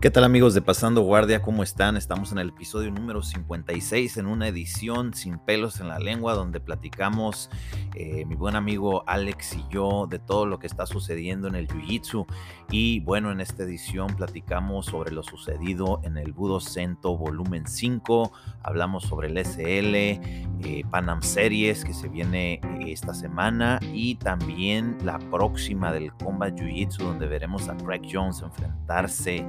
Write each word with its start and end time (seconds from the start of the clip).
¿Qué 0.00 0.12
tal 0.12 0.22
amigos 0.22 0.54
de 0.54 0.62
Pasando 0.62 1.00
Guardia? 1.00 1.42
¿Cómo 1.42 1.64
están? 1.64 1.96
Estamos 1.96 2.30
en 2.30 2.38
el 2.38 2.50
episodio 2.50 2.92
número 2.92 3.20
56 3.20 4.18
en 4.18 4.26
una 4.26 4.46
edición 4.46 5.12
sin 5.12 5.40
pelos 5.40 5.80
en 5.80 5.88
la 5.88 5.98
lengua 5.98 6.34
donde 6.34 6.60
platicamos 6.60 7.50
eh, 7.96 8.24
mi 8.24 8.36
buen 8.36 8.54
amigo 8.54 9.02
Alex 9.08 9.56
y 9.56 9.64
yo 9.70 10.06
de 10.08 10.20
todo 10.20 10.46
lo 10.46 10.60
que 10.60 10.68
está 10.68 10.86
sucediendo 10.86 11.48
en 11.48 11.56
el 11.56 11.66
Jiu-Jitsu 11.66 12.26
y 12.70 13.00
bueno, 13.00 13.32
en 13.32 13.40
esta 13.40 13.64
edición 13.64 14.14
platicamos 14.14 14.86
sobre 14.86 15.10
lo 15.10 15.24
sucedido 15.24 16.00
en 16.04 16.16
el 16.16 16.32
Budo 16.32 16.60
Cento 16.60 17.16
volumen 17.16 17.66
5, 17.66 18.30
hablamos 18.62 19.02
sobre 19.02 19.26
el 19.26 19.44
SL, 19.44 19.96
eh, 19.96 20.84
Panam 20.92 21.22
Series 21.22 21.84
que 21.84 21.92
se 21.92 22.06
viene 22.06 22.54
eh, 22.54 22.92
esta 22.92 23.14
semana 23.14 23.80
y 23.92 24.14
también 24.14 24.96
la 25.02 25.18
próxima 25.18 25.90
del 25.90 26.12
Combat 26.12 26.54
Jiu-Jitsu 26.54 26.98
donde 26.98 27.26
veremos 27.26 27.68
a 27.68 27.76
Craig 27.76 28.02
Jones 28.08 28.42
enfrentarse 28.42 29.44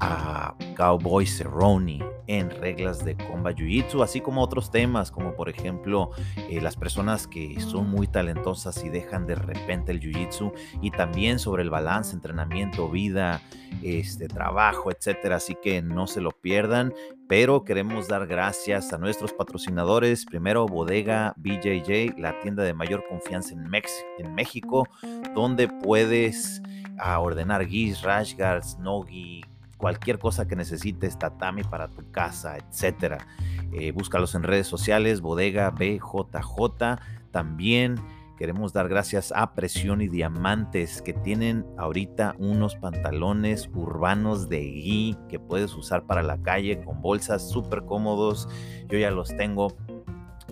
a 0.00 0.54
Cowboy 0.76 1.26
Cerrone 1.26 2.00
en 2.26 2.50
reglas 2.50 3.04
de 3.04 3.16
combat 3.16 3.56
jiu-jitsu, 3.56 4.02
así 4.02 4.20
como 4.20 4.42
otros 4.42 4.70
temas, 4.70 5.10
como 5.10 5.34
por 5.34 5.48
ejemplo 5.48 6.10
eh, 6.48 6.60
las 6.60 6.76
personas 6.76 7.26
que 7.26 7.60
son 7.60 7.90
muy 7.90 8.06
talentosas 8.06 8.82
y 8.84 8.88
dejan 8.88 9.26
de 9.26 9.34
repente 9.34 9.92
el 9.92 10.00
jiu-jitsu, 10.00 10.52
y 10.80 10.90
también 10.90 11.38
sobre 11.38 11.62
el 11.62 11.70
balance, 11.70 12.14
entrenamiento, 12.14 12.88
vida, 12.88 13.40
este, 13.82 14.28
trabajo, 14.28 14.90
etcétera. 14.90 15.36
Así 15.36 15.56
que 15.62 15.82
no 15.82 16.06
se 16.06 16.20
lo 16.20 16.30
pierdan, 16.30 16.94
pero 17.28 17.64
queremos 17.64 18.08
dar 18.08 18.26
gracias 18.26 18.92
a 18.92 18.98
nuestros 18.98 19.32
patrocinadores. 19.32 20.24
Primero, 20.24 20.66
Bodega 20.66 21.34
BJJ, 21.36 22.18
la 22.18 22.40
tienda 22.40 22.62
de 22.62 22.74
mayor 22.74 23.04
confianza 23.08 23.54
en, 23.54 23.70
en 24.18 24.34
México, 24.34 24.88
donde 25.34 25.68
puedes 25.68 26.62
a 26.98 27.18
ordenar 27.20 27.66
guis, 27.66 28.02
rash 28.02 28.36
guards, 28.36 28.78
nogi, 28.78 29.42
cualquier 29.82 30.20
cosa 30.20 30.46
que 30.46 30.54
necesites, 30.54 31.18
tatami 31.18 31.64
para 31.64 31.88
tu 31.88 32.08
casa, 32.12 32.56
etcétera. 32.56 33.26
Eh, 33.72 33.90
búscalos 33.90 34.36
en 34.36 34.44
redes 34.44 34.68
sociales, 34.68 35.20
bodega 35.20 35.70
BJJ. 35.70 37.00
También 37.32 37.96
queremos 38.38 38.72
dar 38.72 38.88
gracias 38.88 39.32
a 39.34 39.54
Presión 39.54 40.00
y 40.00 40.06
Diamantes 40.06 41.02
que 41.02 41.12
tienen 41.12 41.66
ahorita 41.76 42.36
unos 42.38 42.76
pantalones 42.76 43.68
urbanos 43.74 44.48
de 44.48 44.60
gui 44.60 45.18
que 45.28 45.40
puedes 45.40 45.74
usar 45.74 46.06
para 46.06 46.22
la 46.22 46.40
calle 46.40 46.84
con 46.84 47.02
bolsas 47.02 47.50
súper 47.50 47.82
cómodos. 47.84 48.48
Yo 48.88 48.98
ya 48.98 49.10
los 49.10 49.36
tengo 49.36 49.76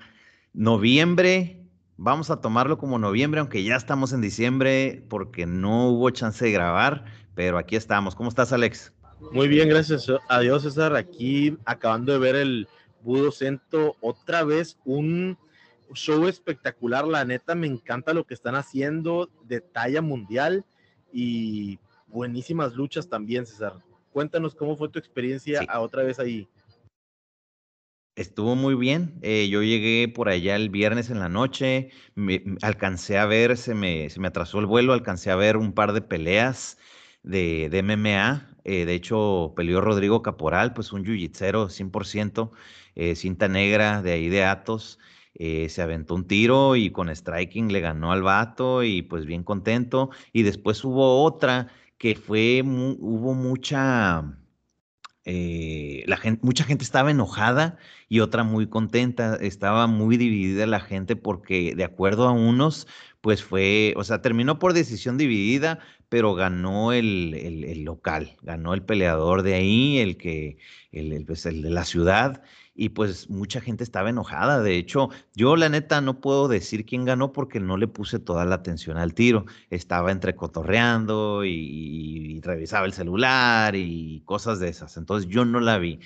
Noviembre, 0.52 1.66
vamos 1.96 2.30
a 2.30 2.40
tomarlo 2.40 2.78
como 2.78 2.98
noviembre, 3.00 3.40
aunque 3.40 3.64
ya 3.64 3.74
estamos 3.74 4.12
en 4.12 4.20
diciembre 4.20 5.04
porque 5.08 5.46
no 5.46 5.88
hubo 5.88 6.10
chance 6.10 6.44
de 6.44 6.52
grabar, 6.52 7.06
pero 7.34 7.58
aquí 7.58 7.74
estamos. 7.74 8.14
¿Cómo 8.14 8.28
estás, 8.28 8.52
Alex? 8.52 8.92
Muy 9.32 9.48
bien, 9.48 9.68
gracias 9.68 10.06
a 10.28 10.40
Dios, 10.40 10.62
César. 10.62 10.94
Aquí 10.94 11.56
acabando 11.64 12.12
de 12.12 12.18
ver 12.20 12.36
el 12.36 12.68
Budo 13.02 13.32
Cento, 13.32 13.96
otra 14.00 14.44
vez 14.44 14.78
un 14.84 15.38
show 15.94 16.26
espectacular. 16.26 17.06
La 17.06 17.24
neta, 17.24 17.54
me 17.54 17.66
encanta 17.66 18.14
lo 18.14 18.24
que 18.24 18.34
están 18.34 18.54
haciendo 18.54 19.30
de 19.44 19.60
talla 19.60 20.02
mundial 20.02 20.64
y 21.12 21.78
buenísimas 22.06 22.74
luchas 22.74 23.08
también, 23.08 23.46
César. 23.46 23.74
Cuéntanos 24.12 24.54
cómo 24.54 24.76
fue 24.76 24.88
tu 24.88 24.98
experiencia 24.98 25.60
a 25.68 25.80
otra 25.80 26.02
vez 26.02 26.18
ahí. 26.18 26.48
Estuvo 28.16 28.54
muy 28.54 28.74
bien. 28.74 29.18
Eh, 29.22 29.48
yo 29.48 29.62
llegué 29.62 30.08
por 30.08 30.28
allá 30.28 30.56
el 30.56 30.68
viernes 30.68 31.10
en 31.10 31.20
la 31.20 31.28
noche, 31.28 31.90
me, 32.14 32.42
alcancé 32.60 33.18
a 33.18 33.24
ver, 33.24 33.56
se 33.56 33.74
me, 33.74 34.10
se 34.10 34.20
me 34.20 34.28
atrasó 34.28 34.58
el 34.58 34.66
vuelo, 34.66 34.92
alcancé 34.92 35.30
a 35.30 35.36
ver 35.36 35.56
un 35.56 35.72
par 35.72 35.92
de 35.92 36.02
peleas 36.02 36.76
de, 37.22 37.68
de 37.70 37.82
MMA. 37.82 38.48
Eh, 38.64 38.84
de 38.84 38.94
hecho, 38.94 39.52
peleó 39.56 39.80
Rodrigo 39.80 40.22
Caporal, 40.22 40.74
pues 40.74 40.92
un 40.92 41.04
jiu-jitsero 41.04 41.68
100%, 41.68 42.50
eh, 42.94 43.16
cinta 43.16 43.48
negra 43.48 44.02
de 44.02 44.12
ahí 44.12 44.28
de 44.28 44.44
Atos. 44.44 44.98
se 45.34 45.82
aventó 45.82 46.14
un 46.14 46.26
tiro 46.26 46.76
y 46.76 46.90
con 46.90 47.08
striking 47.08 47.72
le 47.72 47.80
ganó 47.80 48.12
al 48.12 48.22
vato 48.22 48.82
y 48.84 49.02
pues 49.02 49.26
bien 49.26 49.44
contento. 49.44 50.10
Y 50.32 50.42
después 50.42 50.84
hubo 50.84 51.22
otra 51.24 51.68
que 52.00 52.14
fue, 52.16 52.62
hubo 52.64 53.34
mucha, 53.34 54.24
eh, 55.26 56.02
la 56.06 56.16
gente, 56.16 56.40
mucha 56.42 56.64
gente 56.64 56.82
estaba 56.82 57.10
enojada 57.10 57.76
y 58.08 58.20
otra 58.20 58.42
muy 58.42 58.68
contenta, 58.70 59.36
estaba 59.36 59.86
muy 59.86 60.16
dividida 60.16 60.66
la 60.66 60.80
gente 60.80 61.14
porque 61.14 61.74
de 61.76 61.84
acuerdo 61.84 62.26
a 62.26 62.32
unos, 62.32 62.86
pues 63.20 63.44
fue, 63.44 63.92
o 63.98 64.04
sea, 64.04 64.22
terminó 64.22 64.58
por 64.58 64.72
decisión 64.72 65.18
dividida, 65.18 65.80
pero 66.10 66.34
ganó 66.34 66.92
el, 66.92 67.34
el, 67.34 67.84
local, 67.84 68.36
ganó 68.42 68.74
el 68.74 68.82
peleador 68.82 69.42
de 69.42 69.54
ahí, 69.54 69.98
el 69.98 70.16
que, 70.16 70.58
el, 70.92 71.24
pues 71.24 71.46
el 71.46 71.62
de 71.62 71.70
la 71.70 71.84
ciudad, 71.84 72.42
y 72.74 72.90
pues 72.90 73.30
mucha 73.30 73.60
gente 73.60 73.84
estaba 73.84 74.10
enojada. 74.10 74.60
De 74.60 74.76
hecho, 74.76 75.10
yo 75.36 75.54
la 75.54 75.68
neta 75.68 76.00
no 76.00 76.20
puedo 76.20 76.48
decir 76.48 76.84
quién 76.84 77.04
ganó 77.04 77.32
porque 77.32 77.60
no 77.60 77.76
le 77.76 77.86
puse 77.86 78.18
toda 78.18 78.44
la 78.44 78.56
atención 78.56 78.96
al 78.96 79.14
tiro. 79.14 79.46
Estaba 79.70 80.10
entrecotorreando 80.10 81.44
y, 81.44 82.36
y 82.36 82.40
revisaba 82.40 82.86
el 82.86 82.92
celular 82.92 83.76
y 83.76 84.22
cosas 84.24 84.58
de 84.58 84.68
esas. 84.68 84.96
Entonces 84.96 85.30
yo 85.30 85.44
no 85.44 85.60
la 85.60 85.78
vi 85.78 86.00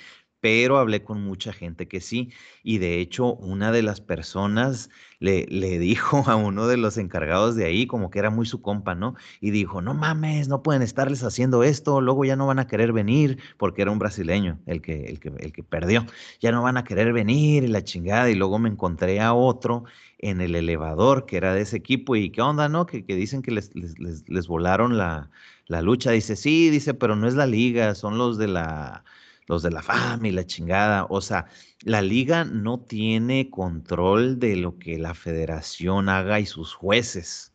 pero 0.44 0.76
hablé 0.76 1.02
con 1.02 1.24
mucha 1.24 1.54
gente 1.54 1.88
que 1.88 2.02
sí. 2.02 2.30
Y 2.62 2.76
de 2.76 3.00
hecho, 3.00 3.34
una 3.36 3.72
de 3.72 3.82
las 3.82 4.02
personas 4.02 4.90
le, 5.24 5.78
dijo 5.78 6.24
a 6.26 6.36
uno 6.36 6.66
de 6.66 6.76
los 6.76 6.98
encargados 6.98 7.56
de 7.56 7.64
ahí, 7.64 7.86
como 7.86 8.10
que 8.10 8.18
era 8.18 8.30
muy 8.30 8.46
su 8.46 8.60
compa, 8.60 8.94
¿no? 8.94 9.14
Y 9.40 9.50
dijo, 9.50 9.80
no 9.80 9.94
mames, 9.94 10.48
no 10.48 10.62
pueden 10.62 10.82
estarles 10.82 11.22
haciendo 11.22 11.62
esto, 11.62 12.00
luego 12.00 12.24
ya 12.24 12.36
no 12.36 12.46
van 12.46 12.58
a 12.58 12.66
querer 12.66 12.92
venir, 12.92 13.38
porque 13.56 13.82
era 13.82 13.90
un 13.90 13.98
brasileño 13.98 14.60
el 14.66 14.82
que, 14.82 15.04
el 15.06 15.20
que, 15.20 15.28
el 15.38 15.52
que 15.52 15.62
perdió, 15.62 16.06
ya 16.40 16.52
no 16.52 16.62
van 16.62 16.76
a 16.76 16.84
querer 16.84 17.12
venir 17.12 17.64
y 17.64 17.68
la 17.68 17.82
chingada. 17.82 18.30
Y 18.30 18.34
luego 18.34 18.58
me 18.58 18.68
encontré 18.68 19.20
a 19.20 19.34
otro 19.34 19.84
en 20.18 20.40
el 20.40 20.54
elevador 20.54 21.26
que 21.26 21.36
era 21.36 21.54
de 21.54 21.62
ese 21.62 21.76
equipo 21.76 22.16
y 22.16 22.30
qué 22.30 22.42
onda, 22.42 22.68
¿no? 22.68 22.86
Que, 22.86 23.04
que 23.04 23.16
dicen 23.16 23.42
que 23.42 23.50
les, 23.50 23.74
les, 23.74 23.98
les, 23.98 24.28
les 24.28 24.46
volaron 24.46 24.98
la, 24.98 25.30
la 25.66 25.82
lucha. 25.82 26.10
Dice, 26.10 26.36
sí, 26.36 26.70
dice, 26.70 26.94
pero 26.94 27.16
no 27.16 27.26
es 27.26 27.34
la 27.34 27.46
liga, 27.46 27.94
son 27.94 28.18
los 28.18 28.38
de 28.38 28.48
la 28.48 29.04
los 29.46 29.62
de 29.62 29.70
la 29.70 29.82
fama 29.82 30.28
y 30.28 30.32
la 30.32 30.46
chingada. 30.46 31.06
O 31.08 31.20
sea, 31.20 31.46
la 31.82 32.02
liga 32.02 32.44
no 32.44 32.80
tiene 32.80 33.50
control 33.50 34.38
de 34.38 34.56
lo 34.56 34.78
que 34.78 34.98
la 34.98 35.14
federación 35.14 36.08
haga 36.08 36.40
y 36.40 36.46
sus 36.46 36.74
jueces. 36.74 37.52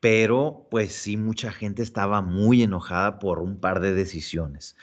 Pero 0.00 0.68
pues 0.70 0.92
sí, 0.92 1.16
mucha 1.16 1.50
gente 1.52 1.82
estaba 1.82 2.22
muy 2.22 2.62
enojada 2.62 3.18
por 3.18 3.40
un 3.40 3.58
par 3.60 3.80
de 3.80 3.94
decisiones. 3.94 4.76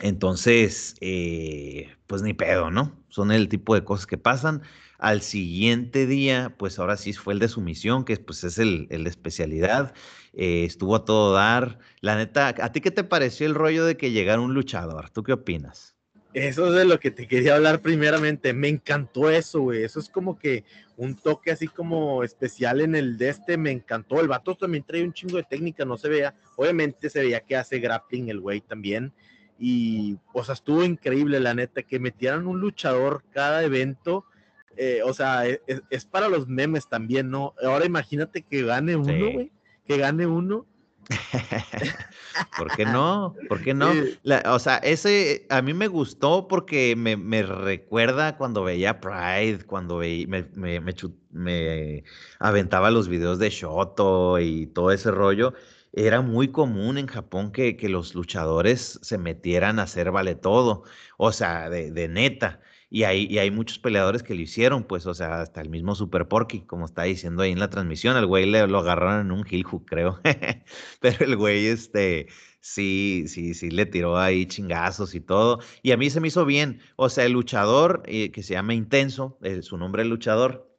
Entonces, 0.00 0.94
eh, 1.00 1.88
pues 2.06 2.22
ni 2.22 2.34
pedo, 2.34 2.70
¿no? 2.70 2.92
Son 3.08 3.32
el 3.32 3.48
tipo 3.48 3.74
de 3.74 3.84
cosas 3.84 4.06
que 4.06 4.18
pasan. 4.18 4.62
Al 4.98 5.22
siguiente 5.22 6.06
día, 6.06 6.54
pues 6.58 6.78
ahora 6.78 6.96
sí 6.96 7.12
fue 7.12 7.34
el 7.34 7.38
de 7.38 7.48
sumisión, 7.48 8.04
que 8.04 8.16
pues 8.16 8.44
es 8.44 8.58
el, 8.58 8.88
especialidad. 8.90 9.94
Eh, 10.32 10.64
estuvo 10.64 10.96
a 10.96 11.04
todo 11.04 11.32
dar. 11.32 11.78
La 12.00 12.16
neta, 12.16 12.48
¿a 12.48 12.72
ti 12.72 12.80
qué 12.80 12.90
te 12.90 13.04
pareció 13.04 13.46
el 13.46 13.54
rollo 13.54 13.84
de 13.84 13.96
que 13.96 14.10
llegara 14.10 14.40
un 14.40 14.54
luchador? 14.54 15.10
¿Tú 15.10 15.22
qué 15.22 15.32
opinas? 15.32 15.96
Eso 16.34 16.68
es 16.68 16.74
de 16.74 16.84
lo 16.84 17.00
que 17.00 17.10
te 17.10 17.26
quería 17.26 17.54
hablar 17.54 17.80
primeramente. 17.80 18.52
Me 18.52 18.68
encantó 18.68 19.30
eso, 19.30 19.62
güey. 19.62 19.84
Eso 19.84 19.98
es 19.98 20.10
como 20.10 20.38
que 20.38 20.64
un 20.98 21.14
toque 21.14 21.50
así 21.50 21.66
como 21.66 22.22
especial 22.22 22.82
en 22.82 22.94
el 22.94 23.16
de 23.16 23.30
este. 23.30 23.56
Me 23.56 23.70
encantó. 23.70 24.20
El 24.20 24.28
vato 24.28 24.54
también 24.54 24.84
trae 24.84 25.02
un 25.02 25.14
chingo 25.14 25.38
de 25.38 25.44
técnica, 25.44 25.86
no 25.86 25.96
se 25.96 26.10
veía. 26.10 26.34
Obviamente 26.56 27.08
se 27.08 27.20
veía 27.20 27.40
que 27.40 27.56
hace 27.56 27.78
grappling 27.78 28.28
el 28.28 28.40
güey 28.40 28.60
también. 28.60 29.14
Y, 29.58 30.18
o 30.32 30.44
sea, 30.44 30.54
estuvo 30.54 30.84
increíble, 30.84 31.40
la 31.40 31.54
neta, 31.54 31.82
que 31.82 31.98
metieran 31.98 32.46
un 32.46 32.60
luchador 32.60 33.24
cada 33.32 33.62
evento. 33.64 34.24
Eh, 34.76 35.00
o 35.04 35.14
sea, 35.14 35.48
e, 35.48 35.62
e, 35.66 35.80
es, 35.90 36.04
para 36.04 36.28
los 36.28 36.46
memes 36.46 36.88
también, 36.88 37.30
¿no? 37.30 37.54
Ahora 37.62 37.86
imagínate 37.86 38.42
que 38.42 38.62
gane 38.62 38.96
uno, 38.96 39.32
güey. 39.32 39.52
Que 39.86 39.98
gane 39.98 40.26
uno 40.26 40.66
¿Por 42.58 42.74
qué 42.76 42.84
no? 42.84 43.34
¿Por 43.48 43.62
qué 43.62 43.74
no? 43.74 43.92
o 44.46 44.58
sea, 44.58 44.76
ese 44.78 45.46
a 45.50 45.62
mí 45.62 45.72
me 45.74 45.88
gustó 45.88 46.48
porque 46.48 46.96
me, 46.96 47.42
recuerda 47.42 48.36
cuando 48.36 48.64
veía 48.64 49.00
Pride, 49.00 49.64
cuando 49.66 49.98
veía, 49.98 50.26
me, 50.26 50.80
me, 51.30 52.04
aventaba 52.38 52.90
los 52.90 53.08
videos 53.08 53.38
de 53.38 53.50
Shoto 53.50 54.38
y 54.40 54.66
todo 54.66 54.90
ese 54.90 55.10
rollo. 55.10 55.54
Era 55.96 56.20
muy 56.20 56.48
común 56.48 56.98
en 56.98 57.06
Japón 57.06 57.52
que, 57.52 57.76
los 57.88 58.14
luchadores 58.14 58.98
se 59.02 59.18
metieran 59.18 59.78
a 59.78 59.84
hacer 59.84 60.10
vale 60.10 60.34
todo, 60.34 60.84
o 61.16 61.32
sea, 61.32 61.70
de, 61.70 61.90
de 61.90 62.08
neta. 62.08 62.60
Y 62.90 63.04
hay, 63.04 63.38
hay 63.38 63.50
muchos 63.50 63.78
peleadores 63.78 64.22
que 64.22 64.34
lo 64.34 64.42
hicieron, 64.42 64.84
pues, 64.84 65.06
o 65.06 65.14
sea, 65.14 65.40
hasta 65.40 65.60
el 65.62 65.70
mismo 65.70 65.94
Super 65.94 66.28
Porky, 66.28 66.66
como 66.66 66.84
está 66.84 67.04
diciendo 67.04 67.42
ahí 67.42 67.52
en 67.52 67.58
la 67.58 67.70
transmisión, 67.70 68.14
al 68.16 68.26
güey 68.26 68.46
le, 68.46 68.66
lo 68.66 68.78
agarraron 68.78 69.26
en 69.26 69.32
un 69.32 69.46
heel 69.46 69.64
hook, 69.64 69.86
creo. 69.86 70.20
Pero 71.00 71.24
el 71.24 71.36
güey, 71.36 71.66
este, 71.66 72.28
sí, 72.60 73.24
sí, 73.26 73.54
sí, 73.54 73.70
le 73.70 73.86
tiró 73.86 74.18
ahí 74.18 74.46
chingazos 74.46 75.14
y 75.14 75.20
todo. 75.20 75.60
Y 75.82 75.92
a 75.92 75.96
mí 75.96 76.10
se 76.10 76.20
me 76.20 76.28
hizo 76.28 76.44
bien. 76.44 76.80
O 76.96 77.08
sea, 77.08 77.24
el 77.24 77.32
luchador, 77.32 78.02
eh, 78.06 78.30
que 78.32 78.42
se 78.42 78.52
llama 78.54 78.74
Intenso, 78.74 79.38
eh, 79.42 79.62
su 79.62 79.78
nombre 79.78 80.02
es 80.02 80.08
luchador, 80.08 80.70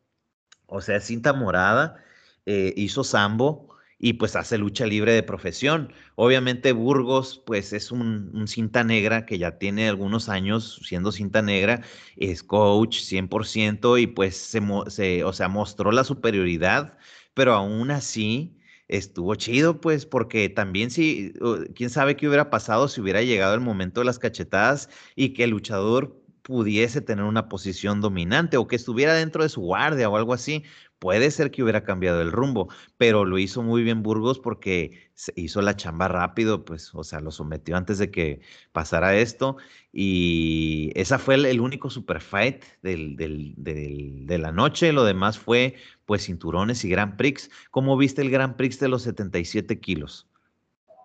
o 0.67 0.81
sea, 0.81 0.99
cinta 1.01 1.33
morada, 1.33 2.03
eh, 2.45 2.73
hizo 2.77 3.03
sambo 3.03 3.76
y 3.99 4.13
pues 4.13 4.35
hace 4.35 4.57
lucha 4.57 4.85
libre 4.85 5.13
de 5.13 5.23
profesión. 5.23 5.91
Obviamente 6.15 6.71
Burgos 6.71 7.41
pues 7.45 7.73
es 7.73 7.91
un, 7.91 8.47
cinta 8.47 8.83
negra 8.83 9.25
que 9.25 9.37
ya 9.37 9.57
tiene 9.57 9.89
algunos 9.89 10.29
años 10.29 10.79
siendo 10.83 11.11
cinta 11.11 11.41
negra, 11.41 11.81
es 12.15 12.43
coach 12.43 12.99
100% 12.99 14.01
y 14.01 14.07
pues 14.07 14.37
se, 14.37 15.23
o 15.23 15.33
sea, 15.33 15.47
mostró 15.47 15.91
la 15.91 16.03
superioridad, 16.03 16.97
pero 17.33 17.53
aún 17.53 17.91
así 17.91 18.57
estuvo 18.87 19.35
chido 19.35 19.81
pues 19.81 20.05
porque 20.05 20.49
también 20.49 20.91
si, 20.91 21.33
quién 21.75 21.89
sabe 21.89 22.15
qué 22.15 22.27
hubiera 22.27 22.49
pasado 22.49 22.87
si 22.87 23.01
hubiera 23.01 23.21
llegado 23.21 23.53
el 23.53 23.61
momento 23.61 24.01
de 24.01 24.05
las 24.05 24.19
cachetadas 24.19 24.89
y 25.15 25.33
que 25.33 25.43
el 25.43 25.49
luchador 25.51 26.23
pudiese 26.47 27.01
tener 27.01 27.25
una 27.25 27.49
posición 27.49 27.99
dominante 27.99 28.55
o 28.55 28.67
que 28.67 28.77
estuviera 28.77 29.13
dentro 29.13 29.43
de 29.43 29.49
su 29.49 29.59
guardia 29.59 30.07
o 30.09 30.15
algo 30.15 30.33
así, 30.33 30.63
Puede 30.99 31.29
ser 31.29 31.51
que 31.51 31.61
hubiera 31.61 31.83
cambiado 31.83 32.21
el 32.21 32.31
rumbo, 32.31 32.69
pero 32.97 33.23
lo 33.23 33.37
hizo 33.37 33.61
muy 33.61 33.83
bien 33.83 34.01
Burgos 34.01 34.39
porque 34.39 35.11
hizo 35.35 35.61
la 35.61 35.75
chamba 35.75 36.07
rápido, 36.07 36.65
pues, 36.65 36.89
o 36.95 37.03
sea, 37.03 37.19
lo 37.19 37.29
sometió 37.29 37.77
antes 37.77 37.99
de 37.99 38.09
que 38.09 38.41
pasara 38.71 39.15
esto. 39.15 39.57
Y 39.93 40.91
esa 40.95 41.19
fue 41.19 41.35
el, 41.35 41.59
único 41.59 41.91
super 41.91 42.19
fight 42.19 42.63
de 42.81 44.37
la 44.39 44.51
noche. 44.51 44.91
Lo 44.91 45.05
demás 45.05 45.37
fue, 45.37 45.75
pues, 46.07 46.25
cinturones 46.25 46.83
y 46.83 46.89
Grand 46.89 47.15
Prix. 47.15 47.51
¿Cómo 47.69 47.95
viste 47.95 48.23
el 48.23 48.31
Grand 48.31 48.55
Prix 48.55 48.79
de 48.79 48.89
los 48.89 49.03
77 49.03 49.79
kilos? 49.79 50.27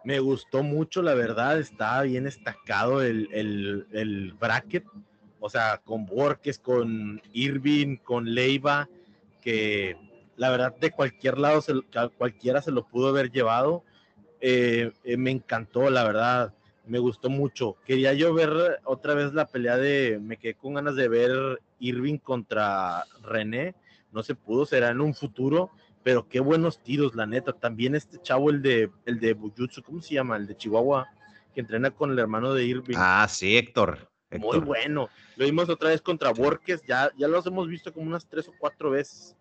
Me 0.04 0.20
gustó 0.20 0.62
mucho, 0.62 1.02
la 1.02 1.12
verdad, 1.14 1.58
estaba 1.58 2.02
bien 2.02 2.24
destacado 2.24 3.02
el, 3.02 3.28
el 3.30 4.32
bracket, 4.40 4.84
o 5.38 5.50
sea, 5.50 5.82
con 5.84 6.06
Borges, 6.06 6.58
con 6.58 7.20
Irving, 7.32 7.96
con 7.96 8.34
Leiva 8.34 8.88
que 9.42 9.96
la 10.36 10.50
verdad 10.50 10.74
de 10.76 10.90
cualquier 10.90 11.38
lado, 11.38 11.60
se, 11.60 11.74
cualquiera 12.16 12.62
se 12.62 12.70
lo 12.70 12.86
pudo 12.86 13.08
haber 13.08 13.30
llevado. 13.30 13.84
Eh, 14.40 14.92
eh, 15.04 15.16
me 15.16 15.30
encantó, 15.30 15.90
la 15.90 16.04
verdad, 16.04 16.54
me 16.86 16.98
gustó 16.98 17.28
mucho. 17.28 17.76
Quería 17.84 18.12
yo 18.14 18.32
ver 18.32 18.80
otra 18.84 19.14
vez 19.14 19.34
la 19.34 19.46
pelea 19.46 19.76
de, 19.76 20.18
me 20.20 20.38
quedé 20.38 20.54
con 20.54 20.74
ganas 20.74 20.96
de 20.96 21.08
ver 21.08 21.60
Irving 21.78 22.18
contra 22.18 23.04
René, 23.22 23.74
no 24.10 24.22
se 24.22 24.34
pudo, 24.34 24.66
será 24.66 24.90
en 24.90 25.00
un 25.00 25.14
futuro, 25.14 25.70
pero 26.02 26.28
qué 26.28 26.40
buenos 26.40 26.82
tiros, 26.82 27.14
la 27.14 27.26
neta. 27.26 27.52
También 27.52 27.94
este 27.94 28.20
chavo, 28.20 28.50
el 28.50 28.62
de, 28.62 28.90
el 29.06 29.20
de 29.20 29.34
Bujutsu, 29.34 29.82
¿cómo 29.82 30.00
se 30.00 30.14
llama? 30.14 30.36
El 30.36 30.46
de 30.46 30.56
Chihuahua, 30.56 31.08
que 31.54 31.60
entrena 31.60 31.90
con 31.90 32.10
el 32.10 32.18
hermano 32.18 32.52
de 32.52 32.64
Irving. 32.64 32.96
Ah, 32.98 33.26
sí, 33.28 33.56
Héctor. 33.56 34.11
Muy 34.38 34.58
bueno. 34.58 35.08
Lo 35.36 35.44
vimos 35.44 35.68
otra 35.68 35.90
vez 35.90 36.00
contra 36.00 36.32
Borges, 36.32 36.82
ya, 36.86 37.10
ya 37.16 37.28
los 37.28 37.46
hemos 37.46 37.68
visto 37.68 37.92
como 37.92 38.06
unas 38.06 38.28
tres 38.28 38.48
o 38.48 38.52
cuatro 38.58 38.90
veces. 38.90 39.36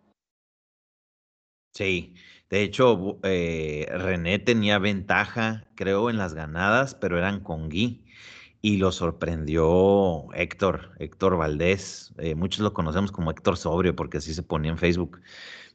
Sí, 1.73 2.13
de 2.49 2.63
hecho, 2.63 3.19
eh, 3.23 3.87
René 3.89 4.39
tenía 4.39 4.77
ventaja, 4.77 5.65
creo, 5.75 6.09
en 6.09 6.17
las 6.17 6.33
ganadas, 6.33 6.95
pero 6.95 7.17
eran 7.17 7.39
con 7.39 7.69
Gui. 7.69 8.05
Y 8.63 8.77
lo 8.77 8.91
sorprendió 8.91 10.27
Héctor, 10.33 10.91
Héctor 10.99 11.37
Valdés. 11.37 12.13
Eh, 12.19 12.35
muchos 12.35 12.59
lo 12.59 12.73
conocemos 12.73 13.11
como 13.11 13.31
Héctor 13.31 13.57
Sobrio, 13.57 13.95
porque 13.95 14.17
así 14.17 14.33
se 14.33 14.43
ponía 14.43 14.69
en 14.69 14.77
Facebook. 14.77 15.21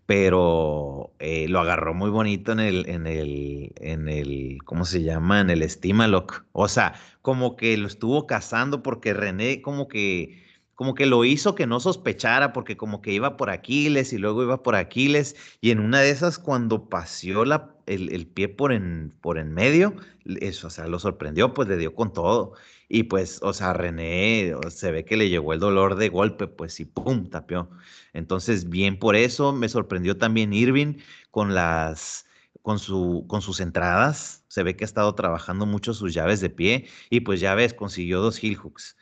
Pero 0.07 1.13
eh, 1.19 1.49
lo 1.49 1.61
agarró 1.61 1.93
muy 1.95 2.11
bonito 2.11 2.53
en 2.53 2.61
el, 2.61 2.89
en 2.89 3.07
el, 3.07 3.73
en 3.77 4.09
el, 4.09 4.59
¿cómo 4.65 4.85
se 4.85 5.03
llama? 5.03 5.41
En 5.41 5.51
el 5.51 5.63
Estimalock. 5.63 6.45
O 6.53 6.69
sea, 6.69 6.95
como 7.23 7.57
que 7.57 7.77
lo 7.77 7.89
estuvo 7.89 8.27
cazando 8.27 8.83
porque 8.83 9.15
René 9.15 9.63
como 9.63 9.89
que 9.89 10.47
como 10.77 10.95
que 10.95 11.07
lo 11.07 11.25
hizo 11.25 11.55
que 11.55 11.67
no 11.67 11.81
sospechara 11.81 12.53
porque 12.53 12.77
como 12.77 13.01
que 13.01 13.13
iba 13.13 13.37
por 13.39 13.51
Aquiles 13.51 14.13
y 14.13 14.19
luego 14.19 14.43
iba 14.43 14.63
por 14.63 14.77
Aquiles 14.77 15.35
y 15.63 15.71
en 15.71 15.81
una 15.81 16.01
de 16.01 16.11
esas 16.11 16.39
cuando 16.39 16.89
paseó 16.91 17.47
la, 17.47 17.75
el, 17.87 18.27
pie 18.27 18.49
por 18.49 18.73
en, 18.73 19.13
por 19.23 19.39
en 19.39 19.55
medio, 19.55 19.97
eso, 20.41 20.67
o 20.67 20.71
sea, 20.71 20.87
lo 20.87 20.99
sorprendió, 20.99 21.55
pues 21.55 21.67
le 21.69 21.79
dio 21.79 21.95
con 21.95 22.13
todo. 22.13 22.53
Y 22.89 23.05
pues, 23.05 23.41
o 23.43 23.53
sea, 23.53 23.73
René 23.73 24.55
se 24.71 24.91
ve 24.93 25.05
que 25.05 25.17
le 25.17 25.29
llegó 25.29 25.53
el 25.53 25.61
dolor 25.61 25.97
de 25.97 26.09
golpe, 26.09 26.47
pues 26.47 26.79
y 26.81 26.85
pum, 26.85 27.29
tapió. 27.29 27.71
Entonces, 28.13 28.69
bien 28.69 28.99
por 28.99 29.17
eso, 29.17 29.53
me 29.53 29.69
sorprendió 29.69 30.17
también 30.19 30.53
Irving 30.53 30.99
con 31.31 31.55
las, 31.55 32.27
con, 32.63 32.79
su, 32.79 33.25
con 33.29 33.43
sus 33.43 33.61
entradas. 33.61 34.45
Se 34.49 34.63
ve 34.63 34.77
que 34.77 34.85
ha 34.85 34.87
estado 34.87 35.15
trabajando 35.15 35.67
mucho 35.67 35.95
sus 35.95 36.15
llaves 36.15 36.41
de 36.41 36.51
pie 36.51 36.87
y 37.11 37.21
pues 37.21 37.41
ya 37.41 37.55
ves, 37.55 37.75
consiguió 37.75 38.21
dos 38.21 38.43
heel 38.43 38.57
hooks 38.57 38.97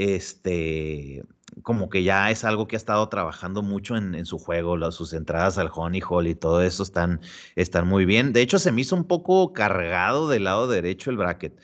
este, 0.00 1.22
como 1.62 1.90
que 1.90 2.02
ya 2.02 2.30
es 2.30 2.44
algo 2.44 2.66
que 2.66 2.76
ha 2.76 2.78
estado 2.78 3.06
trabajando 3.10 3.62
mucho 3.62 3.96
en, 3.96 4.24
su 4.24 4.38
juego, 4.38 4.90
sus 4.92 5.12
entradas 5.12 5.58
al 5.58 5.70
Honey 5.74 6.00
Hall 6.08 6.26
y 6.26 6.34
todo 6.34 6.62
eso 6.62 6.82
están, 6.82 7.20
están 7.54 7.86
muy 7.86 8.06
bien. 8.06 8.32
De 8.32 8.40
hecho, 8.40 8.58
se 8.58 8.72
me 8.72 8.80
hizo 8.80 8.96
un 8.96 9.04
poco 9.04 9.52
cargado 9.52 10.28
del 10.28 10.44
lado 10.44 10.68
derecho 10.68 11.10
el 11.10 11.18
bracket, 11.18 11.60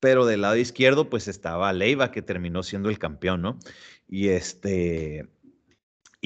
pero 0.00 0.26
del 0.26 0.42
lado 0.42 0.56
izquierdo 0.56 1.10
pues 1.10 1.28
estaba 1.28 1.72
Leiva 1.72 2.10
que 2.10 2.22
terminó 2.22 2.62
siendo 2.62 2.88
el 2.90 2.98
campeón, 2.98 3.42
¿no? 3.42 3.58
Y 4.08 4.28
este, 4.28 5.28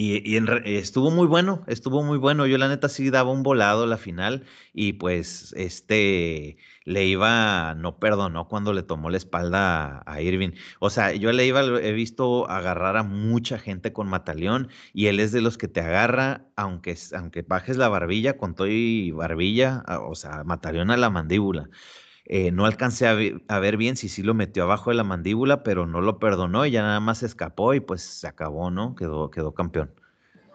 y, 0.02 0.38
estuvo 0.64 1.10
muy 1.10 1.26
bueno, 1.26 1.62
estuvo 1.66 2.02
muy 2.02 2.16
bueno. 2.16 2.46
Yo 2.46 2.56
la 2.58 2.68
neta 2.68 2.88
sí 2.88 3.10
daba 3.10 3.32
un 3.32 3.42
volado 3.42 3.86
la 3.86 3.98
final 3.98 4.44
y 4.72 4.94
pues 4.94 5.52
este 5.56 6.56
le 6.84 7.04
iba, 7.06 7.74
no 7.74 7.98
perdonó 7.98 8.48
cuando 8.48 8.72
le 8.72 8.82
tomó 8.82 9.10
la 9.10 9.18
espalda 9.18 10.02
a, 10.06 10.22
Irving. 10.22 10.52
O 10.78 10.90
sea, 10.90 11.12
yo 11.14 11.32
le 11.32 11.46
iba, 11.46 11.62
he 11.62 11.92
visto 11.92 12.48
agarrar 12.48 12.96
a 12.96 13.02
mucha 13.02 13.58
gente 13.58 13.92
con 13.92 14.08
Mataleón 14.08 14.68
y 14.94 15.06
él 15.08 15.20
es 15.20 15.32
de 15.32 15.42
los 15.42 15.58
que 15.58 15.68
te 15.68 15.80
agarra, 15.80 16.46
aunque, 16.56 16.96
aunque 17.14 17.42
bajes 17.42 17.76
la 17.76 17.88
barbilla 17.88 18.38
con 18.38 18.54
todo 18.54 18.68
y 18.68 19.10
barbilla, 19.10 19.84
o 20.02 20.14
sea, 20.14 20.44
Mataleón 20.44 20.90
a 20.90 20.96
la 20.96 21.10
mandíbula. 21.10 21.68
Eh, 22.32 22.52
no 22.52 22.64
alcancé 22.64 23.08
a 23.08 23.58
ver, 23.58 23.76
bien 23.76 23.96
si 23.96 24.08
sí 24.08 24.22
lo 24.22 24.34
metió 24.34 24.62
abajo 24.62 24.90
de 24.90 24.96
la 24.96 25.02
mandíbula, 25.02 25.64
pero 25.64 25.88
no 25.88 26.00
lo 26.00 26.20
perdonó 26.20 26.64
y 26.64 26.70
ya 26.70 26.82
nada 26.82 27.00
más 27.00 27.24
escapó 27.24 27.74
y 27.74 27.80
pues 27.80 28.02
se 28.02 28.28
acabó, 28.28 28.70
¿no? 28.70 28.94
Quedó, 28.94 29.32
quedó 29.32 29.52
campeón. 29.52 29.92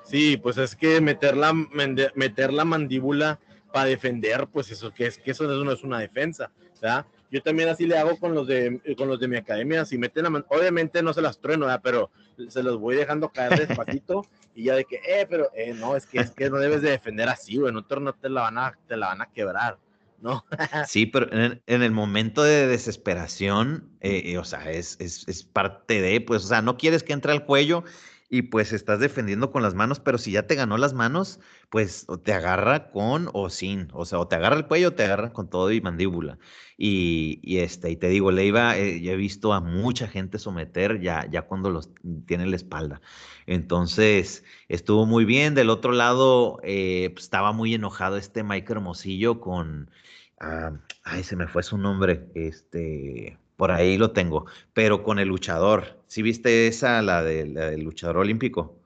Sí, 0.01 0.38
pues 0.38 0.58
es 0.58 0.74
que 0.74 1.01
meter 1.01 1.36
la, 1.36 1.51
meter 1.51 2.53
la 2.53 2.63
mandíbula 2.63 3.41
para 3.74 3.88
defender, 3.88 4.48
pues 4.48 4.72
eso 4.72 4.94
que 4.94 5.08
es 5.08 5.17
que 5.17 5.32
eso 5.32 5.44
no 5.44 5.70
es 5.70 5.84
una 5.84 6.00
defensa, 6.00 6.50
¿verdad? 6.82 7.08
Yo 7.29 7.41
también 7.41 7.67
así 7.67 7.86
le 7.86 7.98
hago 7.98 8.17
con 8.20 8.34
los 8.34 8.48
de 8.48 8.79
con 8.98 9.10
los 9.10 9.20
de 9.20 9.27
mi 9.27 9.36
academia, 9.36 9.84
si 9.84 9.98
meten 9.98 10.24
la 10.24 10.46
obviamente 10.48 11.03
no 11.03 11.12
se 11.12 11.22
las 11.22 11.41
trueno, 11.41 11.65
¿verdad? 11.65 11.82
pero 11.84 12.10
se 12.48 12.63
los 12.63 12.79
voy 12.79 12.96
dejando 12.96 13.27
caer 13.34 13.67
despacito 13.67 14.25
y 14.55 14.63
ya 14.63 14.75
de 14.75 14.86
que, 14.86 15.01
eh, 15.05 15.27
pero 15.29 15.50
eh, 15.53 15.74
no, 15.74 15.98
es 15.98 16.05
que 16.05 16.20
es 16.20 16.32
que 16.32 16.50
no 16.50 16.55
debes 16.55 16.82
de 16.84 16.91
defender 16.91 17.27
así, 17.27 17.58
güey, 17.58 17.72
en 17.72 17.75
otro 17.75 18.00
no 18.00 18.13
te 18.13 18.29
la 18.29 18.44
van 18.44 18.60
a 18.60 18.77
te 18.88 18.96
la 18.96 19.08
van 19.08 19.24
a 19.24 19.25
quebrar. 19.25 19.77
¿No? 20.19 20.45
sí, 20.88 21.05
pero 21.05 21.27
en, 21.31 21.62
el 21.67 21.91
momento 21.91 22.43
de 22.43 22.67
desesperación, 22.67 23.89
eh, 24.01 24.24
eh, 24.25 24.38
o 24.38 24.43
sea, 24.43 24.72
es, 24.72 24.98
es, 25.00 25.27
es, 25.27 25.43
parte 25.43 26.01
de, 26.01 26.22
pues, 26.22 26.45
o 26.45 26.48
sea, 26.48 26.62
no 26.62 26.77
quieres 26.77 27.03
que 27.03 27.13
entre 27.13 27.31
al 27.31 27.45
cuello 27.45 27.84
y 28.29 28.44
pues 28.44 28.74
estás 28.74 29.00
defendiendo 29.00 29.51
con 29.51 29.62
las 29.62 29.75
manos, 29.75 30.00
pero 30.00 30.17
si 30.17 30.32
ya 30.32 30.48
te 30.48 30.55
ganó 30.55 30.77
las 30.77 30.94
manos, 30.94 31.39
pues 31.70 32.08
te 32.24 32.34
agarra 32.34 32.89
con 32.89 33.29
o 33.34 33.50
sin, 33.50 33.89
o 33.94 34.05
sea, 34.05 34.20
o 34.20 34.27
te 34.27 34.36
agarra 34.36 34.58
el 34.58 34.65
cuello 34.67 34.89
o 34.89 34.94
te 34.94 35.03
agarra 35.03 35.32
con 35.32 35.50
todo 35.50 35.72
y 35.72 35.82
mandíbula. 35.82 36.39
Y, 36.77 37.39
y 37.44 37.60
este, 37.60 37.91
y 37.91 37.96
te 37.98 38.10
digo, 38.10 38.32
le 38.32 38.46
iba, 38.46 38.77
eh, 38.77 38.98
he 39.08 39.15
visto 39.15 39.53
a 39.53 39.62
mucha 39.62 40.08
gente 40.08 40.39
someter 40.39 41.00
ya, 41.01 41.27
ya 41.29 41.44
cuando 41.44 41.70
los 41.70 41.91
tiene 42.25 42.48
la 42.48 42.55
espalda. 42.55 43.01
Entonces, 43.46 44.44
estuvo 44.70 45.05
muy 45.05 45.25
bien. 45.25 45.55
Del 45.55 45.70
otro 45.70 45.91
lado, 45.91 46.60
eh, 46.63 47.12
pues, 47.13 47.25
estaba 47.25 47.51
muy 47.53 47.74
enojado 47.74 48.17
este 48.17 48.44
Mike 48.44 48.72
Hermosillo 48.74 49.39
con, 49.39 49.91
ah, 50.39 50.74
ay, 51.03 51.24
se 51.24 51.36
me 51.36 51.48
fue 51.48 51.63
su 51.63 51.77
nombre, 51.77 52.29
este, 52.36 53.38
por 53.55 53.71
ahí 53.71 53.97
lo 53.97 54.12
tengo, 54.12 54.45
pero 54.74 55.03
con 55.03 55.19
el 55.19 55.27
luchador. 55.27 56.03
¿Sí 56.07 56.21
viste 56.21 56.67
esa, 56.67 57.01
la, 57.01 57.24
del 57.24 57.81
luchador 57.81 58.17
olímpico? 58.17 58.81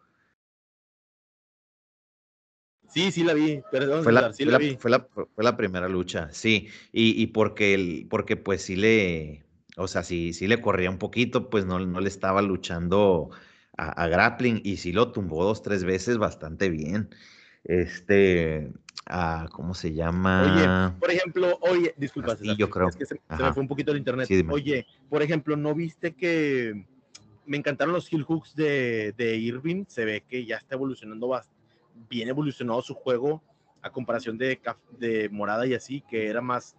Sí, 2.87 3.11
sí 3.11 3.23
la 3.23 3.33
vi, 3.33 3.61
perdón, 3.71 4.03
fue 4.03 4.11
la, 4.11 4.33
sí 4.33 4.45
la, 4.45 4.57
vi. 4.57 4.75
Fue 4.77 4.89
la, 4.89 5.07
fue 5.35 5.43
la, 5.43 5.55
primera 5.55 5.87
lucha, 5.87 6.29
sí, 6.31 6.69
y, 6.91 7.21
y 7.21 7.27
porque, 7.27 7.75
el, 7.75 8.07
porque 8.09 8.35
pues 8.35 8.63
sí 8.63 8.75
le, 8.75 9.45
o 9.77 9.87
sea, 9.87 10.03
sí, 10.03 10.33
sí 10.33 10.47
le 10.47 10.59
corría 10.59 10.89
un 10.89 10.97
poquito, 10.97 11.51
pues 11.51 11.65
no, 11.65 11.79
no 11.79 11.99
le 11.99 12.09
estaba 12.09 12.41
luchando 12.41 13.29
a, 13.77 13.89
a, 13.89 14.07
grappling 14.07 14.61
y 14.63 14.77
sí 14.77 14.91
lo 14.91 15.11
tumbó 15.11 15.43
dos, 15.43 15.61
tres 15.61 15.83
veces 15.83 16.17
bastante 16.17 16.69
bien. 16.69 17.09
Este, 17.63 18.71
Ah, 19.11 19.47
¿cómo 19.51 19.73
se 19.73 19.91
llama? 19.91 20.43
Oye, 20.43 20.99
por 20.99 21.11
ejemplo, 21.11 21.57
oye, 21.61 21.95
disculpa, 21.97 22.37
yo 22.55 22.69
creo. 22.69 22.89
Es 22.89 22.95
que 22.95 23.07
se, 23.07 23.19
me 23.29 23.53
fue 23.53 23.61
un 23.61 23.67
poquito 23.67 23.91
el 23.91 23.97
internet. 23.97 24.29
oye, 24.49 24.85
por 25.09 25.23
ejemplo, 25.23 25.57
¿no 25.57 25.73
viste 25.73 26.13
que 26.13 26.85
me 27.47 27.57
encantaron 27.57 27.93
los 27.93 28.11
heel 28.13 28.21
hooks 28.21 28.55
de, 28.55 29.13
de 29.17 29.35
Irving? 29.35 29.85
Se 29.87 30.05
ve 30.05 30.23
que 30.29 30.45
ya 30.45 30.57
está 30.57 30.75
evolucionando 30.75 31.41
bien 32.07 32.29
evolucionado 32.29 32.83
su 32.83 32.93
juego 32.93 33.41
a 33.81 33.89
comparación 33.89 34.37
de, 34.37 34.59
de 34.99 35.27
Morada 35.29 35.65
y 35.65 35.73
así, 35.73 36.01
que 36.01 36.27
era 36.27 36.41
más 36.41 36.75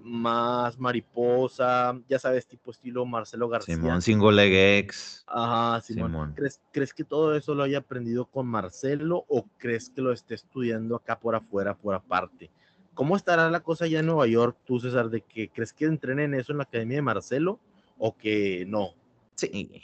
más 0.00 0.78
mariposa, 0.78 1.98
ya 2.08 2.18
sabes, 2.18 2.46
tipo 2.46 2.70
estilo 2.70 3.04
Marcelo 3.04 3.48
García. 3.48 3.76
Simón 3.76 4.02
Single 4.02 4.78
X. 4.78 5.24
Ajá, 5.26 5.80
Simón. 5.80 6.32
¿Crees, 6.34 6.60
¿Crees 6.72 6.94
que 6.94 7.04
todo 7.04 7.36
eso 7.36 7.54
lo 7.54 7.62
haya 7.62 7.78
aprendido 7.78 8.26
con 8.26 8.46
Marcelo 8.46 9.24
o 9.28 9.46
crees 9.58 9.90
que 9.90 10.00
lo 10.00 10.12
esté 10.12 10.34
estudiando 10.34 10.96
acá 10.96 11.18
por 11.18 11.34
afuera, 11.34 11.74
por 11.74 11.94
aparte? 11.94 12.50
¿Cómo 12.94 13.16
estará 13.16 13.50
la 13.50 13.60
cosa 13.60 13.86
allá 13.86 14.00
en 14.00 14.06
Nueva 14.06 14.26
York, 14.26 14.56
tú, 14.66 14.78
César, 14.78 15.08
de 15.08 15.22
que 15.22 15.48
crees 15.48 15.72
que 15.72 15.86
entrenen 15.86 16.34
eso 16.34 16.52
en 16.52 16.58
la 16.58 16.64
academia 16.64 16.96
de 16.96 17.02
Marcelo 17.02 17.58
o 17.98 18.16
que 18.16 18.64
no? 18.66 18.94
Sí. 19.34 19.82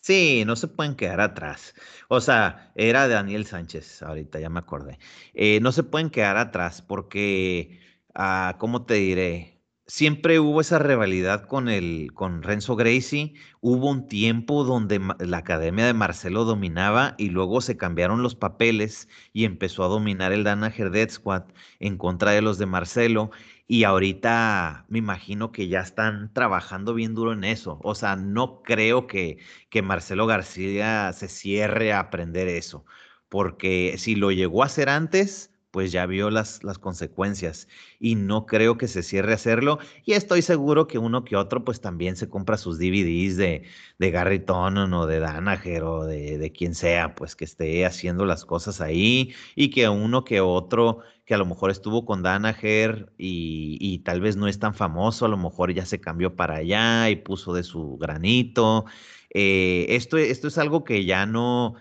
Sí, 0.00 0.44
no 0.46 0.56
se 0.56 0.68
pueden 0.68 0.94
quedar 0.94 1.20
atrás. 1.20 1.74
O 2.08 2.20
sea, 2.20 2.72
era 2.76 3.08
Daniel 3.08 3.44
Sánchez, 3.44 4.02
ahorita 4.02 4.38
ya 4.40 4.48
me 4.48 4.60
acordé. 4.60 4.98
Eh, 5.34 5.58
no 5.60 5.72
se 5.72 5.82
pueden 5.82 6.08
quedar 6.08 6.36
atrás 6.36 6.80
porque 6.80 7.78
Ah, 8.14 8.56
¿cómo 8.58 8.84
te 8.84 8.94
diré? 8.94 9.62
Siempre 9.86 10.38
hubo 10.40 10.60
esa 10.60 10.78
rivalidad 10.78 11.46
con 11.46 11.68
el, 11.68 12.10
con 12.14 12.42
Renzo 12.42 12.76
Gracie. 12.76 13.34
Hubo 13.60 13.88
un 13.90 14.08
tiempo 14.08 14.64
donde 14.64 15.00
la 15.20 15.38
academia 15.38 15.86
de 15.86 15.94
Marcelo 15.94 16.44
dominaba 16.44 17.14
y 17.16 17.30
luego 17.30 17.60
se 17.62 17.76
cambiaron 17.78 18.22
los 18.22 18.34
papeles 18.34 19.08
y 19.32 19.44
empezó 19.44 19.84
a 19.84 19.88
dominar 19.88 20.32
el 20.32 20.44
Danaher 20.44 20.90
Dead 20.90 21.08
Squad 21.10 21.44
en 21.78 21.96
contra 21.96 22.32
de 22.32 22.42
los 22.42 22.58
de 22.58 22.66
Marcelo. 22.66 23.30
Y 23.66 23.84
ahorita 23.84 24.84
me 24.88 24.98
imagino 24.98 25.52
que 25.52 25.68
ya 25.68 25.80
están 25.80 26.32
trabajando 26.34 26.94
bien 26.94 27.14
duro 27.14 27.32
en 27.32 27.44
eso. 27.44 27.78
O 27.82 27.94
sea, 27.94 28.16
no 28.16 28.62
creo 28.62 29.06
que, 29.06 29.38
que 29.70 29.82
Marcelo 29.82 30.26
García 30.26 31.12
se 31.14 31.28
cierre 31.28 31.92
a 31.92 32.00
aprender 32.00 32.48
eso. 32.48 32.84
Porque 33.28 33.94
si 33.98 34.14
lo 34.16 34.32
llegó 34.32 34.62
a 34.62 34.66
hacer 34.66 34.88
antes, 34.88 35.52
pues 35.70 35.92
ya 35.92 36.06
vio 36.06 36.30
las, 36.30 36.64
las 36.64 36.78
consecuencias 36.78 37.68
y 38.00 38.14
no 38.14 38.46
creo 38.46 38.78
que 38.78 38.88
se 38.88 39.02
cierre 39.02 39.32
a 39.32 39.34
hacerlo. 39.36 39.78
Y 40.04 40.12
estoy 40.14 40.42
seguro 40.42 40.86
que 40.86 40.98
uno 40.98 41.24
que 41.24 41.36
otro, 41.36 41.64
pues 41.64 41.80
también 41.80 42.16
se 42.16 42.28
compra 42.28 42.56
sus 42.56 42.78
DVDs 42.78 43.36
de, 43.36 43.64
de 43.98 44.10
Gary 44.10 44.40
Tonon 44.40 44.92
o 44.94 45.06
de 45.06 45.20
Danaher 45.20 45.82
o 45.82 46.04
de, 46.04 46.38
de, 46.38 46.52
quien 46.52 46.74
sea, 46.74 47.14
pues 47.14 47.36
que 47.36 47.44
esté 47.44 47.84
haciendo 47.86 48.24
las 48.24 48.44
cosas 48.44 48.80
ahí 48.80 49.34
y 49.54 49.70
que 49.70 49.88
uno 49.88 50.24
que 50.24 50.40
otro 50.40 51.00
que 51.24 51.34
a 51.34 51.38
lo 51.38 51.44
mejor 51.44 51.70
estuvo 51.70 52.06
con 52.06 52.22
Danaher 52.22 53.12
y, 53.18 53.76
y 53.80 53.98
tal 53.98 54.22
vez 54.22 54.36
no 54.36 54.48
es 54.48 54.58
tan 54.58 54.74
famoso, 54.74 55.26
a 55.26 55.28
lo 55.28 55.36
mejor 55.36 55.74
ya 55.74 55.84
se 55.84 56.00
cambió 56.00 56.34
para 56.34 56.56
allá 56.56 57.10
y 57.10 57.16
puso 57.16 57.52
de 57.52 57.64
su 57.64 57.98
granito. 57.98 58.86
Eh, 59.30 59.86
esto, 59.90 60.16
esto 60.16 60.48
es 60.48 60.56
algo 60.56 60.84
que 60.84 61.04
ya 61.04 61.26
no, 61.26 61.74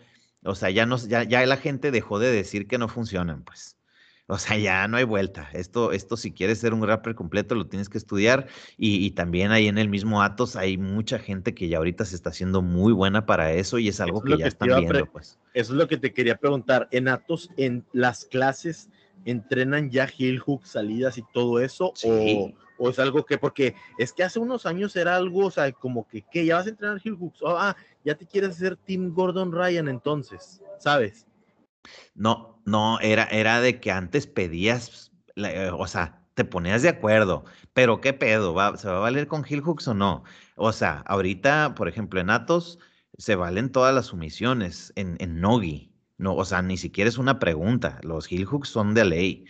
o 0.44 0.56
sea, 0.56 0.70
ya, 0.70 0.86
no, 0.86 0.98
ya, 0.98 1.24
ya 1.24 1.46
la 1.46 1.58
gente 1.58 1.92
dejó 1.92 2.20
de 2.20 2.32
decir 2.32 2.68
que 2.68 2.78
no 2.78 2.88
funcionan, 2.90 3.44
pues. 3.44 3.77
O 4.30 4.38
sea, 4.38 4.58
ya 4.58 4.86
no 4.90 4.98
hay 4.98 5.06
vuelta. 5.06 5.50
Esto, 5.54 5.94
esto 5.94 6.18
si 6.18 6.34
quieres 6.34 6.60
ser 6.60 6.74
un 6.74 6.86
rapper 6.86 7.16
completo, 7.16 7.56
lo 7.56 7.68
tienes 7.68 7.88
que 7.88 7.98
estudiar. 7.98 8.48
Y, 8.78 9.12
también 9.12 9.52
ahí 9.52 9.68
en 9.68 9.78
el 9.78 9.88
mismo 9.88 10.22
Atos 10.22 10.58
hay 10.58 10.78
mucha 10.78 11.18
gente 11.18 11.56
que 11.56 11.70
ya 11.70 11.78
ahorita 11.78 12.04
se 12.04 12.16
está 12.16 12.30
haciendo 12.32 12.62
muy 12.62 12.92
buena 12.92 13.26
para 13.26 13.54
eso 13.54 13.80
y 13.80 13.88
es 13.88 14.02
algo 14.02 14.22
que, 14.22 14.38
ya 14.38 14.48
están 14.48 14.68
viendo, 14.68 15.06
pues. 15.06 15.40
Eso 15.54 15.72
es 15.72 15.78
lo 15.78 15.88
que 15.88 15.96
te 15.96 16.14
quería 16.14 16.36
preguntar. 16.36 16.90
En 16.92 17.08
Atos, 17.08 17.50
en 17.56 17.86
las 17.94 18.26
clases, 18.26 18.90
¿entrenan 19.24 19.90
ya 19.90 20.06
heel 20.06 20.40
hook, 20.40 20.66
salidas 20.66 21.18
y 21.18 21.24
todo 21.34 21.62
eso? 21.62 21.94
O, 22.04 22.52
o, 22.80 22.90
es 22.90 23.00
algo 23.00 23.26
que, 23.26 23.38
porque 23.38 23.76
es 23.98 24.12
que 24.12 24.24
hace 24.24 24.40
unos 24.40 24.66
años 24.66 24.94
era 24.98 25.16
algo, 25.16 25.46
o 25.46 25.52
sea, 25.52 25.72
como 25.72 26.06
que, 26.06 26.22
¿qué? 26.30 26.46
¿Ya 26.46 26.58
vas 26.58 26.68
a 26.68 26.72
entrenar 26.72 27.00
heel 27.02 27.16
hooks? 27.16 27.42
Oh, 27.44 27.58
ah, 27.58 27.78
ya 28.04 28.16
te 28.16 28.26
quieres 28.26 28.52
hacer 28.52 28.76
Team 28.76 29.14
Gordon 29.14 29.54
Ryan 29.54 29.88
entonces, 29.88 30.62
¿sabes? 30.80 31.26
No, 32.14 32.57
no, 32.68 33.00
era, 33.00 33.24
era 33.26 33.62
de 33.62 33.80
que 33.80 33.92
antes 33.92 34.28
pedías, 34.28 35.12
eh, 35.38 35.72
o 35.74 35.88
sea, 35.88 36.22
te 36.34 36.44
ponías 36.44 36.82
de 36.82 36.90
acuerdo, 36.90 37.46
pero 37.74 38.02
¿qué 38.02 38.14
pedo? 38.14 38.54
¿Se 38.78 38.88
va 38.90 38.98
a 38.98 39.00
valer 39.00 39.28
con 39.28 39.46
heel 39.46 39.62
hooks 39.62 39.88
o 39.88 39.94
no? 39.94 40.24
O 40.56 40.74
sea, 40.74 41.04
ahorita, 41.08 41.76
por 41.76 41.88
ejemplo, 41.88 42.20
en 42.20 42.30
Atos 42.30 42.80
se 43.18 43.36
valen 43.36 43.72
todas 43.72 43.96
las 43.96 44.08
sumisiones, 44.08 44.92
en, 44.98 45.16
en 45.20 45.40
Nogi, 45.40 45.94
no, 46.18 46.36
o 46.36 46.44
sea, 46.44 46.62
ni 46.62 46.78
siquiera 46.78 47.08
es 47.10 47.18
una 47.18 47.40
pregunta, 47.40 48.00
los 48.04 48.30
heel 48.30 48.46
hooks 48.46 48.70
son 48.70 48.94
de 48.94 49.06
ley. 49.06 49.46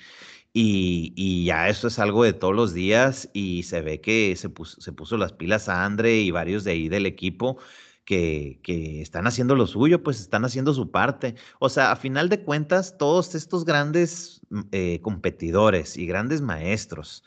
Y, 0.54 1.14
y, 1.16 1.46
ya 1.46 1.70
esto 1.70 1.88
es 1.88 2.00
algo 2.00 2.24
de 2.24 2.34
todos 2.34 2.56
los 2.56 2.74
días 2.74 3.30
y 3.34 3.64
se 3.64 3.82
ve 3.82 4.02
que 4.02 4.36
se 4.36 4.50
puso, 4.50 4.82
se 4.82 4.92
puso 4.92 5.18
las 5.18 5.34
pilas 5.34 5.70
a 5.70 5.86
Andre 5.86 6.16
y 6.18 6.32
varios 6.32 6.64
de 6.64 6.72
ahí 6.72 6.90
del 6.90 7.06
equipo 7.06 7.60
que, 8.08 9.02
están 9.02 9.28
haciendo 9.28 9.56
lo 9.56 9.68
suyo, 9.68 10.02
pues 10.02 10.22
están 10.22 10.46
haciendo 10.46 10.74
su 10.74 10.90
parte. 10.90 11.36
O 11.60 11.70
sea, 11.70 11.92
a 11.92 11.96
final 11.98 12.30
de 12.30 12.42
cuentas, 12.42 12.98
todos 12.98 13.36
estos 13.36 13.66
grandes 13.66 14.42
mm, 14.50 14.62
eh, 14.72 15.02
competidores 15.02 15.98
y 15.98 16.08
grandes 16.08 16.42
maestros, 16.42 17.24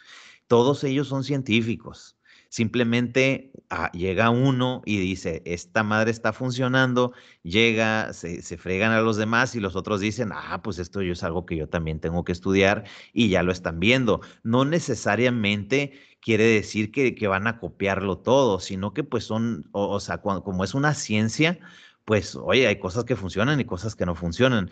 todos 0.48 0.82
ellos 0.84 1.08
son 1.08 1.22
científicos. 1.22 2.16
Simplemente 2.48 3.52
ah, 3.68 3.92
llega 3.92 4.30
uno 4.30 4.82
y 4.84 4.98
dice, 4.98 5.42
esta 5.44 5.84
madre 5.84 6.10
está 6.10 6.32
funcionando, 6.32 7.12
llega, 7.42 8.12
se, 8.12 8.42
se, 8.42 8.56
fregan 8.56 8.90
a 8.90 9.02
los 9.02 9.16
demás 9.16 9.54
y 9.54 9.60
los 9.60 9.76
otros 9.76 10.00
dicen, 10.00 10.30
ah, 10.32 10.60
pues 10.62 10.80
esto 10.80 11.02
yo 11.02 11.12
es 11.12 11.22
algo 11.22 11.46
que 11.46 11.56
yo 11.56 11.68
también 11.68 12.00
tengo 12.00 12.24
que 12.24 12.32
estudiar 12.32 12.84
y 13.12 13.28
ya 13.28 13.44
lo 13.44 13.52
están 13.52 13.78
viendo. 13.78 14.20
No 14.42 14.64
necesariamente 14.64 15.92
quiere 16.20 16.44
decir 16.44 16.92
que, 16.92 17.28
van 17.28 17.46
a 17.46 17.58
copiarlo 17.58 18.18
todo, 18.18 18.60
sino 18.60 18.92
que 18.94 19.04
pues 19.04 19.24
son, 19.24 19.68
o, 19.72 20.00
sea, 20.00 20.18
como 20.18 20.64
es 20.64 20.74
una 20.74 20.94
ciencia, 20.94 21.58
pues 22.04 22.36
oye, 22.36 22.66
hay 22.66 22.78
cosas 22.78 23.04
que 23.04 23.16
funcionan 23.16 23.60
y 23.60 23.64
cosas 23.64 23.94
que 23.94 24.06
no 24.06 24.14
funcionan 24.14 24.70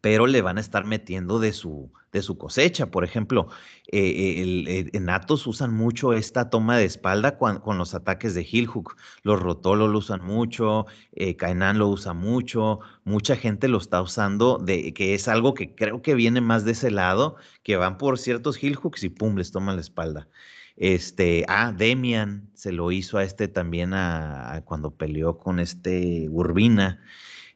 pero 0.00 0.26
le 0.26 0.42
van 0.42 0.58
a 0.58 0.60
estar 0.60 0.84
metiendo 0.84 1.38
de 1.38 1.52
su, 1.52 1.92
de 2.12 2.22
su 2.22 2.38
cosecha. 2.38 2.90
Por 2.90 3.04
ejemplo, 3.04 3.48
eh, 3.90 4.42
el, 4.42 4.90
en 4.92 5.10
Atos 5.10 5.46
usan 5.46 5.74
mucho 5.74 6.12
esta 6.12 6.50
toma 6.50 6.78
de 6.78 6.84
espalda 6.84 7.38
con, 7.38 7.78
los 7.78 7.94
ataques 7.94 8.34
de 8.34 8.42
heel 8.50 8.66
hook. 8.66 8.96
Los 9.22 9.40
Rotolo 9.40 9.88
lo 9.88 9.98
usan 9.98 10.24
mucho, 10.24 10.86
eh, 11.12 11.36
Kainan 11.36 11.78
lo 11.78 11.88
usa 11.88 12.12
mucho, 12.12 12.80
mucha 13.04 13.36
gente 13.36 13.68
lo 13.68 13.78
está 13.78 14.00
usando, 14.02 14.58
de, 14.58 14.92
que 14.94 15.14
es 15.14 15.28
algo 15.28 15.54
que 15.54 15.74
creo 15.74 16.02
que 16.02 16.14
viene 16.14 16.40
más 16.40 16.64
de 16.64 16.72
ese 16.72 16.90
lado, 16.90 17.36
que 17.62 17.76
van 17.76 17.98
por 17.98 18.18
ciertos 18.18 18.62
heel 18.62 18.76
hooks 18.76 19.04
y 19.04 19.08
pum, 19.10 19.36
les 19.36 19.50
toman 19.50 19.76
la 19.76 19.82
espalda. 19.82 20.28
Este, 20.76 21.44
ah, 21.48 21.72
Demian 21.76 22.50
se 22.54 22.70
lo 22.70 22.92
hizo 22.92 23.18
a 23.18 23.24
este 23.24 23.48
también 23.48 23.94
a 23.94 24.62
cuando 24.64 24.92
peleó 24.92 25.38
con 25.38 25.58
este 25.58 26.28
Urbina. 26.30 27.00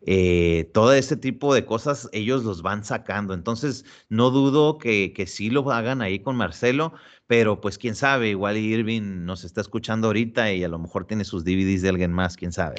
Eh, 0.04 0.70
todo 0.74 0.92
ese 0.92 1.16
tipo 1.16 1.54
de 1.54 1.64
cosas 1.64 2.08
ellos 2.12 2.44
los 2.44 2.62
van 2.62 2.84
sacando. 2.84 3.34
Entonces, 3.34 3.84
no 4.08 4.30
dudo 4.30 4.78
que, 4.78 5.12
que 5.12 5.26
sí 5.26 5.50
lo 5.50 5.70
hagan 5.70 6.02
ahí 6.02 6.18
con 6.18 6.36
Marcelo, 6.36 6.92
pero 7.26 7.60
pues 7.60 7.78
quién 7.78 7.94
sabe, 7.94 8.30
igual 8.30 8.56
Irving 8.56 9.24
nos 9.24 9.44
está 9.44 9.60
escuchando 9.60 10.08
ahorita 10.08 10.52
y 10.52 10.64
a 10.64 10.68
lo 10.68 10.78
mejor 10.78 11.06
tiene 11.06 11.24
sus 11.24 11.44
DVDs 11.44 11.82
de 11.82 11.88
alguien 11.88 12.12
más, 12.12 12.36
quién 12.36 12.52
sabe. 12.52 12.76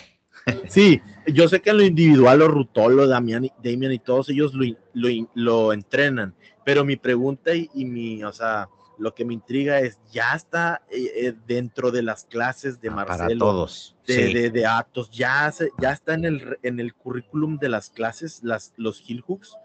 Sí, 0.68 1.02
yo 1.28 1.48
sé 1.48 1.62
que 1.62 1.70
en 1.70 1.78
lo 1.78 1.84
individual, 1.84 2.40
los 2.40 2.50
Rutolo, 2.50 3.08
Damian, 3.08 3.50
Damian 3.64 3.94
y 3.94 4.00
todos 4.00 4.30
ellos 4.30 4.54
lo, 4.54 5.08
lo, 5.34 5.74
entrenan, 5.74 6.36
pero 6.66 6.84
mi 6.84 6.98
pregunta 6.98 7.52
y, 7.56 7.86
mi, 7.86 8.24
o 8.24 8.34
sea, 8.34 8.68
lo 8.98 9.14
que 9.14 9.26
me 9.26 9.34
intriga 9.34 9.80
es, 9.80 10.00
ya 10.12 10.34
está 10.36 10.82
eh, 10.90 11.12
eh, 11.16 11.34
dentro 11.48 11.92
de 11.92 12.04
las 12.04 12.26
clases 12.26 12.80
de 12.82 12.90
Marcelo. 12.90 13.28
Para 13.28 13.38
todos. 13.38 13.96
De, 14.06 14.50
de, 14.50 14.66
Atos, 14.66 15.10
ya, 15.12 15.52
ya 15.80 15.92
está 15.92 16.14
en 16.14 16.26
el, 16.26 16.58
en 16.64 16.80
el 16.80 16.94
currículum 16.94 17.58
de 17.58 17.70
las 17.70 17.90
clases, 17.90 18.42
las, 18.44 18.74
los 18.78 19.04
Hill 19.08 19.22
Hooks. 19.22 19.56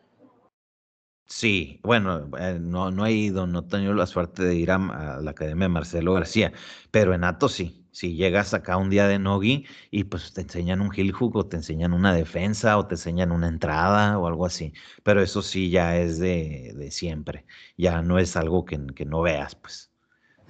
Sí, 1.27 1.79
bueno, 1.83 2.31
eh, 2.39 2.59
no, 2.59 2.91
no 2.91 3.05
he 3.05 3.13
ido, 3.13 3.47
no 3.47 3.61
he 3.61 3.63
tenido 3.63 3.93
la 3.93 4.07
suerte 4.07 4.45
de 4.45 4.55
ir 4.55 4.71
a, 4.71 5.21
la 5.21 5.31
Academia 5.31 5.67
de 5.67 5.69
Marcelo 5.69 6.15
García, 6.15 6.53
pero 6.91 7.13
en 7.13 7.23
Atos 7.25 7.53
sí. 7.53 7.87
Si 7.99 8.15
llegas 8.17 8.55
acá 8.55 8.77
un 8.77 8.91
día 8.91 9.09
de 9.09 9.19
Nogi 9.19 9.67
y 9.91 10.05
pues 10.05 10.33
te 10.33 10.43
enseñan 10.43 10.81
un 10.81 10.93
heel 10.95 11.13
hook 11.13 11.37
o 11.37 11.47
te 11.49 11.57
enseñan 11.57 11.93
una 11.93 12.13
defensa 12.15 12.79
o 12.79 12.87
te 12.87 12.95
enseñan 12.95 13.33
una 13.33 13.49
entrada 13.49 14.19
o 14.19 14.27
algo 14.27 14.47
así. 14.47 14.73
Pero 15.03 15.23
eso 15.23 15.43
sí 15.43 15.71
ya 15.71 15.97
es 15.97 16.19
de, 16.19 16.73
de 16.77 16.91
siempre. 16.91 17.45
Ya 17.77 18.03
no 18.03 18.19
es 18.19 18.37
algo 18.37 18.65
que, 18.65 18.79
que 18.95 19.05
no 19.05 19.23
veas, 19.23 19.55
pues. 19.57 19.91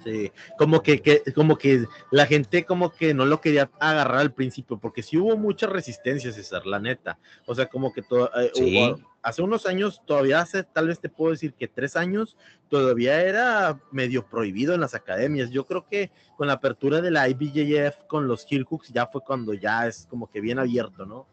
Sí, 0.03 0.31
como 0.57 0.81
que, 0.81 1.01
que, 1.01 1.21
como 1.35 1.57
que 1.57 1.85
la 2.11 2.25
gente 2.25 2.63
como 2.63 2.89
que 2.89 3.13
no 3.13 3.25
lo 3.25 3.41
quería 3.41 3.69
agarrar 3.81 4.19
al 4.19 4.33
principio, 4.33 4.77
porque 4.77 5.03
sí 5.03 5.17
hubo 5.17 5.35
mucha 5.35 5.67
resistencia, 5.67 6.31
César, 6.31 6.65
la 6.65 6.79
neta. 6.79 7.19
O 7.45 7.53
sea, 7.53 7.65
como 7.65 7.91
que 7.91 8.01
todo, 8.01 8.31
eh, 8.39 8.95
hace 9.21 9.41
unos 9.41 9.65
años, 9.65 10.01
todavía 10.05 10.39
hace, 10.39 10.63
tal 10.63 10.87
vez 10.87 11.01
te 11.01 11.09
puedo 11.09 11.31
decir 11.31 11.53
que 11.53 11.67
tres 11.67 11.97
años, 11.97 12.37
todavía 12.69 13.21
era 13.21 13.77
medio 13.91 14.25
prohibido 14.25 14.73
en 14.73 14.81
las 14.81 14.95
academias. 14.95 15.49
Yo 15.49 15.65
creo 15.65 15.85
que 15.85 16.11
con 16.37 16.47
la 16.47 16.53
apertura 16.53 17.01
de 17.01 17.11
la 17.11 17.27
IBJF 17.27 18.05
con 18.07 18.27
los 18.27 18.49
Hillhooks 18.49 18.89
ya 18.93 19.07
fue 19.07 19.21
cuando 19.21 19.53
ya 19.53 19.87
es 19.87 20.07
como 20.09 20.31
que 20.31 20.39
bien 20.39 20.59
abierto, 20.59 21.05
¿no? 21.05 21.27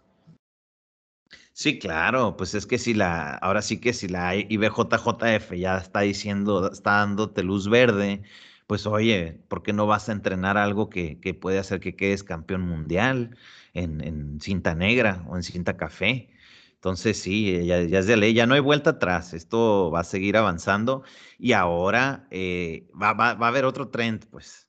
Sí, 1.52 1.78
claro, 1.78 2.37
pues 2.37 2.54
es 2.54 2.66
que 2.66 2.78
si 2.78 2.92
la, 2.92 3.35
ahora 3.37 3.62
sí 3.62 3.80
que 3.80 3.94
si 3.94 4.08
la 4.08 4.37
IBJJF 4.37 5.52
ya 5.56 5.78
está 5.78 6.00
diciendo, 6.00 6.70
está 6.70 6.99
dándote 6.99 7.42
luz 7.42 7.68
verde, 7.68 8.23
pues 8.66 8.87
oye, 8.87 9.40
¿por 9.49 9.62
qué 9.62 9.73
no 9.73 9.87
vas 9.87 10.08
a 10.08 10.12
entrenar 10.12 10.58
algo 10.58 10.90
que, 10.90 11.20
que 11.20 11.35
puede 11.35 11.58
hacer 11.58 11.80
que 11.80 11.96
quedes 11.96 12.25
campeón 12.25 12.62
mundial 12.62 13.37
en, 13.75 14.02
en, 14.02 14.40
cinta 14.40 14.75
negra 14.75 15.25
o 15.28 15.37
en 15.37 15.42
cinta 15.42 15.76
café? 15.76 16.30
Entonces 16.75 17.18
sí, 17.18 17.64
ya, 17.64 17.82
ya, 17.82 17.99
es 17.99 18.06
de 18.06 18.16
ley, 18.16 18.35
ya 18.35 18.46
no 18.46 18.54
hay 18.54 18.61
vuelta 18.61 18.90
atrás, 18.90 19.35
esto 19.35 19.90
va 19.90 20.00
a 20.00 20.04
seguir 20.04 20.37
avanzando 20.37 21.02
y 21.38 21.52
ahora 21.52 22.26
eh, 22.30 22.87
va, 23.00 23.12
va, 23.12 23.35
va, 23.35 23.46
a 23.46 23.49
haber 23.49 23.64
otro 23.64 23.88
trend, 23.88 24.26
pues. 24.26 24.66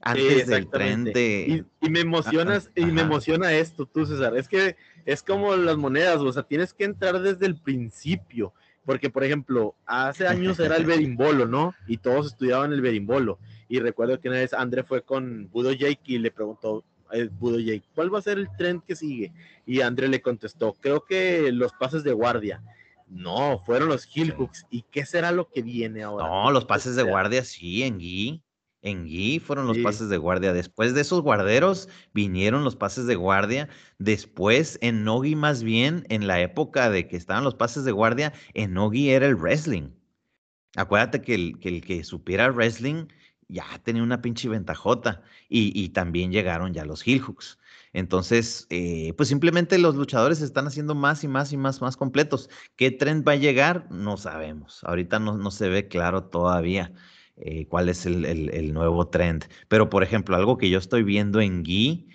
Antes 0.00 0.46
del 0.48 0.68
trend 0.68 1.14
de... 1.14 1.64
Y, 1.80 1.88
me 1.88 2.00
emocionas, 2.00 2.70
y 2.74 2.84
me 2.84 3.02
emociona 3.02 3.54
esto, 3.54 3.86
tú 3.86 4.04
César, 4.04 4.36
es 4.36 4.48
que 4.48 4.76
es 5.06 5.22
como 5.22 5.56
las 5.56 5.78
monedas, 5.78 6.18
o 6.18 6.30
sea, 6.30 6.42
tienes 6.42 6.74
que 6.74 6.84
entrar 6.84 7.22
desde 7.22 7.46
el 7.46 7.58
principio 7.58 8.52
porque, 8.84 9.10
por 9.10 9.24
ejemplo, 9.24 9.74
hace 9.86 10.26
años 10.26 10.58
era 10.60 10.76
el 10.76 10.84
berimbolo, 10.84 11.46
¿no? 11.46 11.74
Y 11.86 11.98
todos 11.98 12.26
estudiaban 12.26 12.72
el 12.72 12.80
berimbolo. 12.80 13.38
Y 13.68 13.80
recuerdo 13.80 14.20
que 14.20 14.28
una 14.28 14.38
vez 14.38 14.52
André 14.52 14.84
fue 14.84 15.02
con 15.02 15.48
Budo 15.50 15.72
Jake 15.72 16.00
y 16.04 16.18
le 16.18 16.30
preguntó 16.30 16.84
a 17.10 17.16
eh, 17.16 17.28
Budo 17.38 17.58
Jake, 17.58 17.84
¿cuál 17.94 18.14
va 18.14 18.18
a 18.18 18.22
ser 18.22 18.38
el 18.38 18.48
trend 18.56 18.82
que 18.84 18.94
sigue? 18.94 19.32
Y 19.66 19.80
André 19.80 20.08
le 20.08 20.20
contestó, 20.20 20.74
creo 20.74 21.04
que 21.04 21.50
los 21.50 21.72
pases 21.72 22.04
de 22.04 22.12
guardia. 22.12 22.62
No, 23.08 23.62
fueron 23.64 23.88
los 23.88 24.08
heel 24.14 24.32
hooks. 24.32 24.66
¿Y 24.70 24.82
qué 24.82 25.04
será 25.06 25.30
lo 25.30 25.48
que 25.48 25.62
viene 25.62 26.02
ahora? 26.02 26.26
No, 26.26 26.50
los 26.50 26.64
pases 26.64 26.96
de 26.96 27.02
guardia 27.02 27.44
sí, 27.44 27.82
en 27.82 27.98
Gui. 27.98 28.42
En 28.84 29.06
Gui 29.06 29.38
fueron 29.40 29.66
los 29.66 29.78
pases 29.78 30.10
de 30.10 30.18
guardia. 30.18 30.52
Después 30.52 30.92
de 30.94 31.00
esos 31.00 31.22
guarderos 31.22 31.88
vinieron 32.12 32.64
los 32.64 32.76
pases 32.76 33.06
de 33.06 33.14
guardia. 33.16 33.70
Después 33.98 34.78
en 34.82 35.04
Nogi 35.04 35.34
más 35.36 35.62
bien, 35.62 36.04
en 36.10 36.26
la 36.26 36.42
época 36.42 36.90
de 36.90 37.08
que 37.08 37.16
estaban 37.16 37.44
los 37.44 37.54
pases 37.54 37.84
de 37.84 37.92
guardia, 37.92 38.34
en 38.52 38.74
Nogi 38.74 39.08
era 39.08 39.26
el 39.26 39.36
wrestling. 39.36 39.88
Acuérdate 40.76 41.22
que 41.22 41.34
el 41.34 41.58
que, 41.60 41.70
el 41.70 41.80
que 41.80 42.04
supiera 42.04 42.50
wrestling 42.50 43.06
ya 43.48 43.64
tenía 43.82 44.02
una 44.02 44.20
pinche 44.20 44.50
ventajota. 44.50 45.22
Y, 45.48 45.88
también 45.90 46.30
llegaron 46.30 46.74
ya 46.74 46.84
los 46.84 47.06
heel 47.06 47.20
hooks. 47.20 47.58
Entonces, 47.94 48.66
eh, 48.68 49.14
pues 49.16 49.30
simplemente 49.30 49.78
los 49.78 49.94
luchadores 49.94 50.38
se 50.38 50.44
están 50.44 50.66
haciendo 50.66 50.94
más 50.94 51.24
y 51.24 51.28
más 51.28 51.52
y 51.54 51.56
más, 51.56 51.80
más 51.80 51.96
completos. 51.96 52.50
¿Qué 52.76 52.90
trend 52.90 53.26
va 53.26 53.32
a 53.32 53.36
llegar? 53.36 53.90
No 53.90 54.18
sabemos. 54.18 54.84
Ahorita 54.84 55.18
no, 55.20 55.38
no 55.38 55.50
se 55.50 55.70
ve 55.70 55.88
claro 55.88 56.24
todavía. 56.24 56.92
Eh, 57.36 57.66
cuál 57.66 57.88
es 57.88 58.06
el, 58.06 58.72
nuevo 58.72 59.08
trend. 59.08 59.46
Pero, 59.68 59.90
por 59.90 60.02
ejemplo, 60.02 60.36
algo 60.36 60.56
que 60.56 60.70
yo 60.70 60.78
estoy 60.78 61.02
viendo 61.02 61.40
en 61.40 61.62
Gui, 61.64 62.08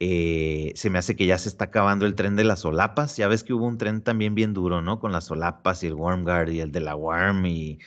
eh, 0.00 0.72
se 0.76 0.90
me 0.90 0.98
hace 0.98 1.16
que 1.16 1.26
ya 1.26 1.38
se 1.38 1.48
está 1.48 1.66
acabando 1.66 2.06
el 2.06 2.14
tren 2.14 2.36
de 2.36 2.44
las 2.44 2.60
solapas. 2.60 3.16
Ya 3.16 3.28
ves 3.28 3.44
que 3.44 3.54
hubo 3.54 3.66
un 3.66 3.78
tren 3.78 4.02
también 4.02 4.34
bien 4.34 4.54
duro, 4.54 4.82
¿no? 4.82 5.00
Con 5.00 5.12
las 5.12 5.24
solapas 5.26 5.82
y 5.82 5.86
el 5.86 5.94
Worm 5.94 6.24
Guard 6.24 6.50
y 6.50 6.60
el 6.60 6.72
de 6.72 6.80
la 6.80 6.96
Worm 6.96 7.46
y 7.46 7.78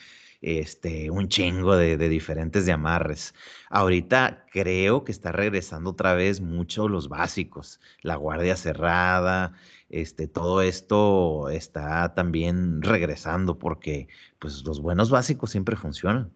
este, 0.42 1.10
un 1.10 1.28
chingo 1.28 1.76
de, 1.76 1.96
diferentes 2.08 2.66
de 2.66 2.72
amarres. 2.72 3.34
Ahorita 3.70 4.44
creo 4.50 5.04
que 5.04 5.12
está 5.12 5.32
regresando 5.32 5.90
otra 5.90 6.14
vez 6.14 6.40
mucho 6.40 6.88
los 6.88 7.08
básicos, 7.08 7.80
la 8.02 8.16
guardia 8.16 8.56
cerrada, 8.56 9.54
este, 9.88 10.26
todo 10.28 10.62
esto 10.62 11.48
está 11.50 12.14
también 12.14 12.82
regresando 12.82 13.58
porque 13.58 14.08
pues 14.38 14.64
los 14.64 14.80
buenos 14.80 15.10
básicos 15.10 15.50
siempre 15.50 15.76
funcionan. 15.76 16.32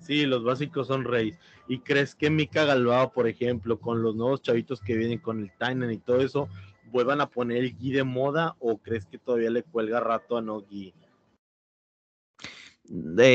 Sí, 0.00 0.24
los 0.26 0.42
básicos 0.42 0.86
son 0.86 1.04
reyes. 1.04 1.38
¿Y 1.68 1.80
crees 1.80 2.14
que 2.14 2.30
Mika 2.30 2.64
Galvao, 2.64 3.12
por 3.12 3.28
ejemplo, 3.28 3.78
con 3.78 4.02
los 4.02 4.14
nuevos 4.14 4.42
chavitos 4.42 4.80
que 4.80 4.96
vienen 4.96 5.18
con 5.18 5.40
el 5.40 5.52
Tainan 5.58 5.92
y 5.92 5.98
todo 5.98 6.20
eso, 6.20 6.48
vuelvan 6.90 7.20
a 7.20 7.28
poner 7.28 7.58
el 7.58 7.76
Gui 7.76 7.92
de 7.92 8.04
moda 8.04 8.56
o 8.58 8.78
crees 8.78 9.06
que 9.06 9.18
todavía 9.18 9.50
le 9.50 9.62
cuelga 9.62 10.00
rato 10.00 10.36
a 10.36 10.42
Nogi? 10.42 10.94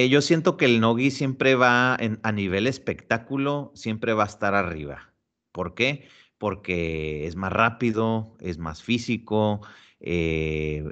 yo 0.09 0.21
siento 0.21 0.57
que 0.57 0.65
el 0.65 0.79
Nogi 0.79 1.11
siempre 1.11 1.53
va 1.53 1.95
a 1.95 2.31
nivel 2.31 2.65
espectáculo, 2.65 3.71
siempre 3.75 4.13
va 4.13 4.23
a 4.23 4.27
estar 4.27 4.55
arriba. 4.55 5.13
¿Por 5.51 5.75
qué? 5.75 6.07
Porque 6.39 7.27
es 7.27 7.35
más 7.35 7.53
rápido, 7.53 8.35
es 8.39 8.57
más 8.57 8.81
físico, 8.81 9.61
eh, 9.99 10.83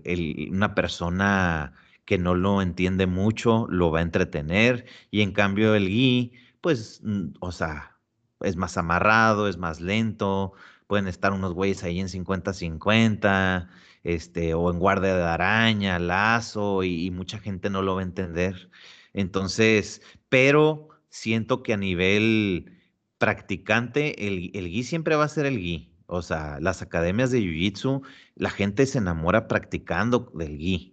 una 0.51 0.75
persona 0.75 1.73
que 2.11 2.17
no 2.17 2.35
lo 2.35 2.61
entiende 2.61 3.07
mucho, 3.07 3.67
lo 3.69 3.89
va 3.89 3.99
a 3.99 4.01
entretener 4.01 4.85
y 5.11 5.21
en 5.21 5.31
cambio 5.31 5.75
el 5.75 5.87
Gui, 5.87 6.33
pues, 6.59 6.99
mm, 7.05 7.35
o 7.39 7.53
sea, 7.53 7.97
es 8.41 8.57
más 8.57 8.75
amarrado, 8.75 9.47
es 9.47 9.57
más 9.57 9.79
lento, 9.79 10.51
pueden 10.87 11.07
estar 11.07 11.31
unos 11.31 11.53
güeyes 11.53 11.85
ahí 11.85 12.01
en 12.01 12.09
50-50, 12.09 13.69
este, 14.03 14.53
o 14.53 14.69
en 14.71 14.79
guardia 14.79 15.15
de 15.15 15.23
araña, 15.23 15.99
lazo, 15.99 16.83
y, 16.83 17.09
mucha 17.11 17.39
gente 17.39 17.69
no 17.69 17.81
lo 17.81 17.95
va 17.95 18.01
a 18.01 18.03
entender. 18.03 18.69
Entonces, 19.13 20.01
pero 20.27 20.89
siento 21.09 21.63
que 21.63 21.73
a 21.73 21.77
nivel 21.77 22.77
practicante, 23.19 24.27
el, 24.27 24.51
el 24.53 24.67
Gui 24.69 24.83
siempre 24.83 25.15
va 25.15 25.23
a 25.25 25.29
ser 25.29 25.45
el 25.45 25.57
Gui. 25.59 25.95
O 26.07 26.21
sea, 26.21 26.59
las 26.59 26.81
academias 26.81 27.31
de 27.31 27.39
Jiu-Jitsu, 27.39 28.01
la 28.35 28.49
gente 28.49 28.85
se 28.85 28.97
enamora 28.97 29.47
practicando 29.47 30.29
del 30.35 30.57
Gui. 30.57 30.90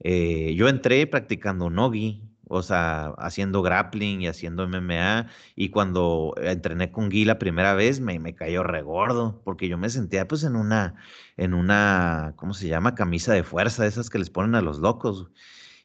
Eh, 0.00 0.54
yo 0.56 0.68
entré 0.68 1.06
practicando 1.06 1.70
Nogi, 1.70 2.22
o 2.48 2.62
sea, 2.62 3.14
haciendo 3.18 3.62
grappling 3.62 4.22
y 4.22 4.26
haciendo 4.26 4.66
MMA, 4.66 5.28
y 5.54 5.70
cuando 5.70 6.34
entrené 6.38 6.90
con 6.90 7.08
Gui 7.08 7.24
la 7.24 7.38
primera 7.38 7.74
vez 7.74 8.00
me, 8.00 8.18
me 8.18 8.34
cayó 8.34 8.62
regordo, 8.64 9.40
porque 9.44 9.68
yo 9.68 9.78
me 9.78 9.88
sentía 9.90 10.26
pues 10.26 10.42
en 10.44 10.56
una, 10.56 10.96
en 11.36 11.54
una, 11.54 12.34
¿cómo 12.36 12.54
se 12.54 12.68
llama? 12.68 12.94
Camisa 12.94 13.32
de 13.34 13.44
fuerza, 13.44 13.86
esas 13.86 14.10
que 14.10 14.18
les 14.18 14.30
ponen 14.30 14.54
a 14.56 14.62
los 14.62 14.78
locos. 14.80 15.28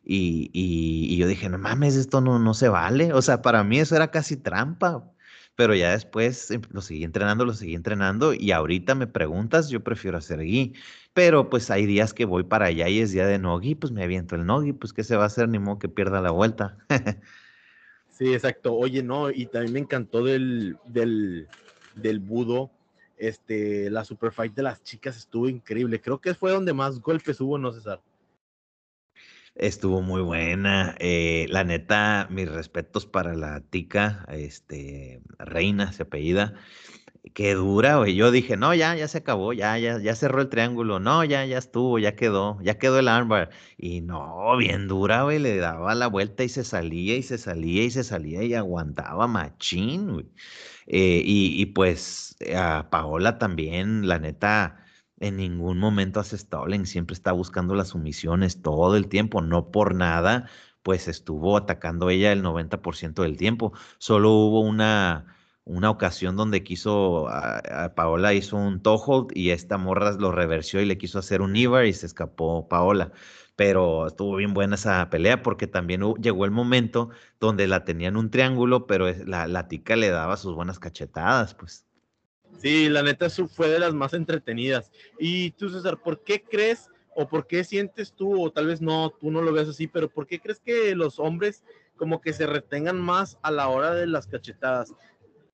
Y, 0.03 0.51
y, 0.53 1.17
yo 1.17 1.27
dije, 1.27 1.49
no 1.49 1.57
mames, 1.57 1.95
esto 1.95 2.21
no, 2.21 2.39
no 2.39 2.53
se 2.53 2.69
vale. 2.69 3.13
O 3.13 3.21
sea, 3.21 3.41
para 3.41 3.63
mí 3.63 3.79
eso 3.79 3.95
era 3.95 4.11
casi 4.11 4.37
trampa 4.37 5.03
pero 5.55 5.73
ya 5.73 5.91
después 5.91 6.51
em, 6.51 6.61
lo 6.69 6.81
seguí 6.81 7.03
entrenando, 7.03 7.45
lo 7.45 7.53
seguí 7.53 7.75
entrenando 7.75 8.33
y 8.33 8.51
ahorita 8.51 8.95
me 8.95 9.07
preguntas, 9.07 9.69
yo 9.69 9.83
prefiero 9.83 10.17
hacer 10.17 10.39
gui, 10.39 10.73
pero 11.15 11.49
pues 11.49 11.71
hay 11.71 11.85
días 11.85 12.13
que 12.13 12.25
voy 12.25 12.43
para 12.43 12.65
allá 12.65 12.89
y 12.89 12.99
es 12.99 13.13
día 13.13 13.25
de 13.25 13.39
nogi, 13.39 13.73
pues 13.73 13.93
me 13.93 14.03
aviento 14.03 14.35
el 14.35 14.45
nogi, 14.45 14.73
pues 14.73 14.91
qué 14.91 15.01
se 15.01 15.15
va 15.15 15.23
a 15.23 15.27
hacer, 15.27 15.47
ni 15.47 15.59
modo 15.59 15.79
que 15.79 15.87
pierda 15.87 16.19
la 16.19 16.31
vuelta. 16.31 16.77
sí, 18.11 18.33
exacto. 18.33 18.75
Oye, 18.75 19.01
no, 19.01 19.31
y 19.31 19.45
también 19.45 19.71
me 19.71 19.79
encantó 19.79 20.25
del, 20.25 20.77
del, 20.85 21.47
del 21.95 22.19
budo, 22.19 22.69
este, 23.15 23.89
la 23.89 24.03
super 24.03 24.33
fight 24.33 24.53
de 24.55 24.63
las 24.63 24.83
chicas 24.83 25.15
estuvo 25.15 25.47
increíble. 25.47 26.01
Creo 26.01 26.19
que 26.19 26.33
fue 26.33 26.51
donde 26.51 26.73
más 26.73 26.99
golpes 26.99 27.39
hubo, 27.39 27.57
¿no, 27.57 27.71
César? 27.71 28.01
Estuvo 29.55 30.01
muy 30.01 30.21
buena. 30.21 30.97
Eh, 30.99 31.45
la 31.49 31.63
neta, 31.63 32.27
mis 32.29 32.51
respetos 32.51 33.05
para 33.05 33.35
la 33.35 33.61
tica, 33.61 34.25
este, 34.27 35.21
Reina, 35.39 35.93
se 35.93 36.03
apellida. 36.03 36.55
Qué 37.33 37.55
dura, 37.55 37.97
güey. 37.97 38.15
Yo 38.15 38.31
dije, 38.31 38.55
no, 38.55 38.73
ya, 38.75 38.95
ya 38.95 39.07
se 39.07 39.17
acabó, 39.17 39.51
ya, 39.51 39.77
ya, 39.79 39.99
ya 39.99 40.15
cerró 40.15 40.41
el 40.41 40.49
triángulo. 40.49 40.99
No, 40.99 41.23
ya, 41.23 41.43
ya 41.45 41.57
estuvo, 41.57 41.97
ya 41.99 42.15
quedó, 42.15 42.59
ya 42.61 42.77
quedó 42.77 42.99
el 42.99 43.07
armbar. 43.07 43.49
Y 43.77 44.01
no, 44.01 44.55
bien 44.57 44.87
dura, 44.87 45.23
güey. 45.23 45.39
Le 45.39 45.57
daba 45.57 45.95
la 45.95 46.07
vuelta 46.07 46.43
y 46.43 46.49
se 46.49 46.63
salía 46.63 47.15
y 47.17 47.23
se 47.23 47.37
salía 47.37 47.83
y 47.83 47.89
se 47.91 48.03
salía 48.03 48.43
y 48.43 48.53
aguantaba 48.53 49.27
machín, 49.27 50.13
güey. 50.13 50.25
Eh, 50.87 51.21
y, 51.25 51.59
y, 51.61 51.65
pues 51.67 52.35
a 52.55 52.89
Paola 52.91 53.37
también, 53.39 54.07
la 54.07 54.19
neta, 54.19 54.85
en 55.19 55.37
ningún 55.37 55.79
momento 55.79 56.19
hace 56.19 56.37
stalling, 56.37 56.85
siempre 56.85 57.15
está 57.15 57.31
buscando 57.31 57.75
las 57.75 57.89
sumisiones 57.89 58.61
todo 58.61 58.95
el 58.95 59.07
tiempo, 59.07 59.41
no 59.41 59.71
por 59.71 59.95
nada, 59.95 60.47
pues 60.83 61.07
estuvo 61.07 61.57
atacando 61.57 62.09
ella 62.09 62.31
el 62.31 62.43
90% 62.43 63.23
del 63.23 63.37
tiempo. 63.37 63.73
Solo 63.97 64.31
hubo 64.31 64.61
una 64.61 65.34
una 65.65 65.89
ocasión 65.89 66.35
donde 66.35 66.63
quiso, 66.63 67.27
Paola 67.95 68.33
hizo 68.33 68.55
un 68.55 68.81
toe 68.81 69.27
y 69.33 69.49
esta 69.49 69.77
morra 69.77 70.11
lo 70.13 70.31
reversió 70.31 70.79
y 70.79 70.85
le 70.85 70.97
quiso 70.97 71.19
hacer 71.19 71.41
un 71.41 71.55
Ivar 71.55 71.85
y 71.85 71.93
se 71.93 72.05
escapó 72.05 72.67
Paola. 72.69 73.11
Pero 73.55 74.07
estuvo 74.07 74.35
bien 74.35 74.53
buena 74.53 74.75
esa 74.75 75.09
pelea 75.09 75.41
porque 75.41 75.65
también 75.65 76.01
llegó 76.21 76.45
el 76.45 76.51
momento 76.51 77.09
donde 77.39 77.67
la 77.67 77.83
tenían 77.83 78.15
un 78.15 78.29
triángulo, 78.29 78.85
pero 78.85 79.11
la, 79.25 79.47
la 79.47 79.67
tica 79.67 79.95
le 79.95 80.09
daba 80.09 80.37
sus 80.37 80.53
buenas 80.53 80.77
cachetadas, 80.77 81.55
pues. 81.55 81.85
Sí, 82.57 82.89
la 82.89 83.01
neta 83.01 83.29
fue 83.29 83.69
de 83.69 83.79
las 83.79 83.93
más 83.93 84.13
entretenidas. 84.13 84.91
Y 85.19 85.51
tú, 85.51 85.69
César, 85.69 85.97
¿por 86.01 86.23
qué 86.23 86.43
crees 86.43 86.89
o 87.15 87.27
por 87.27 87.47
qué 87.47 87.63
sientes 87.63 88.13
tú, 88.13 88.43
o 88.43 88.51
tal 88.51 88.67
vez 88.67 88.81
no, 88.81 89.09
tú 89.09 89.31
no 89.31 89.41
lo 89.41 89.53
ves 89.53 89.69
así, 89.69 89.87
pero 89.87 90.09
por 90.09 90.27
qué 90.27 90.39
crees 90.39 90.59
que 90.59 90.93
los 90.95 91.17
hombres 91.17 91.63
como 91.95 92.19
que 92.19 92.33
se 92.33 92.45
retengan 92.45 92.99
más 92.99 93.37
a 93.41 93.51
la 93.51 93.69
hora 93.69 93.93
de 93.93 94.05
las 94.05 94.27
cachetadas? 94.27 94.93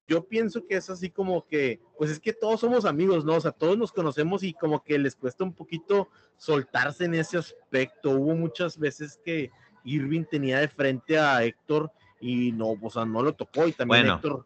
Yo 0.08 0.28
pienso 0.28 0.66
que 0.66 0.76
es 0.76 0.90
así 0.90 1.10
como 1.10 1.46
que, 1.48 1.80
pues 1.98 2.12
es 2.12 2.20
que 2.20 2.34
todos 2.34 2.60
somos 2.60 2.86
amigos, 2.86 3.24
¿no? 3.24 3.36
O 3.36 3.42
sea, 3.42 3.52
todos 3.52 3.78
nos 3.78 3.92
conocemos 3.92 4.44
y 4.44 4.54
como 4.54 4.84
que 4.84 5.00
les 5.00 5.16
cuesta 5.16 5.44
un 5.44 5.54
poquito 5.54 6.10
soltarse 6.38 7.06
en 7.06 7.16
ese 7.16 7.38
aspecto. 7.38 8.12
Hubo 8.12 8.36
muchas 8.36 8.78
veces 8.78 9.20
que 9.24 9.52
Irving 9.84 10.26
tenía 10.26 10.60
de 10.60 10.68
frente 10.68 11.18
a 11.18 11.44
Héctor 11.44 11.92
y 12.20 12.52
no, 12.52 12.76
o 12.82 12.90
sea, 12.90 13.06
no 13.06 13.24
lo 13.24 13.34
tocó 13.34 13.68
y 13.68 13.72
también 13.72 14.08
Héctor 14.08 14.46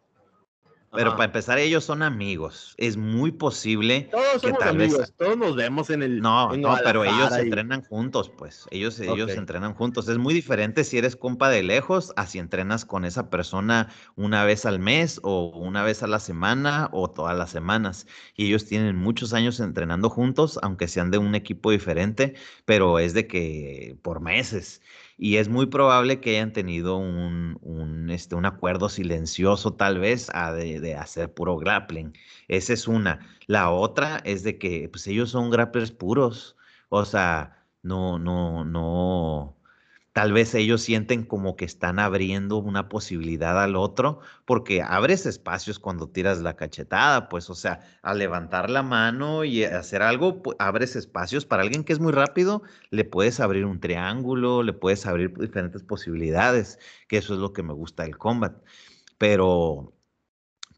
pero 0.92 1.12
para 1.12 1.24
empezar, 1.24 1.58
ellos 1.58 1.84
son 1.84 2.02
amigos. 2.02 2.74
Es 2.78 2.96
muy 2.96 3.32
posible. 3.32 4.08
Todos 4.10 4.42
somos 4.42 4.62
amigos, 4.62 5.12
todos 5.16 5.36
nos 5.36 5.56
vemos 5.56 5.90
en 5.90 6.02
el. 6.02 6.20
No, 6.20 6.56
no, 6.56 6.76
pero 6.84 7.04
ellos 7.04 7.32
se 7.32 7.42
entrenan 7.42 7.82
juntos, 7.82 8.30
pues. 8.30 8.66
Ellos, 8.70 8.98
ellos 9.00 9.30
se 9.30 9.38
entrenan 9.38 9.74
juntos. 9.74 10.08
Es 10.08 10.18
muy 10.18 10.34
diferente 10.34 10.84
si 10.84 10.98
eres 10.98 11.16
compa 11.16 11.50
de 11.50 11.62
lejos, 11.62 12.12
a 12.16 12.26
si 12.26 12.38
entrenas 12.38 12.84
con 12.84 13.04
esa 13.04 13.30
persona 13.30 13.88
una 14.14 14.44
vez 14.44 14.66
al 14.66 14.78
mes, 14.78 15.20
o 15.22 15.52
una 15.54 15.82
vez 15.82 16.02
a 16.02 16.06
la 16.06 16.18
semana, 16.18 16.88
o 16.92 17.10
todas 17.10 17.36
las 17.36 17.50
semanas. 17.50 18.06
Y 18.34 18.46
ellos 18.46 18.64
tienen 18.64 18.96
muchos 18.96 19.32
años 19.32 19.60
entrenando 19.60 20.10
juntos, 20.10 20.58
aunque 20.62 20.88
sean 20.88 21.10
de 21.10 21.18
un 21.18 21.34
equipo 21.34 21.70
diferente, 21.70 22.34
pero 22.64 22.98
es 22.98 23.14
de 23.14 23.26
que 23.26 23.98
por 24.02 24.20
meses 24.20 24.80
y 25.18 25.36
es 25.36 25.48
muy 25.48 25.66
probable 25.66 26.20
que 26.20 26.36
hayan 26.36 26.52
tenido 26.52 26.98
un, 26.98 28.08
este, 28.10 28.34
un 28.34 28.46
acuerdo 28.46 28.88
silencioso 28.88 29.74
tal 29.74 29.98
vez 29.98 30.30
a 30.34 30.52
de, 30.52 30.80
de, 30.80 30.94
hacer 30.94 31.32
puro 31.32 31.56
grappling. 31.56 32.12
Esa 32.48 32.72
es 32.74 32.86
una. 32.88 33.20
La 33.46 33.70
otra 33.70 34.18
es 34.24 34.42
de 34.42 34.58
que 34.58 34.88
pues 34.90 35.06
ellos 35.06 35.30
son 35.30 35.50
grapplers 35.50 35.92
puros, 35.92 36.56
o 36.88 37.04
sea, 37.04 37.64
no, 37.82 38.18
no, 38.18 38.64
no, 38.64 39.55
tal 40.16 40.32
vez 40.32 40.54
ellos 40.54 40.80
sienten 40.80 41.24
como 41.24 41.56
que 41.56 41.66
están 41.66 41.98
abriendo 41.98 42.56
una 42.56 42.88
posibilidad 42.88 43.62
al 43.62 43.76
otro, 43.76 44.20
porque 44.46 44.80
abres 44.80 45.26
espacios 45.26 45.78
cuando 45.78 46.08
tiras 46.08 46.38
la 46.38 46.56
cachetada, 46.56 47.28
pues, 47.28 47.50
o 47.50 47.54
sea, 47.54 47.80
al 48.00 48.18
levantar 48.18 48.70
la 48.70 48.82
mano 48.82 49.44
y 49.44 49.64
hacer 49.64 50.00
algo, 50.00 50.40
abres 50.58 50.96
espacios 50.96 51.44
para 51.44 51.64
alguien 51.64 51.84
que 51.84 51.92
es 51.92 52.00
muy 52.00 52.12
rápido, 52.12 52.62
le 52.88 53.04
puedes 53.04 53.40
abrir 53.40 53.66
un 53.66 53.78
triángulo, 53.78 54.62
le 54.62 54.72
puedes 54.72 55.04
abrir 55.04 55.36
diferentes 55.38 55.82
posibilidades, 55.82 56.78
que 57.08 57.18
eso 57.18 57.34
es 57.34 57.40
lo 57.40 57.52
que 57.52 57.62
me 57.62 57.74
gusta 57.74 58.04
del 58.04 58.16
combat. 58.16 58.56
Pero, 59.18 59.92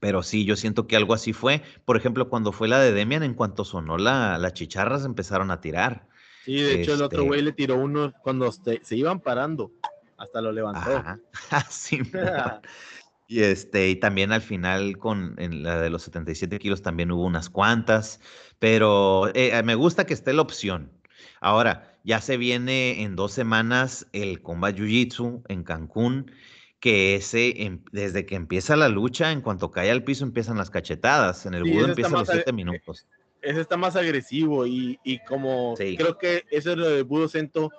pero 0.00 0.24
sí, 0.24 0.46
yo 0.46 0.56
siento 0.56 0.88
que 0.88 0.96
algo 0.96 1.14
así 1.14 1.32
fue. 1.32 1.62
Por 1.84 1.96
ejemplo, 1.96 2.28
cuando 2.28 2.50
fue 2.50 2.66
la 2.66 2.80
de 2.80 2.92
Demian, 2.92 3.22
en 3.22 3.34
cuanto 3.34 3.64
sonó 3.64 3.98
la, 3.98 4.36
la 4.38 4.52
chicharra, 4.52 4.98
se 4.98 5.06
empezaron 5.06 5.52
a 5.52 5.60
tirar. 5.60 6.08
Sí, 6.44 6.60
de 6.60 6.80
hecho 6.80 6.94
el 6.94 7.02
otro 7.02 7.24
güey 7.24 7.42
le 7.42 7.52
tiró 7.52 7.76
uno 7.76 8.12
cuando 8.22 8.50
se, 8.52 8.80
iban 8.96 9.20
parando, 9.20 9.72
hasta 10.16 10.40
lo 10.40 10.52
levantó. 10.52 11.02
sí, 11.70 12.00
y 13.28 13.42
este, 13.42 13.90
y 13.90 13.96
también 13.96 14.32
al 14.32 14.42
final 14.42 14.96
con 14.98 15.34
en 15.38 15.62
la 15.62 15.80
de 15.80 15.90
los 15.90 16.02
77 16.02 16.58
kilos 16.58 16.82
también 16.82 17.12
hubo 17.12 17.24
unas 17.24 17.50
cuantas, 17.50 18.20
pero 18.58 19.30
eh, 19.34 19.62
me 19.62 19.74
gusta 19.74 20.06
que 20.06 20.14
esté 20.14 20.32
la 20.32 20.42
opción. 20.42 20.92
Ahora, 21.40 21.98
ya 22.04 22.20
se 22.20 22.36
viene 22.36 23.02
en 23.02 23.14
dos 23.14 23.32
semanas 23.32 24.06
el 24.12 24.40
Combat 24.42 24.74
Jiu-Jitsu 24.74 25.42
en 25.48 25.62
Cancún, 25.62 26.32
que 26.80 27.16
ese, 27.16 27.62
em, 27.62 27.82
desde 27.92 28.24
que 28.24 28.34
empieza 28.34 28.76
la 28.76 28.88
lucha, 28.88 29.32
en 29.32 29.40
cuanto 29.40 29.70
cae 29.70 29.90
al 29.90 30.04
piso 30.04 30.24
empiezan 30.24 30.56
las 30.56 30.70
cachetadas, 30.70 31.46
en 31.46 31.54
el 31.54 31.64
sí, 31.64 31.70
empieza 31.70 31.88
empiezan 31.90 32.12
los 32.12 32.28
siete 32.28 32.52
minutos 32.52 33.06
ese 33.42 33.60
está 33.60 33.76
más 33.76 33.96
agresivo 33.96 34.66
y, 34.66 34.98
y 35.04 35.18
como 35.20 35.74
creo 35.76 36.18
que 36.18 36.44
eso 36.50 36.72
es 36.72 36.76
lo 36.76 36.88
de 36.88 37.02
Budo 37.02 37.28
Cento, 37.28 37.70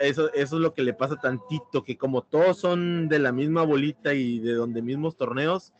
eso, 0.00 0.32
eso 0.32 0.56
es 0.56 0.62
lo 0.62 0.74
que 0.74 0.82
le 0.82 0.94
pasa 0.94 1.16
tantito, 1.16 1.84
que 1.84 1.96
como 1.96 2.22
todos 2.22 2.58
son 2.58 3.08
de 3.08 3.18
la 3.18 3.32
misma 3.32 3.62
bolita 3.62 4.14
y 4.14 4.40
de 4.40 4.54
donde 4.54 4.82
mismos 4.82 5.16
torneos, 5.16 5.72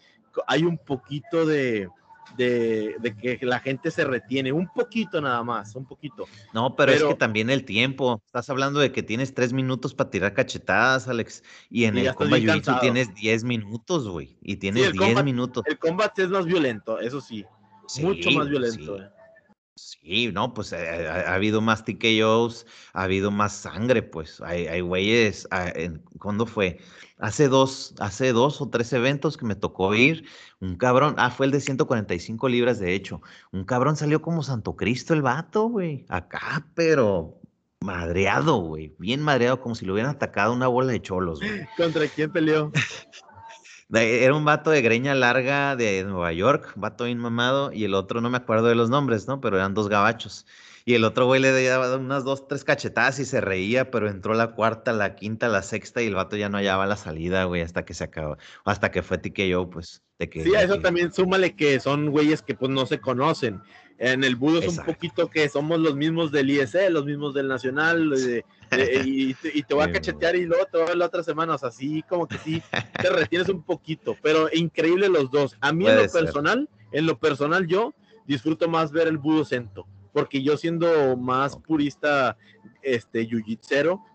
hay 0.46 0.62
un 0.62 0.78
poquito 0.78 1.46
de, 1.46 1.88
de, 2.36 2.96
de, 3.00 3.16
que 3.16 3.46
la 3.46 3.58
gente 3.58 3.90
se 3.90 4.04
retiene, 4.04 4.52
un 4.52 4.68
poquito 4.68 5.20
nada 5.20 5.42
más, 5.42 5.74
un 5.74 5.86
poquito. 5.86 6.28
No, 6.52 6.76
pero, 6.76 6.92
es 6.92 7.02
que 7.02 7.14
también 7.14 7.50
el 7.50 7.64
tiempo, 7.64 8.22
estás 8.26 8.48
hablando 8.50 8.78
de 8.78 8.92
que 8.92 9.02
tienes 9.02 9.34
tres 9.34 9.52
minutos 9.52 9.94
para 9.94 10.10
tirar 10.10 10.34
cachetadas, 10.34 11.08
Alex, 11.08 11.42
y 11.70 11.84
en 11.84 11.98
el 11.98 12.14
Combat 12.14 12.40
Jiu 12.40 12.60
tienes 12.80 13.14
diez 13.14 13.44
minutos, 13.44 14.08
güey, 14.08 14.36
y 14.42 14.56
tienes 14.56 14.92
diez 14.92 15.24
minutos. 15.24 15.64
El 15.66 15.78
combate 15.78 16.22
es 16.22 16.28
más 16.28 16.44
violento, 16.44 17.00
eso 17.00 17.20
sí 17.20 17.44
mucho 18.02 18.30
más 18.32 18.48
violento. 18.48 18.96
Sí. 18.98 19.02
Eh. 19.02 19.16
Sí, 19.78 20.30
no, 20.32 20.54
pues 20.54 20.72
eh, 20.72 21.06
ha, 21.06 21.34
habido 21.34 21.60
más 21.60 21.84
TKOs, 21.84 22.64
ha 22.94 23.02
habido 23.02 23.30
más 23.30 23.52
sangre, 23.52 24.02
pues 24.02 24.40
hay, 24.40 24.66
hay 24.68 24.80
güeyes, 24.80 25.46
ah, 25.50 25.70
¿cuándo 26.18 26.46
fue? 26.46 26.78
Hace 27.18 27.48
dos, 27.48 27.94
hace 27.98 28.32
dos 28.32 28.62
o 28.62 28.70
tres 28.70 28.94
eventos 28.94 29.36
que 29.36 29.44
me 29.44 29.54
tocó 29.54 29.94
ir, 29.94 30.24
un 30.60 30.76
cabrón, 30.76 31.14
ah, 31.18 31.30
fue 31.30 31.44
el 31.44 31.52
de 31.52 31.60
145 31.60 32.48
libras, 32.48 32.78
de 32.78 32.94
hecho, 32.94 33.20
un 33.52 33.64
cabrón 33.64 33.96
salió 33.96 34.22
como 34.22 34.42
Santo 34.42 34.76
Cristo 34.76 35.12
el 35.12 35.20
vato, 35.20 35.68
güey, 35.68 36.06
acá, 36.08 36.66
pero 36.74 37.38
madreado, 37.80 38.56
güey, 38.56 38.94
bien 38.98 39.20
madreado, 39.20 39.60
como 39.60 39.74
si 39.74 39.84
lo 39.84 39.92
hubieran 39.92 40.12
atacado 40.12 40.54
una 40.54 40.68
bola 40.68 40.92
de 40.92 41.02
cholos, 41.02 41.40
güey. 41.40 41.66
¿Contra 41.76 42.08
quién 42.08 42.32
peleó? 42.32 42.72
Era 43.92 44.34
un 44.34 44.44
vato 44.44 44.70
de 44.70 44.82
greña 44.82 45.14
larga 45.14 45.76
de 45.76 46.02
Nueva 46.04 46.32
York, 46.32 46.72
vato 46.74 47.04
bien 47.04 47.18
mamado, 47.18 47.72
y 47.72 47.84
el 47.84 47.94
otro 47.94 48.20
no 48.20 48.30
me 48.30 48.38
acuerdo 48.38 48.66
de 48.66 48.74
los 48.74 48.90
nombres, 48.90 49.28
¿no? 49.28 49.40
Pero 49.40 49.56
eran 49.56 49.74
dos 49.74 49.88
gabachos. 49.88 50.44
Y 50.84 50.94
el 50.94 51.04
otro 51.04 51.26
güey 51.26 51.40
le 51.40 51.50
daba 51.64 51.96
unas 51.96 52.22
dos, 52.22 52.46
tres 52.46 52.62
cachetadas 52.62 53.18
y 53.18 53.24
se 53.24 53.40
reía, 53.40 53.90
pero 53.90 54.08
entró 54.08 54.34
la 54.34 54.52
cuarta, 54.52 54.92
la 54.92 55.16
quinta, 55.16 55.48
la 55.48 55.62
sexta 55.62 56.00
y 56.00 56.06
el 56.06 56.14
vato 56.14 56.36
ya 56.36 56.48
no 56.48 56.58
hallaba 56.58 56.86
la 56.86 56.96
salida, 56.96 57.44
güey, 57.44 57.62
hasta 57.62 57.84
que 57.84 57.92
se 57.92 58.04
acabó, 58.04 58.36
hasta 58.64 58.92
que 58.92 59.02
fue 59.02 59.20
yo, 59.48 59.68
pues. 59.68 60.04
De 60.18 60.28
que, 60.30 60.44
sí, 60.44 60.54
a 60.54 60.62
eso 60.62 60.80
también 60.80 61.12
súmale 61.12 61.56
que 61.56 61.78
son 61.80 62.10
güeyes 62.10 62.40
que 62.40 62.54
pues 62.54 62.70
no 62.70 62.86
se 62.86 63.00
conocen. 63.00 63.60
En 63.98 64.24
el 64.24 64.36
budo 64.36 64.58
es 64.58 64.76
un 64.76 64.84
poquito 64.84 65.30
que 65.30 65.48
somos 65.48 65.80
los 65.80 65.96
mismos 65.96 66.30
del 66.30 66.50
ISE, 66.50 66.90
los 66.90 67.06
mismos 67.06 67.32
del 67.32 67.48
Nacional, 67.48 68.12
y, 69.06 69.34
te 69.68 69.74
voy 69.74 69.84
a 69.84 69.92
cachetear 69.92 70.36
y 70.36 70.44
luego 70.44 70.66
te 70.66 70.76
voy 70.76 70.82
a 70.82 70.88
ver 70.88 70.96
la 70.98 71.06
otra 71.06 71.22
semana, 71.22 71.54
o 71.54 71.58
sea, 71.58 71.70
así 71.70 72.02
como 72.02 72.26
que 72.26 72.36
sí, 72.38 72.62
te 73.00 73.08
retienes 73.08 73.48
un 73.48 73.62
poquito, 73.62 74.16
pero 74.22 74.48
increíble 74.52 75.08
los 75.08 75.30
dos. 75.30 75.56
A 75.60 75.72
mí 75.72 75.86
en 75.88 75.96
lo 75.96 76.08
personal, 76.10 76.68
en 76.92 77.06
lo 77.06 77.18
personal 77.18 77.66
yo 77.66 77.94
disfruto 78.26 78.68
más 78.68 78.92
ver 78.92 79.08
el 79.08 79.16
budo 79.16 79.44
cento, 79.44 79.86
porque 80.12 80.42
yo 80.42 80.58
siendo 80.58 81.16
más 81.16 81.56
purista, 81.56 82.36
este, 82.82 83.26
jiu 83.26 83.42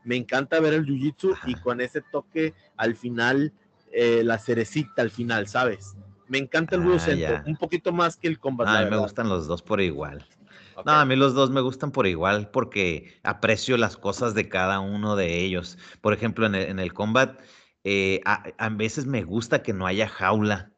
me 0.04 0.16
encanta 0.16 0.60
ver 0.60 0.74
el 0.74 0.86
jiu-jitsu 0.86 1.38
y 1.48 1.56
con 1.56 1.82
ese 1.82 2.02
toque 2.12 2.54
al 2.78 2.96
final, 2.96 3.52
eh, 3.92 4.24
la 4.24 4.38
cerecita 4.38 5.02
al 5.02 5.10
final, 5.10 5.48
¿sabes? 5.48 5.96
Me 6.32 6.38
encanta 6.38 6.78
el 6.78 6.84
ah, 6.84 7.44
un 7.46 7.58
poquito 7.58 7.92
más 7.92 8.16
que 8.16 8.30
el 8.30 8.40
combate. 8.40 8.72
A 8.72 8.86
mí 8.86 8.90
me 8.90 8.96
gustan 8.96 9.28
los 9.28 9.48
dos 9.48 9.62
por 9.62 9.82
igual. 9.82 10.26
No, 10.86 10.94
a 10.94 11.04
mí 11.04 11.18
los 11.18 11.34
dos 11.34 11.50
me 11.50 11.60
gustan 11.60 11.92
por 11.92 12.08
igual 12.08 12.50
porque 12.52 13.20
aprecio 13.22 13.76
las 13.76 13.98
cosas 13.98 14.34
de 14.34 14.48
cada 14.48 14.80
uno 14.80 15.18
de 15.18 15.42
ellos. 15.42 15.78
Por 16.00 16.14
ejemplo, 16.14 16.46
en 16.46 16.56
el, 16.56 16.70
en 16.70 16.80
el 16.80 16.94
combat, 16.94 17.42
eh, 17.84 18.22
a, 18.24 18.70
veces 18.70 19.06
me 19.08 19.24
gusta 19.24 19.62
que 19.62 19.74
no 19.74 19.86
haya 19.86 20.08
jaula 20.08 20.72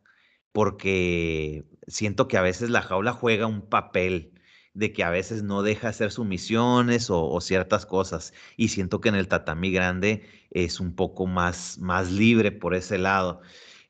porque 0.53 1.65
siento 1.85 2.27
que 2.27 2.37
a 2.37 2.41
veces 2.41 2.71
la 2.71 2.81
jaula 2.81 3.11
juega 3.11 3.45
un 3.45 3.61
papel 3.61 4.33
de 4.73 4.91
que 4.91 5.03
a 5.03 5.11
veces 5.11 5.43
no 5.43 5.61
deja 5.61 5.89
hacer 5.89 6.11
sumisiones 6.11 7.11
o, 7.11 7.29
o, 7.29 7.41
ciertas 7.41 7.85
cosas. 7.85 8.33
Y 8.57 8.69
siento 8.69 9.01
que 9.01 9.09
en 9.09 9.15
el 9.15 9.27
tatami 9.27 9.71
grande 9.71 10.27
es 10.49 10.79
un 10.79 10.95
poco 10.95 11.27
más, 11.27 11.77
más 11.77 12.11
libre 12.11 12.51
por 12.51 12.73
ese 12.73 12.97
lado. 12.97 13.41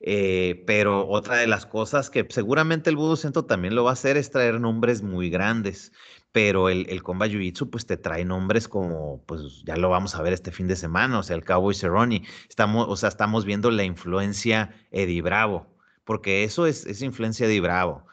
Eh, 0.06 0.63
pero 0.68 1.08
otra 1.08 1.38
de 1.38 1.48
las 1.48 1.66
cosas 1.66 2.10
que 2.10 2.28
seguramente 2.30 2.89
el 2.89 2.98
Budo 2.98 3.16
Centro 3.16 3.46
también 3.46 3.74
lo 3.74 3.86
va 3.86 3.92
a 3.92 3.94
hacer 3.94 4.18
es 4.18 4.30
traer 4.32 4.60
nombres 4.60 5.02
muy 5.02 5.30
grandes. 5.30 5.94
Pero 6.34 6.68
el, 6.70 6.88
el 6.89 7.04
Combat 7.04 7.32
Jiu-Jitsu, 7.32 7.70
pues 7.70 7.86
te 7.86 7.96
trae 7.96 8.26
nombres 8.26 8.68
como, 8.68 9.24
pues 9.26 9.63
ya 9.66 9.78
lo 9.78 9.89
vamos 9.89 10.16
a 10.16 10.22
ver 10.22 10.34
este 10.34 10.52
fin 10.52 10.68
de 10.68 10.76
semana, 10.76 11.20
o 11.20 11.24
sea, 11.24 11.36
el 11.36 11.46
Cowboy 11.46 11.74
Cerrone. 11.76 12.24
Estamos, 12.50 12.88
o 12.89 12.96
sea, 12.98 13.10
estamos 13.10 13.46
viendo 13.46 13.72
la 13.72 13.84
influencia 13.84 14.76
Eddie 14.92 15.22
Bravo, 15.22 15.68
porque 16.04 16.44
eso 16.44 16.68
es, 16.68 16.86
es 16.86 17.02
influencia 17.02 17.46
Eddie 17.48 17.62
Bravo. 17.62 18.06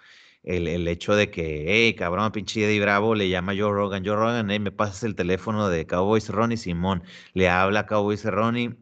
El, 0.43 0.69
el, 0.69 0.89
hecho 0.89 1.15
de 1.15 1.31
que, 1.31 1.65
hey, 1.69 1.95
cabrón, 1.95 2.33
pinche 2.33 2.65
Eddie 2.65 2.81
Bravo, 2.81 3.15
le 3.15 3.29
llama 3.29 3.53
Joe 3.57 3.73
Rogan, 3.73 4.05
Joe 4.05 4.17
Rogan, 4.17 4.51
hey, 4.51 4.59
me 4.61 4.73
pasas 4.73 5.03
el 5.05 5.15
teléfono 5.15 5.69
de 5.69 5.87
Cowboy 5.87 6.21
Cerrone, 6.21 6.57
Simón, 6.57 7.03
le 7.35 7.49
habla 7.49 7.81
a 7.81 7.87
Cowboy 7.87 8.17
Cerrone, 8.17 8.77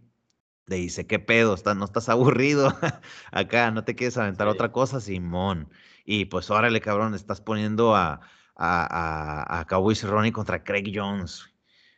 le 0.69 0.77
dice, 0.77 1.07
¿qué 1.07 1.19
pedo? 1.19 1.57
¿No 1.75 1.85
estás 1.85 2.09
aburrido 2.09 2.73
acá? 3.33 3.71
¿No 3.71 3.85
te 3.85 3.95
quieres 3.95 4.17
aventar 4.17 4.49
otra 4.49 4.71
cosa, 4.71 5.01
Simón? 5.01 5.69
Y 6.05 6.27
pues 6.27 6.51
órale, 6.51 6.81
cabrón, 6.81 7.15
estás 7.15 7.41
poniendo 7.41 7.95
a, 7.97 8.21
a, 8.57 9.61
a, 9.61 9.65
Cowboy 9.67 9.95
Cerrone 9.95 10.33
contra 10.33 10.63
Craig 10.65 10.93
Jones. 10.95 11.53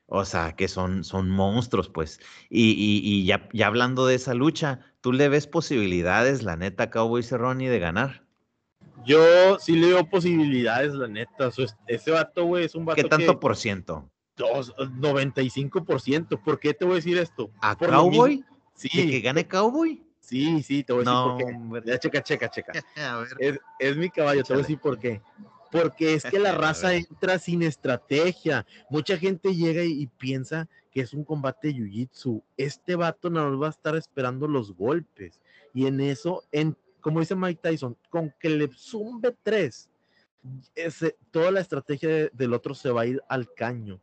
O 0.07 0.25
sea, 0.25 0.53
que 0.57 0.67
son, 0.67 1.05
son 1.05 1.31
monstruos, 1.31 1.89
pues. 1.89 2.21
Y, 2.49 2.75
y, 2.77 3.25
ya, 3.25 3.49
ya, 3.53 3.69
hablando 3.69 4.07
de 4.07 4.17
esa 4.17 4.35
lucha, 4.35 4.81
¿tú 5.01 5.13
le 5.13 5.29
ves 5.29 5.47
posibilidades, 5.47 6.43
la 6.43 6.57
neta, 6.57 6.85
a 6.85 6.91
Cowboy 6.91 7.23
Cerrone 7.23 7.71
de 7.71 7.79
ganar? 7.79 8.25
Yo 9.07 9.59
sí 9.61 9.77
le 9.77 9.89
veo 9.89 10.05
posibilidades, 10.09 10.93
la 10.95 11.07
neta. 11.07 11.51
Ese 11.87 12.11
vato, 12.11 12.45
güey, 12.45 12.65
es 12.65 12.75
un 12.75 12.85
vato 12.85 13.01
¿Qué 13.01 13.09
tanto 13.09 13.39
por 13.39 13.57
ciento? 13.57 14.11
Dos, 14.37 14.75
95%. 14.77 16.43
¿Por 16.43 16.59
qué 16.59 16.75
te 16.75 16.85
voy 16.85 16.95
a 16.95 16.97
decir 16.97 17.19
esto? 17.19 17.51
¿A 17.61 17.77
Cowboy? 17.77 18.45
Sí. 18.89 19.11
que 19.11 19.21
gane 19.21 19.47
Cowboy? 19.47 20.03
Sí, 20.21 20.63
sí, 20.63 20.85
te 20.85 20.93
voy 20.93 21.05
a 21.07 21.11
decir 21.11 21.59
por 21.69 21.83
qué. 21.83 21.91
Ya, 21.91 21.99
checa, 21.99 22.23
checa, 22.23 22.51
checa. 22.51 22.73
Es, 23.39 23.59
es, 23.79 23.97
mi 23.97 24.09
caballo, 24.09 24.43
te 24.43 24.53
voy 24.53 24.61
a 24.61 24.63
decir 24.63 24.79
por 24.79 24.99
qué. 24.99 25.21
Porque 25.71 26.15
es 26.15 26.25
que 26.25 26.39
la 26.39 26.53
raza 26.57 26.95
entra 26.95 27.39
sin 27.39 27.63
estrategia. 27.63 28.67
Mucha 28.89 29.19
gente 29.19 29.55
llega 29.55 29.85
y, 29.85 30.07
piensa 30.07 30.69
que 30.91 31.03
es 31.03 31.13
un 31.13 31.25
combate 31.25 31.69
de 31.69 31.75
jiu-jitsu. 31.75 32.43
Este 32.57 32.97
vato 32.97 33.29
no 33.29 33.59
va 33.59 33.67
a 33.67 33.71
estar 33.71 33.97
esperando 33.97 34.49
los 34.49 34.75
golpes. 34.75 35.41
Y 35.75 35.87
en 35.87 36.01
eso, 36.01 36.43
en, 36.51 36.77
como 37.01 37.21
dice 37.21 37.37
Mike 37.37 37.61
Tyson, 37.63 37.97
con 38.09 38.35
que 38.41 38.49
le 38.49 38.69
zumbe 38.69 39.37
tres, 39.43 39.91
ese, 40.75 41.17
toda 41.31 41.51
la 41.51 41.61
estrategia 41.61 42.29
del 42.33 42.55
otro 42.55 42.75
se 42.75 42.91
va 42.91 43.03
a 43.03 43.07
ir 43.07 43.23
al 43.29 43.53
caño. 43.53 44.01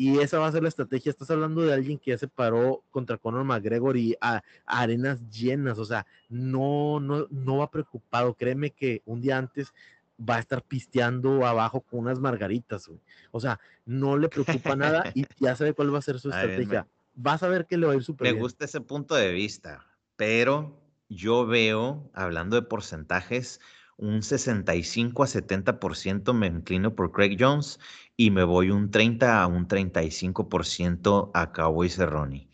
Y 0.00 0.18
esa 0.20 0.38
va 0.38 0.46
a 0.46 0.52
ser 0.52 0.62
la 0.62 0.70
estrategia. 0.70 1.10
Estás 1.10 1.30
hablando 1.30 1.60
de 1.60 1.74
alguien 1.74 1.98
que 1.98 2.12
ya 2.12 2.16
se 2.16 2.26
paró 2.26 2.82
contra 2.90 3.18
Conor 3.18 3.44
McGregor 3.44 3.98
y 3.98 4.16
a, 4.22 4.42
arenas 4.64 5.28
llenas. 5.28 5.78
O 5.78 5.84
sea, 5.84 6.06
no, 6.30 7.00
no, 7.00 7.26
no 7.28 7.58
va 7.58 7.70
preocupado. 7.70 8.32
Créeme 8.32 8.70
que 8.70 9.02
un 9.04 9.20
día 9.20 9.36
antes 9.36 9.74
va 10.18 10.36
a 10.36 10.38
estar 10.38 10.62
pisteando 10.62 11.44
abajo 11.44 11.82
con 11.82 12.00
unas 12.00 12.18
margaritas. 12.18 12.88
Güey. 12.88 12.98
O 13.30 13.40
sea, 13.40 13.60
no 13.84 14.16
le 14.16 14.30
preocupa 14.30 14.74
nada 14.74 15.12
y 15.14 15.26
ya 15.38 15.54
sabe 15.54 15.74
cuál 15.74 15.92
va 15.92 15.98
a 15.98 16.02
ser 16.02 16.18
su 16.18 16.30
estrategia. 16.30 16.86
Vas 17.14 17.42
a 17.42 17.48
ver 17.48 17.66
que 17.66 17.76
le 17.76 17.86
va 17.86 17.92
a 17.92 17.96
ir 17.96 18.02
súper 18.02 18.32
Me 18.32 18.40
gusta 18.40 18.64
ese 18.64 18.80
punto 18.80 19.14
de 19.16 19.30
vista, 19.32 19.84
pero 20.16 20.80
yo 21.10 21.44
veo, 21.44 22.10
hablando 22.14 22.56
de 22.56 22.62
porcentajes, 22.62 23.60
un 24.00 24.22
65 24.22 25.22
a 25.22 25.26
70% 25.26 26.32
me 26.32 26.46
inclino 26.46 26.94
por 26.94 27.12
Craig 27.12 27.36
Jones 27.38 27.78
y 28.16 28.30
me 28.30 28.44
voy 28.44 28.70
un 28.70 28.90
30 28.90 29.42
a 29.42 29.46
un 29.46 29.68
35% 29.68 31.30
a 31.34 31.52
Cowboy 31.52 31.88
Cerrone. 31.88 32.48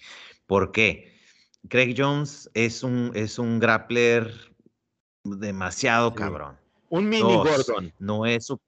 ¿Por 0.46 0.72
qué? 0.72 1.14
Craig 1.68 1.94
Jones 1.96 2.50
es 2.54 2.82
un, 2.82 3.12
es 3.14 3.38
un 3.38 3.58
grappler 3.58 4.32
demasiado 5.24 6.14
cabrón. 6.14 6.56
Un 6.88 7.08
mini 7.08 7.22
Gordon. 7.22 7.92
No 7.98 8.26
es 8.26 8.46
su. 8.46 8.60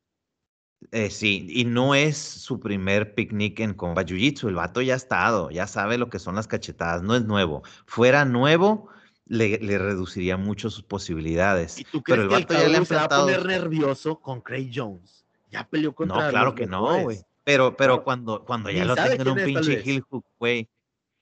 Eh, 0.93 1.11
sí, 1.11 1.47
y 1.51 1.65
no 1.65 1.97
es 1.97 2.17
su 2.17 2.61
primer 2.61 3.15
picnic 3.15 3.59
en 3.61 3.75
combat 3.75 4.07
jiu-jitsu. 4.07 4.49
El 4.49 4.55
vato 4.55 4.81
ya 4.81 4.95
ha 4.95 4.97
estado, 4.97 5.51
ya 5.51 5.67
sabe 5.67 5.99
lo 5.99 6.09
que 6.09 6.21
son 6.21 6.37
las 6.37 6.47
cachetadas, 6.47 7.03
no 7.03 7.17
es 7.17 7.25
nuevo. 7.25 7.63
Fuera 7.87 8.25
nuevo, 8.25 8.89
le, 9.29 9.79
reduciría 9.79 10.37
mucho 10.37 10.71
sus 10.71 10.83
posibilidades. 10.83 11.79
¿Y 11.79 11.85
tú 11.85 12.03
crees 12.03 12.21
Pero 12.21 12.23
el 12.23 12.29
vato 12.29 12.55
ya 12.55 12.69
le 12.69 12.85
se 12.85 12.95
va 12.95 13.05
a 13.05 13.09
poner 13.09 13.45
nervioso 13.45 14.21
con 14.21 14.41
Craig 14.41 14.71
Jones? 14.75 15.27
Ya 15.51 15.67
peleó 15.69 15.95
contra 15.95 16.25
No, 16.25 16.31
claro 16.31 16.55
que 16.55 16.67
no, 16.67 17.03
güey. 17.03 17.19
Pero, 17.45 17.77
pero 17.77 18.05
cuando, 18.05 18.45
cuando 18.45 18.71
ya 18.71 18.85
lo 18.85 18.95
tengan 18.95 19.29
un 19.29 19.37
pinche 19.37 19.81
heel 19.83 20.03
hook, 20.03 20.25
güey, 20.39 20.69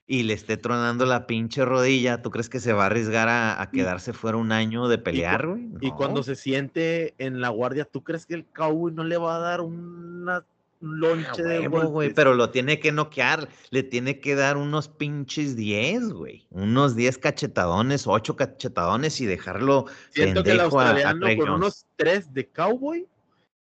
y 0.05 0.23
le 0.23 0.33
esté 0.33 0.57
tronando 0.57 1.05
la 1.05 1.27
pinche 1.27 1.63
rodilla, 1.63 2.21
¿tú 2.21 2.31
crees 2.31 2.49
que 2.49 2.59
se 2.59 2.73
va 2.73 2.83
a 2.83 2.85
arriesgar 2.87 3.27
a, 3.29 3.69
quedarse 3.71 4.13
fuera 4.13 4.37
un 4.37 4.51
año 4.51 4.87
de 4.87 4.97
pelear, 4.97 5.47
güey? 5.47 5.69
Y 5.81 5.91
cuando 5.91 6.23
se 6.23 6.35
siente 6.35 7.13
en 7.17 7.41
la 7.41 7.49
guardia, 7.49 7.85
¿tú 7.85 8.03
crees 8.03 8.25
que 8.25 8.33
el 8.33 8.45
cowboy 8.45 8.93
no 8.93 9.03
le 9.03 9.17
va 9.17 9.35
a 9.35 9.39
dar 9.39 9.61
una 9.61 10.45
lonche 10.79 11.43
de 11.43 11.67
güey, 11.67 12.13
pero 12.13 12.33
lo 12.33 12.49
tiene 12.49 12.79
que 12.79 12.91
noquear, 12.91 13.49
le 13.69 13.83
tiene 13.83 14.19
que 14.19 14.35
dar 14.35 14.57
unos 14.57 14.87
pinches 14.87 15.55
10, 15.55 16.13
güey, 16.13 16.47
unos 16.51 16.95
10 16.95 17.17
cachetadones, 17.17 18.07
8 18.07 18.35
cachetadones 18.35 19.19
y 19.21 19.25
dejarlo 19.25 19.85
Siento 20.09 20.43
que 20.43 20.51
el 20.51 20.61
australiano 20.61 21.27
con 21.37 21.49
unos 21.49 21.85
3 21.95 22.33
de 22.33 22.47
cowboy 22.47 23.07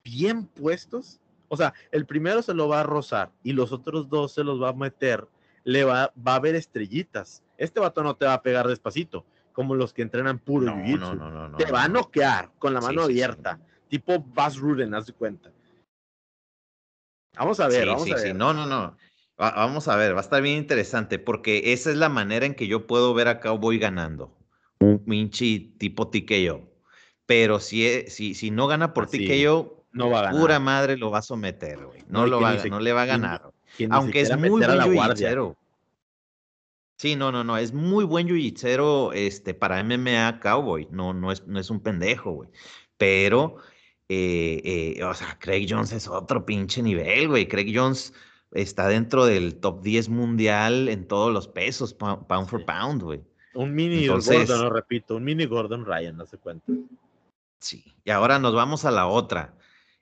bien 0.03 0.47
puestos, 0.47 1.21
o 1.49 1.57
sea, 1.57 1.73
el 1.93 2.07
primero 2.07 2.43
se 2.43 2.55
lo 2.55 2.69
va 2.69 2.81
a 2.81 2.85
rozar 2.85 3.31
y 3.43 3.53
los 3.53 3.73
otros 3.73 4.09
dos 4.09 4.33
se 4.33 4.45
los 4.45 4.63
va 4.63 4.71
a 4.71 4.75
meter, 4.75 5.27
le 5.65 5.85
va, 5.85 6.13
va 6.17 6.35
a 6.37 6.41
ver 6.41 6.55
estrellitas. 6.55 7.43
Este 7.57 7.81
vato 7.81 8.03
no 8.03 8.17
te 8.17 8.27
va 8.27 8.35
a 8.35 8.43
pegar 8.43 8.67
despacito, 8.67 9.25
como 9.53 9.75
los 9.75 9.93
que 9.93 10.03
entrenan 10.03 10.39
puro 10.39 10.67
jiu-jitsu. 10.67 11.57
te 11.57 11.71
va 11.71 11.85
a 11.85 11.89
noquear 11.89 12.51
con 12.59 12.75
la 12.75 12.81
mano 12.81 13.03
abierta, 13.03 13.61
tipo 13.89 14.19
Buzz 14.19 14.59
Ruden, 14.59 14.95
haz 14.95 15.07
de 15.07 15.13
cuenta. 15.13 15.54
Vamos 17.37 17.61
a 17.61 17.69
ver, 17.69 17.87
vamos 17.87 18.11
a 18.11 18.15
ver. 18.17 18.35
No, 18.35 18.53
no, 18.53 18.67
no. 18.67 18.97
vamos 19.37 19.89
a 19.89 19.97
ver, 19.97 20.15
va 20.15 20.19
a 20.19 20.23
estar 20.23 20.43
bien 20.43 20.59
interesante, 20.59 21.19
porque 21.19 21.73
esa 21.73 21.91
es 21.91 21.97
la 21.97 22.09
manera 22.09 22.47
en 22.47 22.55
que 22.55 22.67
yo 22.67 22.87
puedo 22.87 23.15
ver 23.15 23.29
a 23.29 23.41
Cowboy 23.41 23.79
ganando. 23.79 24.37
Un 24.81 25.05
pinche 25.05 25.73
tipo 25.79 26.09
TKO. 26.09 26.69
Pero 27.27 27.59
si, 27.59 27.87
e, 27.87 28.11
si, 28.11 28.35
si 28.35 28.51
no 28.51 28.67
gana 28.67 28.93
por 28.93 29.09
TKO, 29.09 29.87
no 29.93 30.11
va 30.11 30.21
a 30.21 30.23
ganar. 30.25 30.41
Pura 30.41 30.59
madre 30.59 30.97
lo 30.97 31.11
va 31.11 31.19
a 31.19 31.23
someter, 31.23 31.87
güey. 31.87 32.05
No, 32.09 32.27
lo 32.27 32.41
va, 32.41 32.55
no 32.65 32.81
le 32.81 32.93
va 32.93 33.03
a 33.03 33.07
ganar. 33.07 33.53
Aunque 33.91 34.21
es 34.21 34.37
muy 34.37 34.51
buen 34.51 35.17
jiu 35.17 35.57
Sí, 36.97 37.17
no, 37.17 37.33
no, 37.33 37.43
no. 37.43 37.57
Es 37.57 37.73
muy 37.73 38.05
buen 38.05 38.29
jiu 38.29 39.13
este, 39.13 39.55
para 39.55 39.83
MMA 39.83 40.41
Cowboy. 40.41 40.89
No, 40.91 41.13
no, 41.13 41.33
es, 41.33 41.47
no 41.47 41.59
es 41.59 41.71
un 41.71 41.81
pendejo, 41.81 42.33
güey. 42.33 42.51
Pero, 42.99 43.57
eh, 44.09 44.97
eh, 44.99 45.05
o 45.05 45.15
sea, 45.15 45.39
Craig 45.39 45.67
Jones 45.69 45.93
es 45.93 46.09
otro 46.09 46.45
pinche 46.45 46.83
nivel, 46.83 47.29
güey. 47.29 47.49
Craig 47.49 47.73
Jones 47.75 48.13
está 48.53 48.89
dentro 48.89 49.25
del 49.25 49.57
top 49.57 49.83
10 49.83 50.09
mundial 50.11 50.89
en 50.89 51.07
todos 51.07 51.33
los 51.33 51.49
pesos, 51.49 51.95
pound, 51.95 52.49
for 52.49 52.65
pound, 52.65 53.03
güey. 53.03 53.23
Un 53.55 53.75
mini 53.75 54.09
Gordon, 54.09 54.47
lo 54.49 54.71
repito, 54.71 55.17
un 55.17 55.25
mini 55.25 55.47
Gordon 55.47 55.87
Ryan, 55.87 56.17
no 56.17 56.27
se 56.27 56.39
cuenta. 56.39 56.73
Sí, 57.59 57.95
y 58.05 58.11
ahora 58.11 58.39
nos 58.39 58.55
vamos 58.55 58.85
a 58.85 58.91
la 58.91 59.07
otra. 59.07 59.55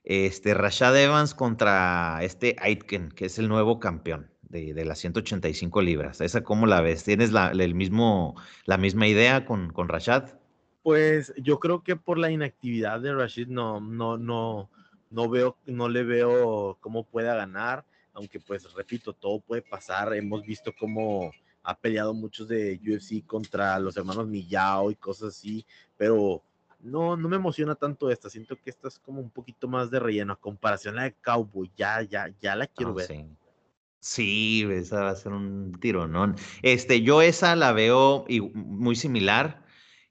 Este, 0.03 0.53
Rashad 0.53 0.97
Evans 0.97 1.33
contra 1.33 2.19
este 2.23 2.55
Aitken, 2.59 3.09
que 3.11 3.25
es 3.25 3.39
el 3.39 3.47
nuevo 3.47 3.79
campeón 3.79 4.29
de, 4.41 4.73
de 4.73 4.85
las 4.85 4.99
185 4.99 5.81
libras. 5.81 6.19
¿Esa 6.19 6.43
cómo 6.43 6.65
la 6.65 6.81
ves? 6.81 7.03
¿Tienes 7.03 7.31
la, 7.31 7.51
el 7.51 7.75
mismo, 7.75 8.35
la 8.65 8.77
misma 8.77 9.07
idea 9.07 9.45
con, 9.45 9.71
con 9.71 9.87
Rashad? 9.87 10.42
Pues 10.83 11.33
yo 11.37 11.59
creo 11.59 11.81
que 11.81 11.95
por 11.95 12.17
la 12.17 12.29
inactividad 12.29 12.99
de 12.99 13.13
Rashid 13.13 13.47
no, 13.47 13.79
no, 13.79 14.17
no, 14.17 14.69
no 15.09 15.29
veo, 15.29 15.57
no 15.65 15.87
le 15.89 16.03
veo 16.03 16.77
cómo 16.81 17.05
pueda 17.05 17.35
ganar, 17.35 17.85
aunque 18.13 18.39
pues 18.39 18.71
repito, 18.73 19.13
todo 19.13 19.39
puede 19.39 19.61
pasar. 19.61 20.13
Hemos 20.13 20.45
visto 20.45 20.73
cómo 20.77 21.31
ha 21.63 21.77
peleado 21.77 22.13
muchos 22.13 22.47
de 22.47 22.79
UFC 22.85 23.25
contra 23.25 23.79
los 23.79 23.95
hermanos 23.95 24.27
Millao 24.27 24.91
y 24.91 24.95
cosas 24.95 25.29
así, 25.29 25.65
pero 25.97 26.43
no, 26.83 27.15
no 27.15 27.29
me 27.29 27.37
emociona 27.37 27.75
tanto 27.75 28.11
esta. 28.11 28.29
Siento 28.29 28.57
que 28.57 28.69
esta 28.69 28.89
es 28.89 28.99
como 28.99 29.21
un 29.21 29.29
poquito 29.29 29.67
más 29.67 29.89
de 29.89 29.99
relleno 29.99 30.33
a 30.33 30.39
comparación 30.39 30.95
a 30.95 30.97
la 30.97 31.03
de 31.05 31.15
Cowboy. 31.23 31.71
Ya, 31.77 32.01
ya, 32.01 32.29
ya 32.41 32.55
la 32.55 32.67
quiero 32.67 32.93
ver. 32.93 33.07
Sí. 33.07 33.25
sí. 33.99 34.67
esa 34.69 35.03
va 35.03 35.09
a 35.11 35.15
ser 35.15 35.31
un 35.31 35.71
tiro, 35.79 36.07
¿no? 36.07 36.35
Este, 36.61 37.01
yo 37.01 37.21
esa 37.21 37.55
la 37.55 37.71
veo 37.71 38.25
muy 38.53 38.95
similar. 38.95 39.62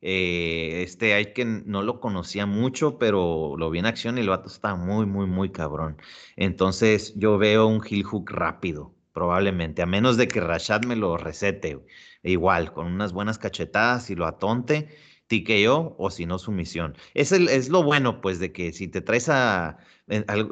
Eh, 0.02 0.82
este 0.82 1.14
hay 1.14 1.32
que 1.32 1.44
no 1.44 1.82
lo 1.82 2.00
conocía 2.00 2.44
mucho, 2.46 2.98
pero 2.98 3.54
lo 3.56 3.70
vi 3.70 3.78
en 3.78 3.86
acción 3.86 4.18
y 4.18 4.22
el 4.22 4.28
vato 4.28 4.48
está 4.48 4.74
muy, 4.74 5.06
muy, 5.06 5.26
muy 5.26 5.50
cabrón. 5.50 5.96
Entonces 6.36 7.14
yo 7.16 7.38
veo 7.38 7.66
un 7.66 7.82
heel 7.88 8.02
hook 8.02 8.30
rápido, 8.30 8.94
probablemente, 9.12 9.82
a 9.82 9.86
menos 9.86 10.16
de 10.16 10.28
que 10.28 10.40
Rashad 10.40 10.84
me 10.84 10.96
lo 10.96 11.16
recete. 11.16 11.78
Igual, 12.24 12.72
con 12.72 12.86
unas 12.86 13.12
buenas 13.12 13.38
cachetadas 13.38 14.10
y 14.10 14.14
lo 14.16 14.26
atonte 14.26 14.88
TKO 15.28 15.96
o 15.98 16.10
si 16.10 16.26
no 16.26 16.38
sumisión. 16.38 16.94
Es, 17.14 17.32
el, 17.32 17.48
es 17.48 17.68
lo 17.68 17.82
bueno, 17.82 18.20
pues, 18.20 18.38
de 18.38 18.52
que 18.52 18.72
si 18.72 18.88
te 18.88 19.00
traes 19.00 19.28
a, 19.28 19.78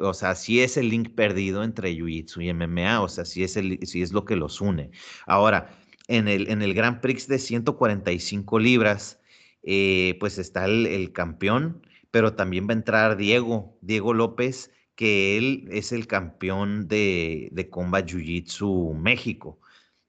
o 0.01 0.13
sea, 0.13 0.35
si 0.35 0.61
es 0.61 0.77
el 0.77 0.89
link 0.89 1.13
perdido 1.15 1.63
entre 1.63 1.93
Jiu-Jitsu 1.93 2.43
y 2.43 2.53
MMA, 2.53 3.01
o 3.01 3.07
sea, 3.09 3.25
si 3.25 3.43
es, 3.43 3.57
el, 3.57 3.79
si 3.85 4.01
es 4.01 4.11
lo 4.11 4.25
que 4.25 4.35
los 4.35 4.61
une. 4.61 4.91
Ahora, 5.27 5.77
en 6.07 6.27
el, 6.27 6.49
en 6.49 6.61
el 6.61 6.73
Grand 6.73 6.99
Prix 6.99 7.27
de 7.27 7.37
145 7.39 8.59
libras, 8.59 9.20
eh, 9.63 10.17
pues 10.19 10.37
está 10.37 10.65
el, 10.65 11.11
campeón, 11.13 11.85
pero 12.11 12.33
también 12.33 12.67
va 12.67 12.71
a 12.71 12.77
entrar 12.77 13.17
Diego, 13.17 13.77
Diego 13.81 14.13
López, 14.13 14.71
que 14.95 15.37
él 15.37 15.67
es 15.71 15.91
el 15.91 16.07
campeón 16.07 16.87
de, 16.87 17.49
de 17.51 17.69
Combat 17.69 18.05
Jiu-Jitsu 18.05 18.93
México. 18.95 19.59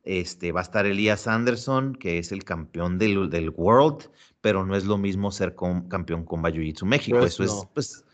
Este, 0.04 0.50
va 0.50 0.60
a 0.60 0.64
estar 0.64 0.84
Elías 0.84 1.28
Anderson, 1.28 1.94
que 1.94 2.18
es 2.18 2.32
el 2.32 2.44
campeón 2.44 2.98
del, 2.98 3.30
del 3.30 3.50
World, 3.50 4.10
pero 4.40 4.66
no 4.66 4.74
es 4.74 4.84
lo 4.84 4.98
mismo 4.98 5.30
ser 5.30 5.54
campeón 5.54 6.24
Combat 6.24 6.54
Jiu-Jitsu 6.54 6.84
México. 6.84 7.18
Pues 7.18 7.34
Eso 7.34 7.44
es, 7.44 7.68
pues, 7.72 8.04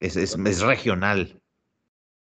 es, 0.00 0.16
es, 0.16 0.60
regional. 0.60 1.40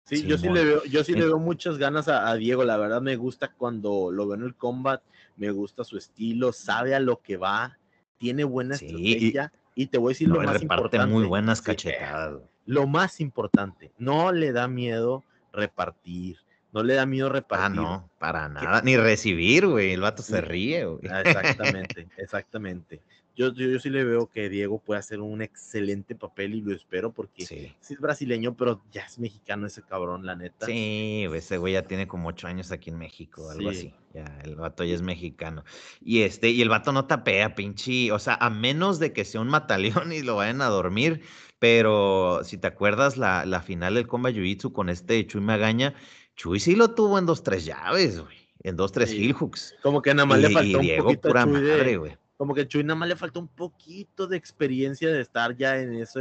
Sí, 0.05 0.23
yo 0.23 0.38
sí, 0.38 0.47
le 0.49 0.63
veo, 0.63 0.84
yo 0.86 1.03
sí 1.03 1.13
le 1.13 1.25
veo 1.25 1.39
muchas 1.39 1.77
ganas 1.77 2.08
a, 2.08 2.34
Diego. 2.36 2.63
La 2.63 2.77
verdad 2.77 3.01
me 3.01 3.15
gusta 3.15 3.53
cuando 3.53 4.12
lo 4.12 4.27
veo 4.27 4.36
en 4.36 4.43
el 4.43 4.55
combat, 4.55 5.03
me 5.36 5.51
gusta 5.51 5.84
su 5.84 5.97
estilo, 5.97 6.53
sabe 6.53 6.95
a 6.95 6.99
lo 6.99 7.21
que 7.21 7.38
va, 7.38 7.77
tiene 8.17 8.43
buena 8.43 8.75
estrategia. 8.75 9.51
Y, 9.75 9.88
te 9.88 9.97
voy 9.97 10.10
a 10.10 10.13
decir 10.13 10.30
lo 10.30 10.41
más 10.41 10.62
importante. 10.62 11.06
muy 11.06 11.25
buenas 11.25 11.62
cachetadas. 11.62 12.39
lo 12.65 12.88
más 12.88 13.19
importante, 13.19 13.91
no 13.97 14.32
le 14.32 14.54
da 14.54 14.69
miedo 14.69 15.23
repartir, 15.51 16.38
no 16.71 16.82
le 16.82 16.93
da 16.93 17.06
miedo 17.06 17.28
ah, 17.28 17.34
repartir. 17.34 17.65
Ah, 17.65 17.69
no, 17.69 18.10
para 18.17 18.47
nada. 18.47 18.82
Ni 18.84 18.95
recibir, 18.95 19.67
güey. 19.67 19.91
El 19.91 20.01
vato 20.01 20.23
se 20.23 20.39
ríe, 20.39 20.86
güey. 20.86 21.10
Ah, 21.10 21.21
exactamente, 21.21 22.08
exactamente 22.17 23.01
yo, 23.36 23.54
yo, 23.54 23.80
sí 23.80 23.89
le 23.89 24.04
veo 24.06 24.28
que 24.28 24.50
Diego 24.50 24.80
puede 24.80 25.00
hacer 25.00 25.19
un 25.19 25.41
excelente 25.41 26.15
papel 26.15 26.56
y 26.56 26.62
lo 26.62 26.74
espero 26.74 27.12
porque 27.12 27.45
sí. 27.45 27.76
es 27.82 28.00
brasileño, 28.00 28.56
pero 28.56 28.82
ya 28.91 29.02
es 29.02 29.19
mexicano 29.19 29.67
ese 29.67 29.82
cabrón, 29.82 30.26
la 30.26 30.36
neta. 30.36 30.65
Sí, 30.65 31.26
ese 31.34 31.58
güey 31.58 31.74
ya 31.74 31.84
tiene 31.84 32.08
como 32.08 32.30
ocho 32.30 32.48
años 32.48 32.71
aquí 32.71 32.89
en 32.89 32.98
México, 32.98 33.50
algo 33.50 33.69
así. 33.69 33.93
Ya, 34.13 34.26
el 34.45 34.56
vato 34.56 34.86
ya 34.86 34.95
es 34.95 35.02
mexicano. 35.02 35.65
Y 36.02 36.21
este, 36.21 36.50
y 36.50 36.62
el 36.62 36.69
vato 36.69 36.93
no 36.93 37.06
tapea, 37.06 37.56
pinche. 37.56 38.13
O 38.13 38.19
sea, 38.19 38.36
a 38.36 38.50
menos 38.50 39.00
de 39.00 39.12
que 39.12 39.26
sea 39.26 39.41
un 39.41 39.50
mataleón 39.50 40.13
y 40.13 40.21
lo 40.21 40.38
vayan 40.38 40.62
a 40.62 40.67
dormir. 40.67 41.21
Pero 41.60 42.41
si 42.43 42.58
te 42.58 42.67
acuerdas 42.67 43.17
la, 43.17 43.45
la 43.45 43.62
final 43.62 43.95
del 43.95 44.08
Comba 44.08 44.30
Jiu-Jitsu 44.30 44.71
con 44.71 44.89
este 44.89 45.26
Chuy 45.28 45.41
Magaña, 45.41 45.93
Chuy 46.36 46.60
sí 46.60 46.76
lo 46.76 46.91
tuvo 46.91 47.19
en 47.19 47.26
dos, 47.26 47.43
tres 47.43 47.65
llaves, 47.65 48.21
güey. 48.21 48.38
En 48.63 48.78
dos, 48.78 48.93
tres 48.93 49.10
sí. 49.10 49.32
hooks. 49.34 49.76
Como 49.84 50.02
que 50.02 50.13
nada 50.13 50.26
más 50.26 50.39
le 50.39 50.50
faltó 50.50 50.80
un 50.80 50.98
poquito 50.98 51.30
pura 51.30 51.45
madre, 51.45 51.98
güey 51.98 52.17
como 52.38 52.54
que 52.54 52.67
Chuy 52.67 52.84
nada 52.84 53.00
más 53.00 53.10
le 53.10 53.15
falta 53.15 53.39
un 53.39 53.48
poquito 53.48 54.28
de 54.28 54.38
experiencia 54.38 55.10
de 55.10 55.21
estar 55.21 55.56
ya 55.56 55.80
en 55.80 55.93
eso 55.93 56.19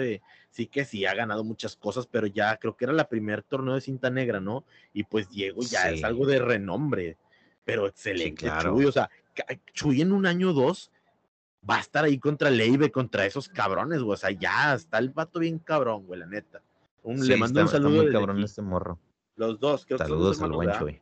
sí 0.50 0.66
que 0.66 0.84
sí 0.84 1.04
ha 1.06 1.14
ganado 1.14 1.42
muchas 1.42 1.76
cosas, 1.76 2.06
pero 2.06 2.26
ya 2.26 2.56
creo 2.56 2.76
que 2.76 2.84
era 2.84 2.94
la 2.94 3.08
primer 3.08 3.42
torneo 3.42 3.74
de 3.74 3.80
cinta 3.80 4.10
negra, 4.10 4.40
¿no? 4.40 4.64
Y 4.92 5.04
pues 5.04 5.28
Diego 5.28 5.62
ya 5.62 5.90
es 5.90 6.04
algo 6.04 6.26
de 6.26 6.38
renombre, 6.38 7.16
pero 7.64 7.86
excelente 7.86 8.50
Chuy, 8.60 8.84
o 8.84 8.92
sea, 8.92 9.10
Chuy 9.72 10.02
en 10.02 10.12
un 10.12 10.26
año 10.26 10.50
o 10.50 10.52
dos 10.52 10.92
va 11.68 11.76
a 11.76 11.80
estar 11.80 12.04
ahí 12.04 12.18
contra 12.18 12.50
Leibe, 12.50 12.92
contra 12.92 13.26
esos 13.26 13.48
cabrones, 13.48 14.02
güey, 14.02 14.14
o 14.14 14.18
sea, 14.18 14.30
ya 14.30 14.74
está 14.74 14.98
el 14.98 15.10
vato 15.10 15.40
bien 15.40 15.58
cabrón, 15.58 16.06
güey, 16.06 16.20
la 16.20 16.26
neta. 16.26 16.62
le 17.04 17.36
mando 17.36 17.62
un 17.62 17.68
saludo. 17.68 17.90
Está 17.90 18.02
muy 18.02 18.12
cabrón 18.12 18.42
este 18.42 18.62
morro. 18.62 19.00
Los 19.36 19.58
dos, 19.58 19.84
creo 19.84 19.98
Saludos 19.98 20.40
al 20.42 20.52
buen 20.52 20.70
Chuy. 20.78 21.00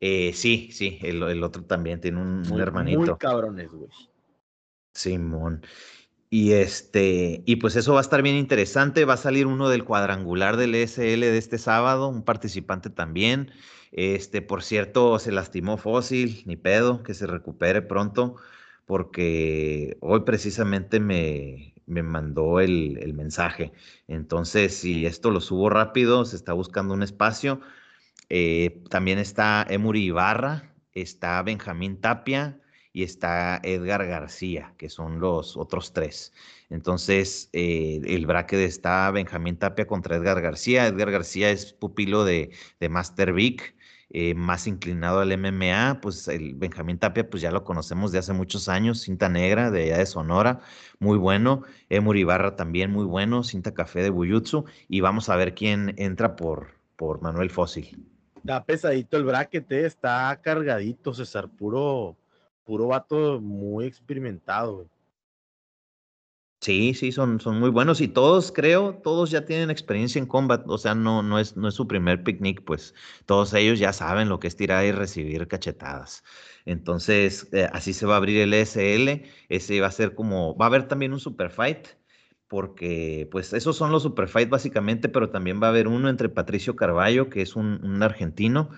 Eh, 0.00 0.32
sí, 0.34 0.68
sí, 0.72 0.98
el, 1.02 1.42
otro 1.42 1.64
también 1.64 2.00
tiene 2.00 2.20
un, 2.20 2.60
hermanito. 2.60 2.98
Muy 3.00 3.16
cabrones, 3.18 3.70
güey. 3.70 3.88
Simón. 4.92 5.62
Y 6.28 6.52
este, 6.52 7.42
y 7.46 7.56
pues 7.56 7.76
eso 7.76 7.92
va 7.92 8.00
a 8.00 8.02
estar 8.02 8.22
bien 8.22 8.36
interesante. 8.36 9.04
Va 9.04 9.14
a 9.14 9.18
salir 9.18 9.46
uno 9.46 9.68
del 9.68 9.84
cuadrangular 9.84 10.56
del 10.56 10.74
ESL 10.74 11.20
de 11.20 11.38
este 11.38 11.58
sábado, 11.58 12.08
un 12.08 12.22
participante 12.22 12.90
también. 12.90 13.52
Este, 13.92 14.42
por 14.42 14.62
cierto, 14.62 15.18
se 15.18 15.32
lastimó 15.32 15.76
Fósil, 15.76 16.42
ni 16.46 16.56
pedo, 16.56 17.02
que 17.02 17.14
se 17.14 17.26
recupere 17.26 17.80
pronto, 17.80 18.36
porque 18.84 19.96
hoy 20.00 20.20
precisamente 20.20 21.00
me, 21.00 21.74
me 21.86 22.02
mandó 22.02 22.60
el, 22.60 22.98
el 22.98 23.14
mensaje. 23.14 23.72
Entonces, 24.08 24.74
si 24.74 25.06
esto 25.06 25.30
lo 25.30 25.40
subo 25.40 25.70
rápido, 25.70 26.24
se 26.24 26.36
está 26.36 26.52
buscando 26.52 26.92
un 26.92 27.02
espacio 27.02 27.60
eh, 28.28 28.82
también 28.90 29.18
está 29.18 29.66
Emury 29.68 30.04
Ibarra, 30.06 30.74
está 30.92 31.42
Benjamín 31.42 32.00
Tapia 32.00 32.60
y 32.92 33.02
está 33.02 33.60
Edgar 33.62 34.06
García, 34.06 34.74
que 34.78 34.88
son 34.88 35.20
los 35.20 35.56
otros 35.56 35.92
tres. 35.92 36.32
Entonces, 36.70 37.50
eh, 37.52 38.00
el 38.06 38.26
bracket 38.26 38.60
está 38.60 39.10
Benjamín 39.10 39.58
Tapia 39.58 39.86
contra 39.86 40.16
Edgar 40.16 40.40
García. 40.40 40.86
Edgar 40.86 41.10
García 41.10 41.50
es 41.50 41.72
pupilo 41.74 42.24
de, 42.24 42.50
de 42.80 42.88
Master 42.88 43.32
Vic, 43.34 43.76
eh, 44.10 44.34
más 44.34 44.66
inclinado 44.66 45.20
al 45.20 45.36
MMA. 45.36 46.00
Pues 46.00 46.26
el 46.28 46.54
Benjamín 46.54 46.98
Tapia, 46.98 47.28
pues 47.28 47.42
ya 47.42 47.50
lo 47.50 47.64
conocemos 47.64 48.12
de 48.12 48.18
hace 48.18 48.32
muchos 48.32 48.68
años, 48.68 49.00
cinta 49.02 49.28
negra 49.28 49.70
de 49.70 49.84
allá 49.84 49.98
de 49.98 50.06
Sonora, 50.06 50.60
muy 50.98 51.18
bueno. 51.18 51.62
Emury 51.90 52.20
Ibarra 52.20 52.56
también 52.56 52.90
muy 52.90 53.04
bueno, 53.04 53.42
cinta 53.42 53.74
café 53.74 54.02
de 54.02 54.10
Buyutsu. 54.10 54.64
Y 54.88 55.00
vamos 55.00 55.28
a 55.28 55.36
ver 55.36 55.54
quién 55.54 55.94
entra 55.98 56.34
por, 56.36 56.80
por 56.96 57.20
Manuel 57.22 57.50
Fósil. 57.50 58.15
Está 58.46 58.64
pesadito 58.64 59.16
el 59.16 59.24
bracket, 59.24 59.72
eh, 59.72 59.86
está 59.86 60.40
cargadito, 60.40 61.12
César, 61.12 61.48
puro, 61.48 62.16
puro 62.62 62.86
vato 62.86 63.40
muy 63.40 63.86
experimentado. 63.86 64.86
Sí, 66.60 66.94
sí, 66.94 67.10
son, 67.10 67.40
son 67.40 67.58
muy 67.58 67.70
buenos 67.70 68.00
y 68.00 68.06
todos, 68.06 68.52
creo, 68.52 68.94
todos 69.02 69.32
ya 69.32 69.44
tienen 69.44 69.68
experiencia 69.68 70.20
en 70.20 70.26
combat, 70.26 70.62
o 70.68 70.78
sea, 70.78 70.94
no, 70.94 71.24
no, 71.24 71.40
es, 71.40 71.56
no 71.56 71.66
es 71.66 71.74
su 71.74 71.88
primer 71.88 72.22
picnic, 72.22 72.62
pues 72.62 72.94
todos 73.24 73.52
ellos 73.52 73.80
ya 73.80 73.92
saben 73.92 74.28
lo 74.28 74.38
que 74.38 74.46
es 74.46 74.54
tirar 74.54 74.84
y 74.84 74.92
recibir 74.92 75.48
cachetadas. 75.48 76.22
Entonces, 76.64 77.48
eh, 77.52 77.68
así 77.72 77.92
se 77.92 78.06
va 78.06 78.14
a 78.14 78.18
abrir 78.18 78.40
el 78.40 78.54
SL, 78.54 79.24
ese 79.48 79.80
va 79.80 79.88
a 79.88 79.90
ser 79.90 80.14
como, 80.14 80.56
va 80.56 80.66
a 80.66 80.68
haber 80.68 80.86
también 80.86 81.12
un 81.12 81.20
super 81.20 81.50
fight, 81.50 81.88
porque 82.48 83.28
pues 83.30 83.52
esos 83.52 83.76
son 83.76 83.90
los 83.92 84.02
superfight 84.02 84.48
básicamente, 84.48 85.08
pero 85.08 85.30
también 85.30 85.60
va 85.62 85.66
a 85.66 85.70
haber 85.70 85.88
uno 85.88 86.08
entre 86.08 86.28
Patricio 86.28 86.76
Carballo, 86.76 87.28
que 87.28 87.42
es 87.42 87.56
un, 87.56 88.02
argentino 88.02 88.70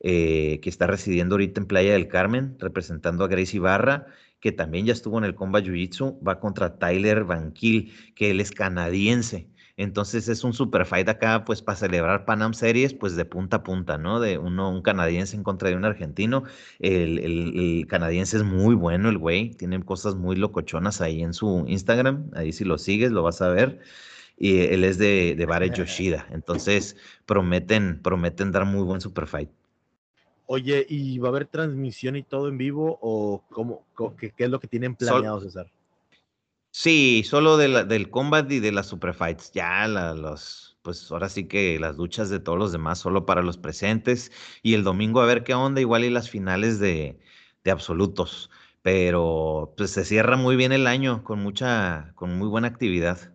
eh, 0.00 0.60
que 0.62 0.68
está 0.68 0.86
residiendo 0.86 1.34
ahorita 1.34 1.60
en 1.60 1.66
Playa 1.66 1.92
del 1.92 2.08
Carmen, 2.08 2.56
representando 2.58 3.24
a 3.24 3.28
Gracie 3.28 3.56
Ibarra, 3.56 4.06
que 4.40 4.52
también 4.52 4.84
ya 4.86 4.92
estuvo 4.92 5.16
en 5.16 5.24
el 5.24 5.34
Combat 5.34 5.64
Jiu-Jitsu, 5.64 6.18
va 6.26 6.38
contra 6.38 6.78
Tyler 6.78 7.24
Banquil, 7.24 7.92
que 8.14 8.30
él 8.30 8.40
es 8.40 8.50
canadiense. 8.50 9.48
Entonces 9.76 10.28
es 10.28 10.44
un 10.44 10.52
super 10.52 10.86
fight 10.86 11.08
acá, 11.08 11.44
pues 11.44 11.60
para 11.60 11.76
celebrar 11.76 12.24
Panam 12.24 12.54
Series, 12.54 12.94
pues 12.94 13.16
de 13.16 13.24
punta 13.24 13.58
a 13.58 13.62
punta, 13.64 13.98
¿no? 13.98 14.20
De 14.20 14.38
uno, 14.38 14.70
un 14.70 14.82
canadiense 14.82 15.36
en 15.36 15.42
contra 15.42 15.68
de 15.68 15.76
un 15.76 15.84
argentino. 15.84 16.44
El, 16.78 17.84
canadiense 17.88 18.36
es 18.36 18.44
muy 18.44 18.76
bueno, 18.76 19.08
el 19.08 19.18
güey, 19.18 19.50
tiene 19.50 19.82
cosas 19.84 20.14
muy 20.14 20.36
locochonas 20.36 21.00
ahí 21.00 21.22
en 21.22 21.34
su 21.34 21.64
Instagram, 21.66 22.30
ahí 22.34 22.52
si 22.52 22.64
lo 22.64 22.78
sigues 22.78 23.10
lo 23.10 23.22
vas 23.22 23.42
a 23.42 23.48
ver. 23.48 23.80
Y 24.36 24.60
él 24.60 24.84
es 24.84 24.98
de, 24.98 25.34
de 25.36 25.46
Bare 25.46 25.70
Yoshida, 25.70 26.26
entonces 26.30 26.96
prometen, 27.26 28.00
prometen 28.02 28.52
dar 28.52 28.64
muy 28.64 28.82
buen 28.82 29.00
super 29.00 29.26
fight. 29.26 29.50
Oye, 30.46 30.84
¿y 30.88 31.18
va 31.18 31.28
a 31.28 31.30
haber 31.30 31.46
transmisión 31.46 32.16
y 32.16 32.22
todo 32.22 32.48
en 32.48 32.58
vivo 32.58 32.98
o 33.00 33.42
cómo, 33.50 33.84
qué, 34.18 34.32
es 34.36 34.50
lo 34.50 34.60
que 34.60 34.68
tienen 34.68 34.94
planeado, 34.94 35.40
César? 35.40 35.70
Sí, 36.76 37.22
solo 37.24 37.56
del 37.56 38.10
combat 38.10 38.50
y 38.50 38.58
de 38.58 38.72
las 38.72 38.88
super 38.88 39.14
fights. 39.14 39.52
Ya 39.52 39.86
los, 39.86 40.76
pues 40.82 41.08
ahora 41.12 41.28
sí 41.28 41.46
que 41.46 41.78
las 41.78 41.96
luchas 41.96 42.30
de 42.30 42.40
todos 42.40 42.58
los 42.58 42.72
demás 42.72 42.98
solo 42.98 43.24
para 43.26 43.42
los 43.42 43.56
presentes. 43.58 44.32
Y 44.62 44.74
el 44.74 44.82
domingo 44.82 45.20
a 45.20 45.26
ver 45.26 45.44
qué 45.44 45.54
onda, 45.54 45.80
igual 45.80 46.04
y 46.04 46.10
las 46.10 46.28
finales 46.30 46.80
de, 46.80 47.20
de 47.62 47.70
absolutos. 47.70 48.50
Pero 48.82 49.72
pues 49.76 49.92
se 49.92 50.04
cierra 50.04 50.36
muy 50.36 50.56
bien 50.56 50.72
el 50.72 50.86
año 50.88 51.22
con 51.22 51.38
mucha, 51.40 52.12
con 52.16 52.36
muy 52.36 52.48
buena 52.48 52.66
actividad. 52.68 53.32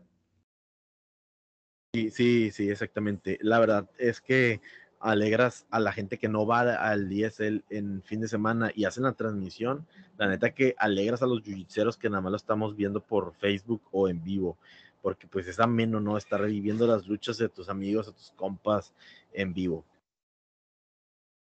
Sí, 1.93 2.11
sí, 2.11 2.51
sí, 2.51 2.69
exactamente. 2.69 3.39
La 3.41 3.59
verdad 3.59 3.89
es 3.97 4.21
que 4.21 4.61
alegras 4.99 5.65
a 5.69 5.79
la 5.79 5.91
gente 5.91 6.17
que 6.17 6.27
no 6.27 6.45
va 6.45 6.61
al 6.61 7.09
DSL 7.09 7.63
en 7.69 8.01
fin 8.03 8.21
de 8.21 8.27
semana 8.27 8.71
y 8.75 8.85
hacen 8.85 9.03
la 9.03 9.13
transmisión, 9.13 9.87
la 10.17 10.27
neta 10.27 10.53
que 10.53 10.75
alegras 10.77 11.21
a 11.21 11.27
los 11.27 11.41
jiu 11.41 11.65
que 11.99 12.09
nada 12.09 12.21
más 12.21 12.31
lo 12.31 12.37
estamos 12.37 12.75
viendo 12.75 13.01
por 13.01 13.33
Facebook 13.35 13.81
o 13.91 14.09
en 14.09 14.23
vivo, 14.23 14.57
porque 15.01 15.27
pues 15.27 15.47
es 15.47 15.59
ameno, 15.59 15.99
¿no? 15.99 16.17
Estar 16.17 16.41
reviviendo 16.41 16.85
las 16.85 17.07
luchas 17.07 17.37
de 17.37 17.49
tus 17.49 17.69
amigos, 17.69 18.07
de 18.07 18.13
tus 18.13 18.31
compas 18.35 18.93
en 19.33 19.53
vivo. 19.53 19.85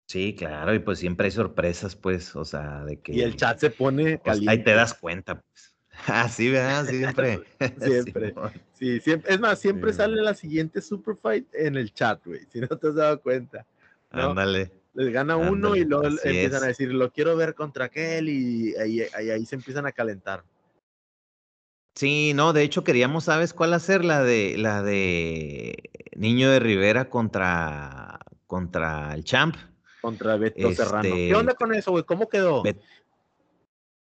Sí, 0.08 0.36
claro, 0.36 0.74
y 0.74 0.80
pues 0.80 1.00
siempre 1.00 1.26
hay 1.26 1.32
sorpresas, 1.32 1.96
pues, 1.96 2.36
o 2.36 2.46
sea, 2.46 2.84
de 2.84 3.00
que... 3.00 3.13
Y 3.13 3.22
el 3.22 3.36
chat 3.36 3.58
se 3.60 3.70
pone 3.70 4.20
pues, 4.20 4.46
ahí 4.48 4.63
te 4.63 4.74
das 4.74 4.94
cuenta, 4.94 5.42
pues. 5.42 5.73
Ah, 6.08 6.28
sí, 6.28 6.50
¿verdad? 6.50 6.86
Siempre. 6.86 7.42
siempre. 7.82 8.34
Sí, 8.74 9.00
siempre. 9.00 9.34
Es 9.34 9.40
más, 9.40 9.60
siempre 9.60 9.94
sale 9.94 10.22
la 10.22 10.34
siguiente 10.34 10.82
Super 10.82 11.16
Fight 11.16 11.48
en 11.54 11.78
el 11.78 11.94
chat, 11.94 12.20
güey. 12.26 12.42
Si 12.52 12.60
no 12.60 12.68
te 12.68 12.88
has 12.88 12.96
dado 12.96 13.22
cuenta. 13.22 13.66
Ándale. 14.10 14.72
Les 14.94 15.14
gana 15.14 15.38
uno 15.38 15.76
y 15.78 15.86
luego 15.86 16.06
empiezan 16.06 16.64
a 16.64 16.68
decir, 16.68 16.94
lo 16.94 17.10
quiero 17.10 17.38
ver 17.38 17.56
contra 17.56 17.86
aquel 17.86 18.28
y 18.28 18.76
ahí, 18.76 19.02
ahí, 19.14 19.46
se 19.46 19.56
empiezan 19.56 19.86
a 19.86 19.94
calentar. 19.94 20.44
Sí, 21.96 22.34
no, 22.36 22.52
de 22.52 22.64
hecho 22.64 22.84
queríamos, 22.84 23.24
¿sabes 23.24 23.54
cuál 23.54 23.74
hacer? 23.74 24.04
La 24.04 24.22
de 24.22 24.58
la 24.58 24.84
de 24.84 25.89
Niño 26.16 26.52
de 26.52 26.60
Rivera 26.60 27.10
contra 27.10 28.20
contra 28.46 29.14
el 29.14 29.24
Champ. 29.24 29.56
Contra 30.02 30.36
Beto 30.36 30.74
Serrano. 30.74 31.04
¿Qué 31.04 31.28
este 31.28 31.36
onda 31.36 31.54
con 31.54 31.74
eso, 31.74 31.91
güey? 31.91 32.04
¿Cómo 32.04 32.28
quedó? 32.28 32.64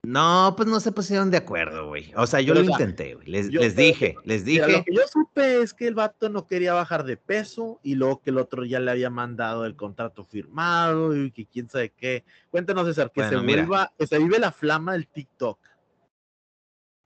No, 0.04 0.54
pues 0.56 0.68
no 0.68 0.80
se 0.80 0.90
pusieron 0.90 1.30
de 1.30 1.36
acuerdo, 1.36 1.86
güey. 1.86 2.12
O 2.16 2.26
sea, 2.26 2.40
yo 2.40 2.54
lo 2.54 2.62
intenté, 2.62 3.14
güey. 3.14 3.28
Les, 3.28 3.48
dije, 3.76 4.16
les 4.24 4.44
dije. 4.44 4.66
lo 4.66 4.82
que 4.82 4.92
yo 4.92 5.02
supe 5.06 5.62
es 5.62 5.72
que 5.72 5.86
el 5.86 5.94
vato 5.94 6.28
no 6.28 6.48
quería 6.48 6.74
bajar 6.74 7.04
de 7.04 7.16
peso 7.16 7.78
y 7.84 7.94
luego 7.94 8.20
que 8.20 8.30
el 8.30 8.38
otro 8.38 8.64
ya 8.64 8.80
le 8.80 8.90
había 8.90 9.10
mandado 9.10 9.64
el 9.64 9.76
contrato 9.76 10.24
firmado 10.24 11.16
y 11.16 11.30
que 11.30 11.46
quién 11.46 11.68
sabe 11.68 11.90
qué. 11.90 12.24
Cuéntanos, 12.50 12.86
César, 12.86 13.12
que 13.12 13.28
se 13.28 13.36
vuelva, 13.36 13.92
que 13.96 14.08
se 14.08 14.18
vive 14.18 14.40
la 14.40 14.50
flama 14.50 14.94
del 14.94 15.06
TikTok. 15.06 15.60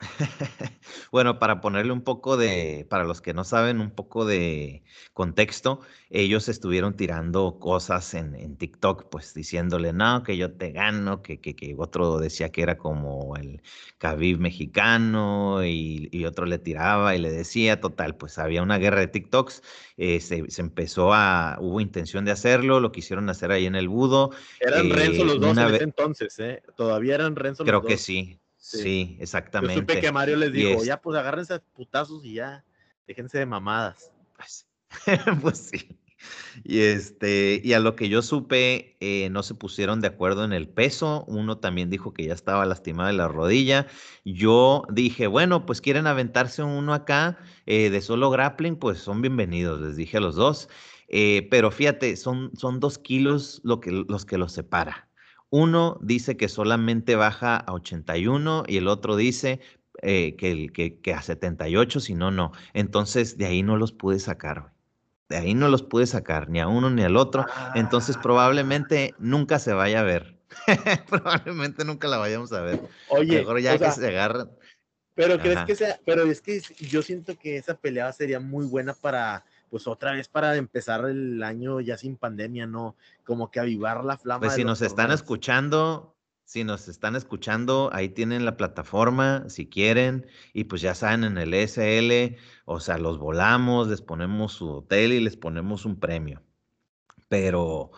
Bueno, 1.11 1.38
para 1.38 1.61
ponerle 1.61 1.92
un 1.92 2.03
poco 2.03 2.36
de, 2.36 2.86
para 2.90 3.05
los 3.05 3.20
que 3.20 3.32
no 3.32 3.44
saben, 3.44 3.80
un 3.80 3.90
poco 3.90 4.24
de 4.24 4.82
contexto, 5.12 5.80
ellos 6.11 6.49
estuvieron 6.49 6.97
tirando 6.97 7.59
cosas 7.59 8.14
en, 8.14 8.57
TikTok, 8.57 9.09
pues 9.11 9.32
diciéndole, 9.34 9.92
no, 9.92 10.22
que 10.22 10.36
yo 10.36 10.53
te 10.53 10.72
gano, 10.72 11.22
que, 11.22 11.40
que, 11.40 11.74
otro 11.78 12.18
decía 12.18 12.51
que 12.51 12.62
era 12.62 12.76
como 12.76 13.36
el 13.36 13.62
Khabib 13.99 14.38
mexicano 14.38 15.64
y, 15.64 16.24
otro 16.26 16.44
le 16.44 16.59
tiraba 16.59 17.14
y 17.14 17.20
le 17.20 17.30
decía, 17.30 17.80
total, 17.80 18.16
pues 18.16 18.38
había 18.38 18.62
una 18.62 18.78
guerra 18.78 19.01
de 19.01 19.09
TikToks, 19.09 19.62
eh, 19.97 20.20
se, 20.20 20.44
empezó 20.59 21.14
a, 21.14 21.57
hubo 21.61 21.80
intención 21.80 22.24
de 22.24 22.32
hacerlo, 22.32 22.80
lo 22.80 22.90
quisieron 22.92 23.28
hacer 23.30 23.53
ahí 23.53 23.66
en 23.66 23.76
el 23.76 23.88
Budo. 23.88 24.30
Eran 24.61 24.90
Renzo 24.90 25.24
los 25.24 25.36
eh, 25.36 25.38
dos 25.38 25.57
en 25.57 25.74
ese 25.74 25.84
entonces, 25.84 26.38
¿eh? 26.40 26.62
Todavía 26.76 27.14
eran 27.14 27.36
Renzo 27.36 27.62
los 27.62 27.72
dos. 27.72 27.80
Creo 27.80 27.82
que 27.82 27.97
sí. 27.97 28.40
Sí, 28.67 29.17
exactamente. 29.21 29.75
Yo 29.75 29.81
supe 29.81 30.01
que 30.01 30.11
Mario 30.11 30.37
les 30.37 30.53
dijo, 30.53 30.83
ya 30.83 31.01
pues 31.01 31.17
agárrense 31.17 31.55
a 31.55 31.59
putazos 31.61 32.25
y 32.25 32.35
ya, 32.35 32.64
déjense 33.07 33.39
de 33.39 33.47
mamadas. 33.47 34.11
Pues, 34.37 34.67
pues, 35.43 35.59
sí. 35.59 35.97
Y 36.64 36.81
este, 36.81 37.61
y 37.62 37.75
a 37.75 37.81
lo 37.81 37.95
que 37.95 38.09
yo 38.09 38.23
supe, 38.23 38.97
eh, 39.01 39.29
no 39.31 39.45
se 39.45 39.55
pusieron 39.55 40.01
de 40.01 40.09
acuerdo 40.09 40.45
en 40.45 40.53
el 40.53 40.69
peso. 40.69 41.25
Uno 41.29 41.59
también 41.59 41.91
dijo 41.91 42.12
que 42.12 42.25
ya 42.25 42.35
estaba 42.35 42.67
lastimado 42.67 43.07
de 43.07 43.12
la 43.12 43.29
rodilla. 43.29 43.87
Yo 44.25 44.83
dije, 44.91 45.29
bueno, 45.29 45.64
pues 45.64 45.81
quieren 45.81 46.09
aventarse 46.09 46.64
uno 46.64 46.93
acá 46.93 47.39
eh, 47.67 47.91
de 47.91 48.01
solo 48.01 48.31
grappling, 48.31 48.77
pues 48.77 48.99
son 48.99 49.23
bienvenidos, 49.23 49.81
les 49.81 49.95
dije 49.95 50.17
a 50.17 50.21
los 50.21 50.35
dos. 50.35 50.69
Eh, 51.09 51.47
pero 51.53 51.71
fíjate, 51.71 52.17
son, 52.17 52.51
son 52.57 52.81
dos 52.81 52.99
kilos 52.99 53.61
lo 53.62 53.79
que, 53.81 53.93
los 54.09 54.25
que 54.25 54.39
los 54.39 54.53
separa. 54.53 55.09
Uno 55.51 55.99
dice 56.03 56.36
que 56.36 56.49
solamente 56.49 57.14
baja 57.16 57.57
a 57.57 57.72
81 57.72 58.64
y 58.66 58.78
el 58.78 58.88
otro 58.88 59.16
dice 59.16 59.61
eh, 60.03 60.36
que, 60.36 60.68
que, 60.72 60.99
que, 61.01 61.14
a 61.14 61.22
78, 61.22 62.01
si 62.01 62.14
no, 62.14 62.30
no. 62.30 62.53
Entonces, 62.74 63.38
de 63.38 63.47
ahí 63.47 63.62
no 63.62 63.76
los 63.76 63.92
pude 63.92 64.18
sacar. 64.18 64.72
De 65.28 65.36
ahí 65.36 65.55
no 65.55 65.68
los 65.68 65.82
pude 65.82 66.07
sacar, 66.07 66.49
ni 66.49 66.61
a 66.61 66.68
uno 66.68 66.90
ni 66.90 67.03
al 67.03 67.16
otro. 67.16 67.47
Entonces, 67.74 68.16
ah. 68.16 68.22
probablemente 68.22 69.14
nunca 69.18 69.59
se 69.59 69.72
vaya 69.72 70.01
a 70.01 70.05
ver. 70.05 70.36
probablemente 71.09 71.84
nunca 71.84 72.09
la 72.09 72.18
vayamos 72.18 72.53
a 72.53 72.61
ver. 72.61 72.80
Oye, 73.09 73.38
Mejor 73.38 73.61
ya 73.61 73.78
que 73.78 73.90
se 73.90 74.07
agarran. 74.07 74.51
Pero 75.14 75.38
crees 75.38 75.64
que 75.64 75.74
sea, 75.74 75.99
pero 76.05 76.24
es 76.24 76.42
que 76.42 76.61
yo 76.78 77.01
siento 77.01 77.38
que 77.38 77.57
esa 77.57 77.74
pelea 77.74 78.12
sería 78.12 78.38
muy 78.38 78.66
buena 78.66 78.92
para 78.92 79.44
pues 79.71 79.87
otra 79.87 80.12
vez 80.12 80.29
para 80.29 80.57
empezar 80.57 81.05
el 81.07 81.43
año 81.43 81.81
ya 81.81 81.97
sin 81.99 82.17
pandemia, 82.17 82.67
¿no? 82.67 82.97
Como 83.25 83.51
que 83.51 83.61
avivar 83.61 84.05
la 84.05 84.17
flama. 84.17 84.41
Pues 84.41 84.55
si 84.55 84.64
nos 84.64 84.83
están 84.83 85.11
escuchando, 85.11 86.17
si 86.45 86.62
nos 86.62 86.89
están 86.89 87.17
escuchando, 87.17 87.91
ahí 87.93 88.09
tienen 88.09 88.45
la 88.45 88.57
plataforma, 88.57 89.49
si 89.49 89.69
quieren, 89.69 90.27
y 90.53 90.64
pues 90.64 90.81
ya 90.81 90.95
saben, 90.95 91.25
en 91.25 91.39
el 91.39 91.55
SL, 91.55 92.39
o 92.64 92.79
sea, 92.81 92.99
los 92.99 93.19
volamos, 93.19 93.89
les 93.89 94.01
ponemos 94.01 94.53
su 94.53 94.71
hotel 94.71 95.12
y 95.12 95.21
les 95.21 95.37
ponemos 95.37 95.85
un 95.85 95.99
premio. 95.99 96.43
Pero 97.29 97.91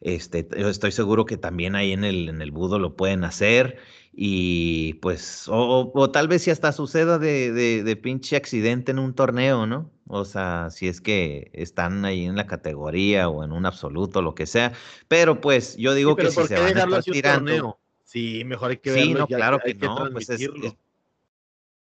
este, 0.00 0.46
yo 0.56 0.68
estoy 0.68 0.92
seguro 0.92 1.24
que 1.24 1.36
también 1.36 1.74
ahí 1.74 1.92
en 1.92 2.04
el, 2.04 2.28
en 2.28 2.42
el 2.42 2.50
Budo 2.50 2.78
lo 2.78 2.96
pueden 2.96 3.24
hacer. 3.24 3.78
Y 4.18 4.94
pues, 4.94 5.44
o, 5.46 6.10
tal 6.10 6.26
vez 6.26 6.42
si 6.42 6.50
hasta 6.50 6.72
suceda 6.72 7.18
de, 7.18 7.52
de, 7.52 7.96
pinche 7.96 8.36
accidente 8.36 8.92
en 8.92 8.98
un 8.98 9.14
torneo, 9.14 9.66
¿no? 9.66 9.90
O 10.06 10.24
sea, 10.24 10.70
si 10.70 10.88
es 10.88 11.02
que 11.02 11.50
están 11.52 12.04
ahí 12.06 12.24
en 12.24 12.36
la 12.36 12.46
categoría 12.46 13.28
o 13.28 13.44
en 13.44 13.52
un 13.52 13.66
absoluto, 13.66 14.22
lo 14.22 14.34
que 14.34 14.46
sea. 14.46 14.72
Pero 15.08 15.42
pues 15.42 15.76
yo 15.76 15.92
digo 15.92 16.16
que 16.16 16.30
si 16.30 16.46
se 16.46 16.58
van 16.58 16.78
a 16.78 16.84
estar 16.84 17.02
tirando. 17.02 17.78
Sí, 18.04 18.42
mejor 18.44 18.70
hay 18.70 18.78
que 18.78 18.90
verlo. 18.90 19.06
Sí, 19.06 19.14
no, 19.14 19.26
claro 19.26 19.58
que, 19.58 19.74
no. 19.74 20.08
Pues 20.10 20.30
es, 20.30 20.48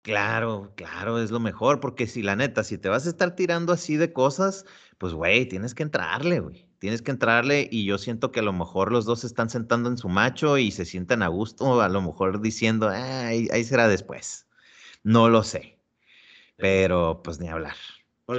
claro, 0.01 0.71
claro, 0.75 1.21
es 1.21 1.31
lo 1.31 1.41
mejor. 1.41 1.81
Porque 1.81 2.07
si 2.07 2.21
la 2.21 2.37
neta, 2.37 2.63
si 2.63 2.77
te 2.77 2.87
vas 2.87 3.07
a 3.07 3.09
estar 3.09 3.35
tirando 3.35 3.73
así 3.73 3.97
de 3.97 4.13
cosas, 4.13 4.65
pues 4.99 5.13
güey, 5.13 5.47
tienes 5.47 5.75
que 5.75 5.83
entrarle, 5.83 6.39
güey 6.39 6.70
tienes 6.81 7.03
que 7.03 7.11
entrarle 7.11 7.69
y 7.71 7.85
yo 7.85 7.99
siento 7.99 8.31
que 8.31 8.39
a 8.39 8.43
lo 8.43 8.53
mejor 8.53 8.91
los 8.91 9.05
dos 9.05 9.19
se 9.19 9.27
están 9.27 9.51
sentando 9.51 9.87
en 9.87 9.99
su 9.99 10.09
macho 10.09 10.57
y 10.57 10.71
se 10.71 10.83
sientan 10.83 11.21
a 11.21 11.27
gusto, 11.27 11.79
a 11.79 11.87
lo 11.87 12.01
mejor 12.01 12.41
diciendo, 12.41 12.89
ahí, 12.89 13.47
será 13.63 13.87
después. 13.87 14.47
No 15.03 15.29
lo 15.29 15.43
sé, 15.43 15.77
pero 16.57 17.21
pues 17.23 17.39
ni 17.39 17.49
hablar. 17.49 17.75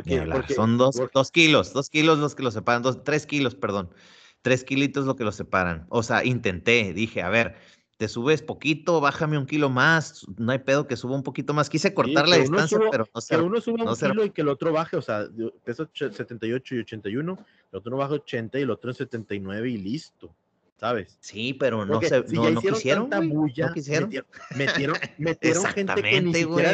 ni 0.05 0.17
hablar. 0.17 0.53
Son 0.53 0.77
dos, 0.77 1.01
dos, 1.15 1.31
kilos, 1.31 1.73
dos 1.73 1.89
kilos 1.89 2.19
los 2.19 2.35
que 2.35 2.43
los 2.43 2.53
separan, 2.53 2.83
dos, 2.83 3.05
tres 3.05 3.27
kilos, 3.27 3.55
perdón. 3.55 3.95
Tres 4.43 4.65
kilitos 4.65 5.07
lo 5.07 5.15
que 5.15 5.23
los 5.23 5.37
separan. 5.37 5.87
O 5.89 6.03
sea, 6.03 6.25
intenté, 6.25 6.93
dije, 6.93 7.23
a 7.23 7.29
ver, 7.29 7.61
te 7.97 8.09
subes 8.09 8.43
poquito, 8.43 9.01
bájame 9.01 9.39
un 9.39 9.47
kilo 9.47 9.71
más, 9.71 10.27
no 10.37 10.53
hay 10.53 10.59
pedo 10.59 10.87
que 10.87 10.97
suba 10.97 11.15
un 11.15 11.23
poquito 11.23 11.55
más. 11.55 11.71
Quise 11.71 11.95
cortar 11.95 12.29
la 12.29 12.37
distancia, 12.37 12.79
pero 12.91 13.09
no 13.15 13.21
sé. 13.21 13.37
Que 13.37 13.43
uno 13.43 13.61
suba 13.61 13.85
un 13.85 13.97
kilo 13.97 14.25
y 14.25 14.31
que 14.31 14.43
el 14.43 14.49
otro 14.49 14.73
baje, 14.73 14.97
o 14.97 15.03
sea, 15.03 15.27
peso 15.65 15.89
78 15.93 16.75
y 16.75 16.79
81, 16.79 17.39
el 17.73 17.79
otro 17.79 17.91
no 17.91 17.97
baja 17.99 18.15
80 18.15 18.59
y 18.59 18.63
el 18.63 18.71
otro 18.71 18.91
en 18.91 18.97
79 18.97 19.71
y 19.71 19.79
listo. 19.79 20.35
¿Sabes? 20.83 21.17
Sí, 21.21 21.55
pero 21.55 21.87
no, 21.87 22.03
se, 22.03 22.25
no, 22.33 22.51
no, 22.51 22.61
quisieron, 22.61 23.09
bulla, 23.29 23.69
no 23.69 23.73
quisieron. 23.73 24.11
Metieron, 24.57 24.97
metieron, 25.17 25.65
gente 25.67 26.03
que 26.03 26.21
ni 26.21 26.35
siquiera 26.35 26.73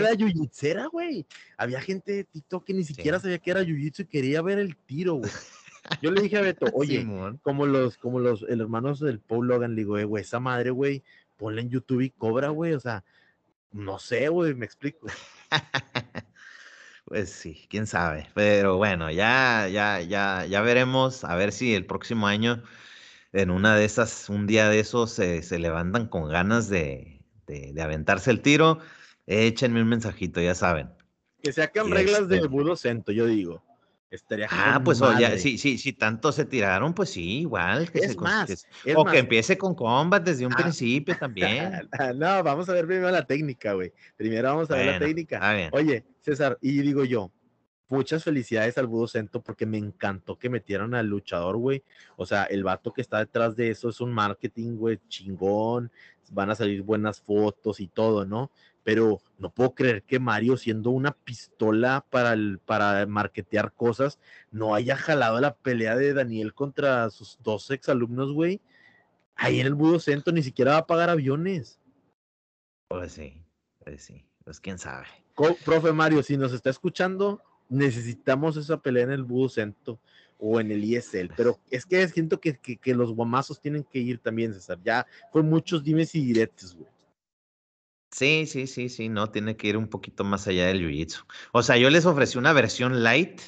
era 0.63 0.87
güey. 0.87 1.27
Había 1.59 1.83
gente 1.83 2.13
de 2.13 2.25
TikTok 2.25 2.65
que 2.65 2.73
ni 2.73 2.85
siquiera 2.85 3.21
sabía 3.21 3.39
que 3.39 3.51
era 3.51 3.61
yujitsu 3.61 4.03
y 4.03 4.07
quería 4.07 4.41
ver 4.41 4.61
el 4.61 4.77
tiro, 4.77 5.17
güey. 5.17 5.31
Yo 6.03 6.11
le 6.11 6.23
dije 6.23 6.39
a 6.39 6.43
Beto, 6.43 6.67
oye, 6.75 7.07
como 7.43 7.67
los, 7.67 7.97
como 7.97 8.21
los 8.21 8.43
hermanos 8.49 9.01
del 9.01 9.21
Paul 9.21 9.49
Logan, 9.49 9.75
le 9.75 9.83
digo, 9.83 9.99
eh, 9.99 10.05
güey, 10.05 10.23
esa 10.23 10.41
madre, 10.41 10.71
güey, 10.71 11.03
ponle 11.37 11.63
en 11.63 11.71
YouTube 11.71 12.03
y 12.03 12.11
cobra, 12.11 12.49
güey, 12.49 12.73
o 12.73 12.81
sea, 12.81 13.05
no 13.73 13.99
sé, 13.99 14.29
güey, 14.29 14.55
me 14.55 14.67
explico. 14.67 15.07
pues 17.05 17.31
sí, 17.31 17.67
quién 17.69 17.87
sabe, 17.87 18.29
pero 18.35 18.77
bueno, 18.77 19.11
ya, 19.11 19.69
ya, 19.69 20.01
ya, 20.01 20.47
ya 20.47 20.61
veremos, 20.63 21.25
a 21.25 21.35
ver 21.37 21.53
si 21.53 21.75
el 21.75 21.87
próximo 21.87 22.27
año, 22.27 22.63
en 23.33 23.51
una 23.51 23.77
de 23.77 23.85
esas, 23.85 24.29
un 24.29 24.47
día 24.47 24.69
de 24.69 24.81
esos, 24.81 25.13
se 25.13 25.59
levantan 25.59 26.09
con 26.09 26.29
ganas 26.29 26.69
de, 26.69 27.19
de, 27.49 27.83
aventarse 27.83 28.31
el 28.31 28.41
tiro, 28.41 28.79
échenme 29.27 29.83
un 29.83 29.89
mensajito, 29.89 30.41
ya 30.41 30.55
saben. 30.55 30.91
Que 31.43 31.53
se 31.53 31.63
hagan 31.63 31.91
reglas 31.91 32.29
de 32.29 32.37
este 32.37 32.49
Budo 32.49 32.77
Cento, 32.77 33.13
yo 33.13 33.27
digo. 33.27 33.65
Estaría 34.11 34.49
ah, 34.51 34.81
pues 34.83 35.03
oye, 35.03 35.39
si, 35.39 35.59
sí, 35.59 35.77
sí, 35.77 35.93
tanto 35.93 36.33
se 36.33 36.47
tiraron, 36.47 36.95
pues 36.95 37.11
sí, 37.11 37.41
igual. 37.41 37.91
Que 37.91 37.99
es 37.99 38.17
más. 38.17 38.67
o 38.97 39.05
que 39.05 39.19
empiece 39.19 39.59
con 39.59 39.75
combat 39.75 40.23
desde 40.23 40.47
un 40.47 40.53
ah, 40.55 40.57
principio 40.57 41.15
también. 41.19 41.89
no, 42.17 42.43
vamos 42.43 42.69
a 42.71 42.73
ver 42.73 42.87
primero 42.87 43.11
la 43.11 43.27
técnica, 43.27 43.75
güey. 43.75 43.93
Primero 44.17 44.49
vamos 44.49 44.71
a 44.71 44.77
ver 44.77 44.87
la 44.87 44.99
técnica. 44.99 45.71
Oye, 45.73 46.07
César, 46.23 46.57
y 46.63 46.81
digo 46.81 47.05
yo, 47.05 47.31
muchas 47.89 48.25
felicidades 48.25 48.79
al 48.79 48.87
Budo 48.87 49.09
Cento 49.09 49.43
porque 49.43 49.67
me 49.67 49.79
encantó 49.79 50.39
que 50.39 50.49
metieran 50.49 50.95
al 50.95 51.07
luchador, 51.07 51.59
güey. 51.59 51.83
O 52.17 52.25
sea, 52.25 52.45
el 52.45 52.65
vato 52.65 52.93
que 52.93 53.03
está 53.03 53.19
detrás 53.19 53.57
de 53.57 53.71
eso 53.71 53.91
es 53.91 54.01
un 54.01 54.13
marketing, 54.13 54.77
güey, 54.77 54.99
chingón. 55.09 55.91
Van 56.31 56.51
a 56.51 56.55
salir 56.55 56.83
buenas 56.83 57.21
fotos 57.21 57.81
y 57.81 57.89
todo, 57.89 58.25
¿no? 58.25 58.51
Pero 58.85 59.21
no 59.39 59.51
puedo 59.51 59.75
creer 59.75 60.03
que 60.03 60.19
Mario, 60.19 60.57
siendo 60.57 60.91
una 60.91 61.13
pistola 61.13 62.05
para, 62.11 62.33
el, 62.33 62.59
para 62.59 63.07
marketear 63.07 63.73
cosas, 63.73 64.19
no 64.51 64.75
haya 64.75 64.97
jalado 64.97 65.41
la 65.41 65.55
pelea 65.55 65.97
de 65.97 66.15
Daniel 66.15 66.55
contra 66.55 67.11
sus 67.11 67.39
dos 67.43 67.71
exalumnos, 67.71 68.33
güey. 68.33 68.61
Ahí 69.37 69.61
en 69.61 69.67
el 69.67 69.75
Budo 69.75 70.01
Centro 70.01 70.33
ni 70.33 70.43
siquiera 70.43 70.73
va 70.73 70.79
a 70.79 70.87
pagar 70.87 71.11
aviones. 71.11 71.79
Pues 72.89 73.13
sí, 73.13 73.45
pues 73.85 74.03
sí, 74.03 74.25
pues 74.45 74.59
quién 74.59 74.79
sabe. 74.79 75.07
profe 75.65 75.93
Mario, 75.93 76.23
si 76.23 76.37
nos 76.37 76.53
está 76.53 76.71
escuchando, 76.71 77.43
necesitamos 77.69 78.57
esa 78.57 78.81
pelea 78.81 79.05
en 79.05 79.13
el 79.13 79.23
Budo 79.23 79.49
Centro 79.49 80.01
o 80.39 80.61
en 80.61 80.71
el 80.71 80.85
ISL, 80.85 81.31
pero 81.37 81.59
es 81.71 81.85
que 81.85 82.07
siento 82.09 82.41
que, 82.41 82.57
que, 82.57 82.77
que 82.77 82.95
los 82.95 83.13
guamazos 83.13 83.61
tienen 83.61 83.85
que 83.85 83.99
ir 83.99 84.19
también, 84.19 84.55
César. 84.55 84.79
Ya 84.83 85.07
fue 85.33 85.43
muchos 85.43 85.85
dimes 85.85 86.15
y 86.15 86.25
diretes, 86.25 86.75
güey. 86.75 86.89
Sí, 88.11 88.47
sí, 88.47 88.67
sí, 88.67 88.89
sí, 88.89 89.09
no, 89.09 89.31
tiene 89.31 89.57
que 89.57 89.69
ir 89.69 89.77
un 89.77 89.89
poquito 89.89 90.25
más 90.25 90.47
allá 90.49 90.67
del 90.67 90.81
jiu-jitsu. 90.81 91.25
O 91.53 91.63
sea, 91.63 91.77
yo 91.77 91.91
les 91.91 92.07
ofrecí 92.07 92.39
una 92.39 92.53
versión 92.53 93.03
light 93.03 93.41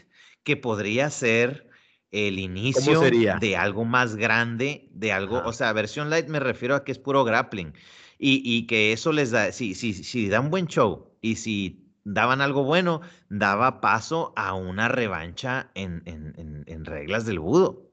que 0.42 0.56
podría 0.56 1.10
ser 1.10 1.68
el 2.10 2.38
inicio 2.38 3.00
de 3.00 3.56
algo 3.56 3.84
más 3.84 4.16
grande, 4.16 4.88
de 4.92 5.12
algo, 5.12 5.42
o 5.44 5.52
sea, 5.52 5.72
versión 5.72 6.10
light 6.10 6.28
me 6.28 6.40
refiero 6.40 6.74
a 6.74 6.84
que 6.84 6.92
es 6.92 6.98
puro 6.98 7.24
grappling 7.24 7.72
y, 8.18 8.42
y 8.44 8.66
que 8.66 8.92
eso 8.92 9.12
les 9.12 9.30
da, 9.30 9.52
si, 9.52 9.74
si, 9.74 9.94
si 9.94 10.28
da 10.28 10.40
un 10.40 10.50
buen 10.50 10.66
show 10.66 11.16
y 11.20 11.36
si 11.36 11.90
daban 12.04 12.40
algo 12.40 12.64
bueno, 12.64 13.00
daba 13.28 13.80
paso 13.80 14.32
a 14.36 14.54
una 14.54 14.88
revancha 14.88 15.70
en, 15.74 16.02
en, 16.06 16.64
en, 16.66 16.84
reglas 16.84 17.24
del 17.26 17.38
budo. 17.38 17.90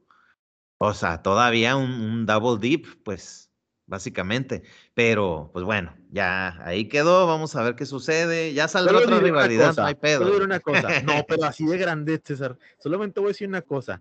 O 0.79 0.93
sea, 0.93 1.21
todavía 1.21 1.75
un, 1.75 1.91
un 1.91 2.25
double 2.25 2.59
dip, 2.59 2.87
pues 3.03 3.46
básicamente. 3.87 4.61
Pero, 4.93 5.49
pues 5.51 5.65
bueno, 5.65 5.95
ya 6.11 6.61
ahí 6.63 6.87
quedó, 6.87 7.25
vamos 7.25 7.55
a 7.55 7.63
ver 7.63 7.75
qué 7.75 7.85
sucede. 7.85 8.53
Ya 8.53 8.67
saldrá 8.67 8.99
otra 8.99 9.19
rivalidad, 9.19 9.75
no 9.75 9.85
hay 9.85 9.95
pedo. 9.95 10.43
una 10.43 10.59
cosa, 10.59 11.01
no, 11.01 11.13
pero 11.27 11.45
así 11.45 11.65
de 11.65 11.77
grande, 11.77 12.21
César. 12.23 12.57
Solamente 12.77 13.19
voy 13.19 13.29
a 13.29 13.31
decir 13.31 13.47
una 13.47 13.61
cosa. 13.61 13.99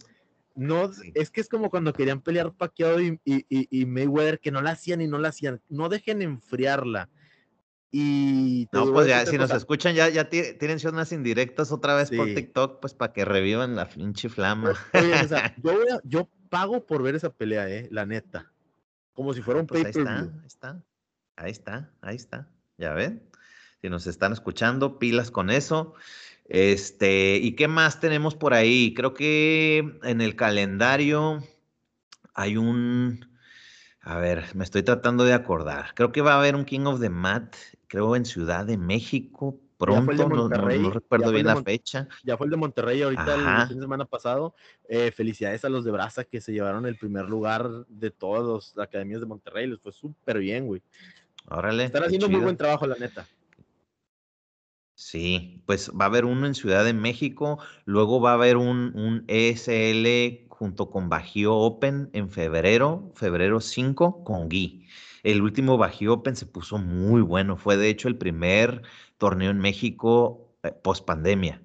No, 0.54 0.90
es 1.14 1.30
que 1.30 1.40
es 1.40 1.48
como 1.48 1.68
cuando 1.70 1.92
querían 1.92 2.22
pelear 2.22 2.52
Pacquiao 2.52 3.00
y, 3.00 3.20
y, 3.24 3.44
y, 3.48 3.86
Mayweather, 3.86 4.40
que 4.40 4.50
no 4.50 4.62
la 4.62 4.70
hacían 4.70 5.02
y 5.02 5.06
no 5.06 5.18
la 5.18 5.28
hacían. 5.28 5.60
No 5.68 5.88
dejen 5.88 6.22
enfriarla. 6.22 7.10
Y 7.92 8.66
no, 8.72 8.92
pues 8.92 9.06
ya, 9.06 9.24
si 9.26 9.38
nos 9.38 9.50
escuchan, 9.50 9.94
ya, 9.94 10.08
ya 10.08 10.28
tienen 10.28 10.78
unas 10.92 11.12
indirectas 11.12 11.72
otra 11.72 11.94
vez 11.94 12.10
por 12.10 12.26
TikTok, 12.26 12.80
pues 12.80 12.94
para 12.94 13.12
que 13.12 13.24
revivan 13.24 13.76
la 13.76 13.88
pinche 13.88 14.28
flama. 14.28 14.74
yo, 15.62 15.78
yo 16.04 16.28
pago 16.48 16.84
por 16.84 17.02
ver 17.02 17.14
esa 17.14 17.30
pelea, 17.30 17.68
eh, 17.70 17.88
la 17.90 18.06
neta. 18.06 18.52
Como 19.16 19.32
si 19.32 19.40
fuera 19.40 19.60
un 19.60 19.66
pues 19.66 19.82
Ahí 19.82 19.90
está, 19.90 20.18
ahí 20.20 20.46
está, 20.46 20.82
ahí 21.36 21.50
está, 21.50 21.90
ahí 22.02 22.16
está. 22.16 22.48
Ya 22.76 22.92
ven. 22.92 23.22
Si 23.80 23.88
nos 23.88 24.06
están 24.06 24.34
escuchando, 24.34 24.98
pilas 24.98 25.30
con 25.30 25.48
eso. 25.48 25.94
Este, 26.44 27.38
¿y 27.38 27.56
qué 27.56 27.66
más 27.66 27.98
tenemos 27.98 28.34
por 28.34 28.52
ahí? 28.52 28.92
Creo 28.94 29.14
que 29.14 29.98
en 30.02 30.20
el 30.20 30.36
calendario 30.36 31.42
hay 32.34 32.58
un. 32.58 33.26
A 34.02 34.18
ver, 34.18 34.54
me 34.54 34.64
estoy 34.64 34.82
tratando 34.82 35.24
de 35.24 35.32
acordar. 35.32 35.94
Creo 35.94 36.12
que 36.12 36.20
va 36.20 36.34
a 36.34 36.38
haber 36.38 36.54
un 36.54 36.66
King 36.66 36.84
of 36.84 37.00
the 37.00 37.08
Mat, 37.08 37.56
creo 37.86 38.16
en 38.16 38.26
Ciudad 38.26 38.66
de 38.66 38.76
México, 38.76 39.58
pronto, 39.76 40.28
no, 40.28 40.48
recuerdo 40.90 41.32
bien 41.32 41.46
la 41.46 41.62
fecha. 41.62 42.08
Ya 42.24 42.36
fue 42.36 42.46
el 42.46 42.50
de 42.50 42.56
Monterrey 42.56 43.02
ahorita 43.02 43.34
el 43.34 43.68
fin 43.68 43.76
de 43.76 43.82
semana 43.82 44.04
pasado. 44.04 44.54
Eh, 44.88 45.10
felicidades 45.10 45.64
a 45.64 45.68
los 45.68 45.84
de 45.84 45.90
Brasa 45.90 46.24
que 46.24 46.40
se 46.40 46.52
llevaron 46.52 46.86
el 46.86 46.96
primer 46.96 47.26
lugar 47.26 47.68
de 47.88 48.10
todas 48.10 48.72
las 48.76 48.86
academias 48.86 49.20
de 49.20 49.26
Monterrey. 49.26 49.66
Les 49.66 49.80
fue 49.80 49.92
súper 49.92 50.38
bien, 50.38 50.66
güey. 50.66 50.82
Órale. 51.48 51.84
Están 51.84 52.04
haciendo 52.04 52.28
muy 52.28 52.40
buen 52.40 52.56
trabajo, 52.56 52.86
la 52.86 52.96
neta. 52.96 53.26
Sí, 54.94 55.62
pues 55.66 55.90
va 55.90 56.06
a 56.06 56.08
haber 56.08 56.24
uno 56.24 56.46
en 56.46 56.54
Ciudad 56.54 56.82
de 56.82 56.94
México, 56.94 57.58
luego 57.84 58.18
va 58.18 58.30
a 58.30 58.34
haber 58.34 58.56
un, 58.56 58.96
un 58.96 59.24
ESL 59.28 60.46
junto 60.48 60.90
con 60.90 61.10
Bajío 61.10 61.54
Open 61.54 62.08
en 62.14 62.30
febrero, 62.30 63.12
febrero 63.14 63.60
5 63.60 64.24
con 64.24 64.48
Gui. 64.48 64.86
El 65.26 65.42
último 65.42 65.76
Bajío 65.76 66.14
Open 66.14 66.36
se 66.36 66.46
puso 66.46 66.78
muy 66.78 67.20
bueno, 67.20 67.56
fue 67.56 67.76
de 67.76 67.88
hecho 67.88 68.06
el 68.06 68.16
primer 68.16 68.82
torneo 69.18 69.50
en 69.50 69.58
México 69.58 70.54
eh, 70.62 70.70
post 70.70 71.04
pandemia. 71.04 71.60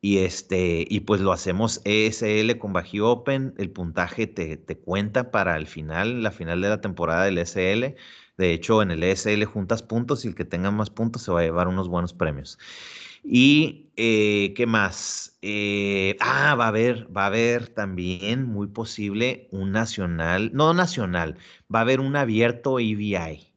Y, 0.00 0.18
este, 0.18 0.84
y 0.88 1.00
pues 1.00 1.20
lo 1.20 1.32
hacemos 1.32 1.80
ESL 1.84 2.58
con 2.58 2.72
Bajío 2.72 3.08
Open, 3.08 3.54
el 3.58 3.70
puntaje 3.70 4.26
te, 4.26 4.56
te, 4.56 4.78
cuenta 4.78 5.30
para 5.30 5.56
el 5.56 5.68
final, 5.68 6.24
la 6.24 6.32
final 6.32 6.60
de 6.60 6.70
la 6.70 6.80
temporada 6.80 7.24
del 7.24 7.38
ESL. 7.38 7.94
De 8.36 8.52
hecho, 8.52 8.82
en 8.82 8.90
el 8.90 9.04
ESL 9.04 9.44
juntas 9.44 9.82
puntos 9.84 10.24
y 10.24 10.28
el 10.28 10.34
que 10.34 10.44
tenga 10.44 10.72
más 10.72 10.90
puntos 10.90 11.22
se 11.22 11.30
va 11.30 11.40
a 11.40 11.44
llevar 11.44 11.68
unos 11.68 11.88
buenos 11.88 12.12
premios. 12.12 12.58
Y 13.24 13.90
eh, 13.96 14.54
qué 14.56 14.66
más? 14.66 15.38
Eh, 15.42 16.16
ah, 16.20 16.54
va 16.54 16.66
a 16.66 16.68
haber, 16.68 17.08
va 17.14 17.24
a 17.24 17.26
haber 17.26 17.68
también 17.68 18.44
muy 18.46 18.68
posible 18.68 19.48
un 19.52 19.72
nacional, 19.72 20.50
no 20.54 20.74
nacional, 20.74 21.36
va 21.72 21.80
a 21.80 21.82
haber 21.82 22.00
un 22.00 22.16
abierto 22.16 22.78
EVI 22.80 23.48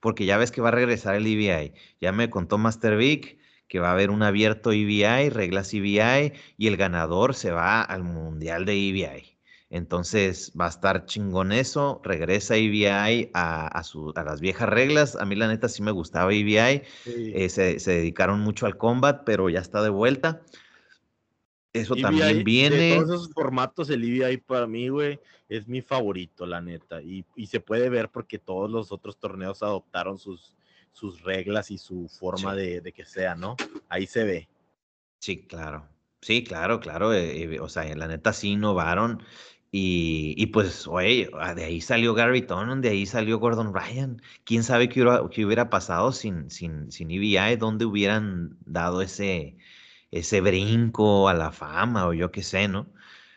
porque 0.00 0.24
ya 0.24 0.38
ves 0.38 0.50
que 0.50 0.60
va 0.60 0.68
a 0.68 0.72
regresar 0.72 1.14
el 1.14 1.26
EVI. 1.26 1.74
Ya 2.00 2.12
me 2.12 2.30
contó 2.30 2.58
Master 2.58 2.96
Vic 2.96 3.38
que 3.68 3.78
va 3.78 3.90
a 3.90 3.92
haber 3.92 4.10
un 4.10 4.22
abierto 4.24 4.72
EVI, 4.72 5.28
reglas 5.28 5.72
EVI, 5.72 6.32
y 6.56 6.66
el 6.66 6.76
ganador 6.76 7.36
se 7.36 7.52
va 7.52 7.82
al 7.82 8.02
Mundial 8.02 8.64
de 8.64 8.72
EVI. 8.72 9.38
Entonces 9.70 10.52
va 10.60 10.66
a 10.66 10.70
estar 10.70 11.06
chingón 11.06 11.52
eso, 11.52 12.00
regresa 12.02 12.56
EVI 12.56 12.86
a, 12.86 13.68
a, 13.68 14.24
las 14.24 14.40
viejas 14.40 14.68
reglas. 14.68 15.14
A 15.14 15.24
mí 15.24 15.36
la 15.36 15.46
neta 15.46 15.68
sí 15.68 15.80
me 15.80 15.92
gustaba 15.92 16.34
EVI, 16.34 16.82
eh, 17.06 17.48
se, 17.48 17.78
dedicaron 17.78 18.40
mucho 18.40 18.66
al 18.66 18.76
combat, 18.76 19.22
pero 19.24 19.48
ya 19.48 19.60
está 19.60 19.80
de 19.80 19.90
vuelta. 19.90 20.42
Eso 21.72 21.94
también 21.94 22.42
viene. 22.42 22.76
De 22.76 22.96
todos 22.96 23.10
esos 23.10 23.32
formatos, 23.32 23.90
el 23.90 24.02
EVI 24.02 24.38
para 24.38 24.66
mí, 24.66 24.88
güey, 24.88 25.20
es 25.48 25.68
mi 25.68 25.82
favorito, 25.82 26.46
la 26.46 26.60
neta. 26.60 27.00
Y, 27.00 27.24
se 27.46 27.60
puede 27.60 27.88
ver 27.88 28.08
porque 28.08 28.40
todos 28.40 28.68
los 28.68 28.90
otros 28.90 29.18
torneos 29.18 29.62
adoptaron 29.62 30.18
sus, 30.18 30.56
sus 30.90 31.22
reglas 31.22 31.70
y 31.70 31.78
su 31.78 32.08
forma 32.08 32.56
de, 32.56 32.92
que 32.92 33.04
sea, 33.04 33.36
¿no? 33.36 33.54
Ahí 33.88 34.08
se 34.08 34.24
ve. 34.24 34.48
Sí, 35.20 35.46
claro. 35.46 35.86
Sí, 36.22 36.42
claro, 36.42 36.80
claro. 36.80 37.14
Eh, 37.14 37.44
eh, 37.44 37.60
o 37.60 37.68
sea, 37.68 37.84
la 37.94 38.08
neta 38.08 38.32
sí 38.32 38.50
innovaron. 38.50 39.22
Y, 39.72 40.34
y 40.36 40.46
pues, 40.46 40.88
oye, 40.88 41.30
ah, 41.38 41.54
de 41.54 41.64
ahí 41.64 41.80
salió 41.80 42.12
Gary 42.14 42.42
Tonon, 42.42 42.80
de 42.80 42.88
ahí 42.90 43.06
salió 43.06 43.38
Gordon 43.38 43.72
Ryan. 43.72 44.20
¿Quién 44.44 44.64
sabe 44.64 44.88
qué 44.88 45.02
hubiera, 45.02 45.28
qué 45.30 45.44
hubiera 45.46 45.70
pasado 45.70 46.10
sin, 46.12 46.50
sin, 46.50 46.90
sin 46.90 47.10
EVI? 47.10 47.56
¿Dónde 47.56 47.84
hubieran 47.84 48.56
dado 48.66 49.00
ese, 49.02 49.56
ese 50.10 50.40
brinco 50.40 51.28
a 51.28 51.34
la 51.34 51.52
fama 51.52 52.06
o 52.08 52.12
yo 52.14 52.32
qué 52.32 52.42
sé, 52.42 52.68
¿no? 52.68 52.92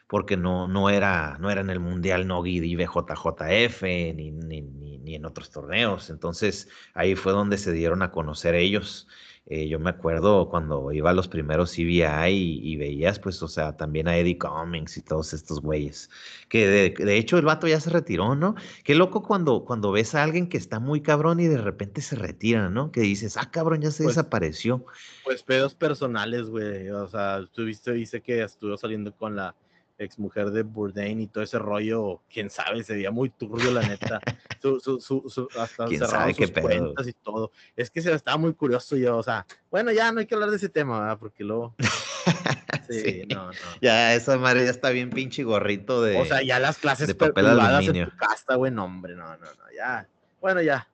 Porque 0.07 0.37
no, 0.37 0.67
no, 0.67 0.89
era, 0.89 1.37
no 1.39 1.49
era 1.51 1.61
en 1.61 1.69
el 1.69 1.79
Mundial 1.79 2.27
Nogi 2.27 2.59
de 2.59 2.75
BJJF 2.75 3.83
ni, 3.83 4.31
ni, 4.31 4.61
ni, 4.61 4.97
ni 4.99 5.15
en 5.15 5.25
otros 5.25 5.51
torneos. 5.51 6.09
Entonces 6.09 6.69
ahí 6.93 7.15
fue 7.15 7.31
donde 7.33 7.57
se 7.57 7.71
dieron 7.73 8.01
a 8.01 8.11
conocer 8.11 8.55
ellos. 8.55 9.07
Eh, 9.45 9.67
yo 9.67 9.77
me 9.77 9.89
acuerdo 9.89 10.47
cuando 10.49 10.93
iba 10.93 11.09
a 11.09 11.13
los 11.13 11.27
primeros 11.27 11.73
CBI 11.73 12.31
y, 12.31 12.77
veías, 12.77 13.19
pues, 13.19 13.43
o 13.43 13.49
sea, 13.49 13.75
también 13.75 14.07
a 14.07 14.17
Eddie 14.17 14.37
Cummings 14.37 14.95
y 14.95 15.01
todos 15.01 15.33
estos 15.33 15.59
güeyes. 15.59 16.09
Que 16.47 16.67
de, 16.67 17.17
hecho 17.17 17.37
el 17.37 17.45
vato 17.45 17.67
ya 17.67 17.79
se 17.81 17.89
retiró, 17.89 18.35
¿no? 18.35 18.55
Qué 18.85 18.95
loco 18.95 19.21
cuando, 19.21 19.65
cuando 19.65 19.91
ves 19.91 20.15
a 20.15 20.23
alguien 20.23 20.47
que 20.47 20.57
está 20.57 20.79
muy 20.79 21.01
cabrón 21.01 21.41
y 21.41 21.47
de 21.47 21.57
repente 21.57 22.01
se 22.01 22.15
retira, 22.15 22.69
¿no? 22.69 22.91
Que 22.91 23.01
dices, 23.01 23.35
ah, 23.35 23.51
cabrón, 23.51 23.81
ya 23.81 23.91
se 23.91 24.03
pues 24.03 24.15
desapareció. 24.15 24.85
Pues 25.25 25.43
pedos 25.43 25.75
personales, 25.75 26.49
güey. 26.49 26.89
O 26.91 27.07
sea, 27.09 27.45
tú 27.51 27.65
viste, 27.65 27.91
dice 27.91 28.21
que 28.21 28.43
estuvo 28.43 28.77
saliendo 28.77 29.13
con 29.13 29.35
la 29.35 29.55
ex 30.03 30.19
mujer 30.19 30.51
de 30.51 30.63
Bourdain 30.63 31.19
y 31.19 31.27
todo 31.27 31.43
ese 31.43 31.59
rollo, 31.59 32.21
quién 32.31 32.49
sabe, 32.49 32.83
se 32.83 32.93
veía 32.93 33.11
muy 33.11 33.29
turbio, 33.29 33.71
la 33.71 33.81
neta. 33.81 34.19
su, 34.61 34.79
su, 34.79 34.99
su, 35.01 35.47
hasta 35.57 35.85
¿Quién 35.85 36.01
sabe 36.01 36.33
sus 36.33 36.51
cuentas 36.51 37.07
y 37.07 37.13
todo. 37.13 37.51
Es 37.75 37.89
que 37.89 38.01
se 38.01 38.13
estaba 38.13 38.37
muy 38.37 38.53
curioso 38.53 38.95
yo, 38.95 39.17
o 39.17 39.23
sea, 39.23 39.45
bueno, 39.71 39.91
ya 39.91 40.11
no 40.11 40.19
hay 40.19 40.25
que 40.25 40.35
hablar 40.35 40.49
de 40.49 40.57
ese 40.57 40.69
tema, 40.69 40.99
¿verdad? 40.99 41.17
Porque 41.19 41.43
luego. 41.43 41.75
Sí, 42.89 43.23
no, 43.29 43.47
no. 43.47 43.53
Ya, 43.81 44.13
esa 44.13 44.37
madre 44.37 44.65
ya 44.65 44.71
está 44.71 44.89
bien 44.89 45.09
pinche 45.09 45.43
gorrito 45.43 46.01
de. 46.01 46.19
O 46.19 46.25
sea, 46.25 46.41
ya 46.43 46.59
las 46.59 46.77
clases 46.77 47.07
de 47.07 47.15
papel 47.15 47.47
aluminio. 47.47 48.03
en 48.03 48.09
tu 48.09 48.17
casa, 48.17 48.55
güey, 48.55 48.71
no, 48.71 48.85
hombre, 48.85 49.15
no, 49.15 49.25
no, 49.37 49.45
no, 49.45 49.63
ya. 49.75 50.07
Bueno, 50.41 50.61
ya. 50.61 50.87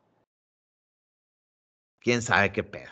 Quién 2.00 2.22
sabe 2.22 2.52
qué 2.52 2.64
pedo. 2.64 2.92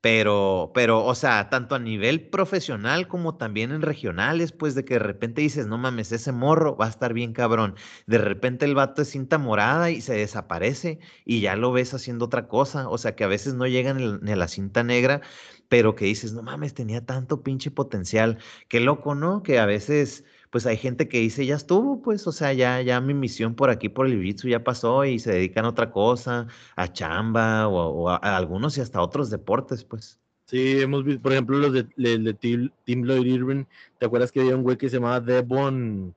Pero, 0.00 0.70
pero, 0.74 1.04
o 1.04 1.14
sea, 1.16 1.50
tanto 1.50 1.74
a 1.74 1.78
nivel 1.80 2.28
profesional 2.30 3.08
como 3.08 3.36
también 3.36 3.72
en 3.72 3.82
regionales, 3.82 4.52
pues 4.52 4.76
de 4.76 4.84
que 4.84 4.94
de 4.94 5.00
repente 5.00 5.40
dices, 5.42 5.66
no 5.66 5.76
mames, 5.76 6.12
ese 6.12 6.30
morro 6.30 6.76
va 6.76 6.86
a 6.86 6.88
estar 6.88 7.12
bien 7.12 7.32
cabrón. 7.32 7.74
De 8.06 8.18
repente 8.18 8.64
el 8.64 8.76
vato 8.76 9.02
es 9.02 9.08
cinta 9.10 9.38
morada 9.38 9.90
y 9.90 10.00
se 10.00 10.14
desaparece 10.14 11.00
y 11.24 11.40
ya 11.40 11.56
lo 11.56 11.72
ves 11.72 11.94
haciendo 11.94 12.26
otra 12.26 12.46
cosa. 12.46 12.88
O 12.88 12.96
sea, 12.96 13.16
que 13.16 13.24
a 13.24 13.26
veces 13.26 13.54
no 13.54 13.66
llegan 13.66 14.20
ni 14.22 14.30
a 14.32 14.36
la 14.36 14.46
cinta 14.48 14.84
negra, 14.84 15.20
pero 15.68 15.94
que 15.96 16.04
dices, 16.04 16.32
no 16.32 16.42
mames, 16.42 16.74
tenía 16.74 17.04
tanto 17.04 17.42
pinche 17.42 17.70
potencial. 17.72 18.38
Qué 18.68 18.80
loco, 18.80 19.14
¿no? 19.16 19.42
Que 19.42 19.58
a 19.58 19.66
veces 19.66 20.24
pues 20.50 20.66
hay 20.66 20.76
gente 20.76 21.08
que 21.08 21.18
dice, 21.18 21.44
ya 21.44 21.56
estuvo, 21.56 22.00
pues, 22.00 22.26
o 22.26 22.32
sea, 22.32 22.52
ya, 22.52 22.80
ya 22.80 23.00
mi 23.00 23.14
misión 23.14 23.54
por 23.54 23.70
aquí, 23.70 23.88
por 23.88 24.06
el 24.06 24.22
jiu 24.22 24.50
ya 24.50 24.64
pasó 24.64 25.04
y 25.04 25.18
se 25.18 25.32
dedican 25.32 25.64
a 25.64 25.70
otra 25.70 25.90
cosa, 25.90 26.46
a 26.76 26.92
chamba 26.92 27.68
o, 27.68 28.08
a, 28.08 28.16
algunos 28.16 28.78
y 28.78 28.80
hasta 28.80 29.00
otros 29.00 29.30
deportes, 29.30 29.84
pues. 29.84 30.18
Sí, 30.46 30.80
hemos 30.80 31.04
visto, 31.04 31.20
por 31.20 31.32
ejemplo, 31.32 31.58
los 31.58 31.72
de, 31.72 31.84
de, 31.96 32.34
Team, 32.34 33.02
Lloyd 33.04 33.26
Irving, 33.26 33.64
¿te 33.98 34.06
acuerdas 34.06 34.32
que 34.32 34.40
había 34.40 34.56
un 34.56 34.62
güey 34.62 34.78
que 34.78 34.88
se 34.88 34.96
llamaba 34.96 35.20
Devon 35.20 36.14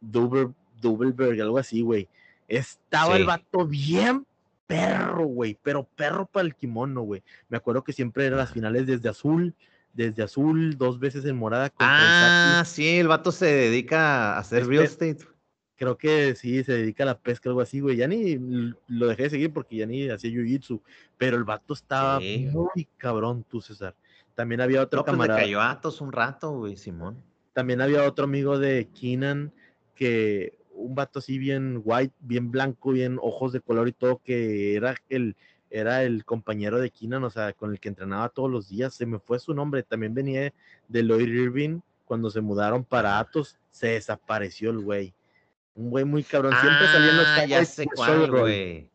Dubelberg, 0.00 1.42
algo 1.42 1.58
así, 1.58 1.82
güey? 1.82 2.08
Estaba 2.48 3.18
el 3.18 3.26
vato 3.26 3.66
bien 3.66 4.24
perro, 4.66 5.26
güey, 5.26 5.58
pero 5.62 5.84
perro 5.84 6.24
para 6.24 6.46
el 6.46 6.54
kimono, 6.54 7.02
güey. 7.02 7.22
Me 7.48 7.58
acuerdo 7.58 7.84
que 7.84 7.92
siempre 7.92 8.24
eran 8.24 8.38
las 8.38 8.52
finales 8.52 8.86
desde 8.86 9.10
azul, 9.10 9.54
desde 9.92 10.22
azul, 10.22 10.76
dos 10.76 10.98
veces 10.98 11.24
en 11.24 11.36
morada. 11.36 11.72
Ah, 11.78 12.62
sí, 12.66 12.98
el 12.98 13.08
vato 13.08 13.32
se 13.32 13.46
dedica 13.46 14.34
a 14.34 14.38
hacer 14.38 14.66
real 14.66 14.84
estate. 14.84 15.18
Creo 15.76 15.96
que 15.96 16.34
sí, 16.34 16.64
se 16.64 16.72
dedica 16.72 17.04
a 17.04 17.06
la 17.06 17.18
pesca, 17.18 17.48
algo 17.48 17.60
así, 17.60 17.78
güey. 17.80 17.96
Ya 17.96 18.08
ni 18.08 18.36
lo 18.88 19.06
dejé 19.06 19.24
de 19.24 19.30
seguir 19.30 19.52
porque 19.52 19.76
ya 19.76 19.86
ni 19.86 20.08
hacía 20.08 20.30
jiu-jitsu, 20.30 20.80
pero 21.16 21.36
el 21.36 21.44
vato 21.44 21.74
estaba 21.74 22.18
muy 22.20 22.88
cabrón, 22.96 23.44
tú, 23.48 23.60
César. 23.60 23.94
También 24.34 24.60
había 24.60 24.82
otro 24.82 24.98
no, 24.98 25.04
pues 25.04 25.12
camarada. 25.12 25.40
cayó 25.40 25.60
Atos 25.60 26.00
un 26.00 26.12
rato, 26.12 26.50
güey, 26.52 26.76
Simón. 26.76 27.22
También 27.52 27.80
había 27.80 28.04
otro 28.04 28.24
amigo 28.24 28.58
de 28.58 28.88
Keenan 28.88 29.52
que 29.94 30.58
un 30.72 30.94
vato 30.94 31.18
así 31.18 31.38
bien 31.38 31.80
white, 31.84 32.14
bien 32.20 32.50
blanco, 32.50 32.92
bien 32.92 33.18
ojos 33.20 33.52
de 33.52 33.60
color 33.60 33.88
y 33.88 33.92
todo, 33.92 34.20
que 34.22 34.76
era 34.76 34.94
el, 35.08 35.36
era 35.70 36.02
el 36.02 36.24
compañero 36.24 36.78
de 36.78 36.90
Keenan, 36.90 37.24
o 37.24 37.30
sea, 37.30 37.52
con 37.52 37.72
el 37.72 37.80
que 37.80 37.88
entrenaba 37.88 38.28
todos 38.28 38.50
los 38.50 38.68
días, 38.68 38.94
se 38.94 39.06
me 39.06 39.18
fue 39.18 39.38
su 39.38 39.54
nombre, 39.54 39.82
también 39.82 40.14
venía 40.14 40.52
de 40.88 41.02
Lloyd 41.02 41.28
Irving, 41.28 41.80
cuando 42.04 42.30
se 42.30 42.40
mudaron 42.40 42.84
para 42.84 43.18
Atos, 43.18 43.58
se 43.70 43.88
desapareció 43.88 44.70
el 44.70 44.80
güey. 44.80 45.14
Un 45.74 45.90
güey 45.90 46.04
muy 46.04 46.24
cabrón. 46.24 46.54
Siempre 46.60 46.86
saliendo 46.88 47.22
ah, 47.24 47.44
ya 47.44 47.64
sé 47.64 47.86
cuál, 47.86 48.30
güey. 48.30 48.90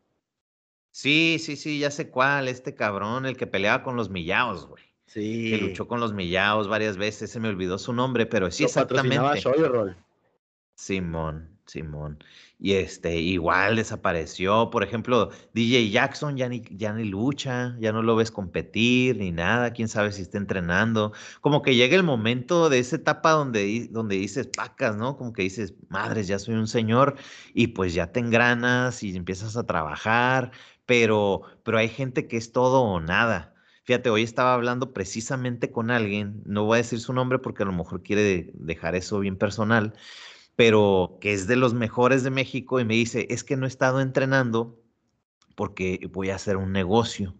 Sí, 0.90 1.38
sí, 1.40 1.56
sí, 1.56 1.78
ya 1.78 1.90
sé 1.90 2.10
cuál. 2.10 2.48
Este 2.48 2.74
cabrón, 2.74 3.24
el 3.24 3.36
que 3.36 3.46
peleaba 3.46 3.82
con 3.82 3.96
los 3.96 4.10
millaos, 4.10 4.66
güey. 4.66 4.82
Sí. 5.06 5.50
Que 5.50 5.58
luchó 5.58 5.88
con 5.88 6.00
los 6.00 6.12
millaos 6.12 6.68
varias 6.68 6.96
veces. 6.96 7.30
Se 7.30 7.40
me 7.40 7.48
olvidó 7.48 7.78
su 7.78 7.92
nombre, 7.92 8.26
pero 8.26 8.50
sí, 8.50 8.64
Lo 8.64 8.66
exactamente. 8.66 9.16
Simón, 10.74 11.53
Simón. 11.66 12.22
Y 12.58 12.74
este, 12.74 13.16
igual 13.16 13.76
desapareció. 13.76 14.70
Por 14.70 14.82
ejemplo, 14.82 15.30
DJ 15.54 15.90
Jackson 15.90 16.36
ya 16.36 16.48
ni, 16.48 16.62
ya 16.70 16.92
ni 16.92 17.04
lucha, 17.04 17.76
ya 17.80 17.92
no 17.92 18.02
lo 18.02 18.16
ves 18.16 18.30
competir 18.30 19.16
ni 19.16 19.32
nada. 19.32 19.72
Quién 19.72 19.88
sabe 19.88 20.12
si 20.12 20.22
está 20.22 20.38
entrenando. 20.38 21.12
Como 21.40 21.62
que 21.62 21.74
llega 21.74 21.96
el 21.96 22.02
momento 22.02 22.68
de 22.68 22.78
esa 22.78 22.96
etapa 22.96 23.32
donde, 23.32 23.88
donde 23.90 24.16
dices 24.16 24.46
pacas, 24.48 24.96
¿no? 24.96 25.16
Como 25.16 25.32
que 25.32 25.42
dices, 25.42 25.74
madres, 25.88 26.26
ya 26.28 26.38
soy 26.38 26.54
un 26.54 26.68
señor. 26.68 27.16
Y 27.54 27.68
pues 27.68 27.94
ya 27.94 28.12
te 28.12 28.20
engranas 28.20 29.02
y 29.02 29.16
empiezas 29.16 29.56
a 29.56 29.66
trabajar. 29.66 30.52
Pero, 30.86 31.42
pero 31.64 31.78
hay 31.78 31.88
gente 31.88 32.28
que 32.28 32.36
es 32.36 32.52
todo 32.52 32.82
o 32.82 33.00
nada. 33.00 33.54
Fíjate, 33.84 34.08
hoy 34.08 34.22
estaba 34.22 34.54
hablando 34.54 34.94
precisamente 34.94 35.70
con 35.70 35.90
alguien, 35.90 36.42
no 36.46 36.64
voy 36.64 36.76
a 36.76 36.78
decir 36.78 37.00
su 37.00 37.12
nombre 37.12 37.38
porque 37.38 37.64
a 37.64 37.66
lo 37.66 37.72
mejor 37.72 38.02
quiere 38.02 38.50
dejar 38.54 38.94
eso 38.94 39.20
bien 39.20 39.36
personal, 39.36 39.94
pero 40.56 41.18
que 41.20 41.32
es 41.32 41.46
de 41.46 41.56
los 41.56 41.74
mejores 41.74 42.22
de 42.22 42.30
México 42.30 42.80
y 42.80 42.84
me 42.84 42.94
dice, 42.94 43.26
es 43.30 43.44
que 43.44 43.56
no 43.56 43.66
he 43.66 43.68
estado 43.68 44.00
entrenando 44.00 44.80
porque 45.54 46.08
voy 46.12 46.30
a 46.30 46.36
hacer 46.36 46.56
un 46.56 46.72
negocio 46.72 47.34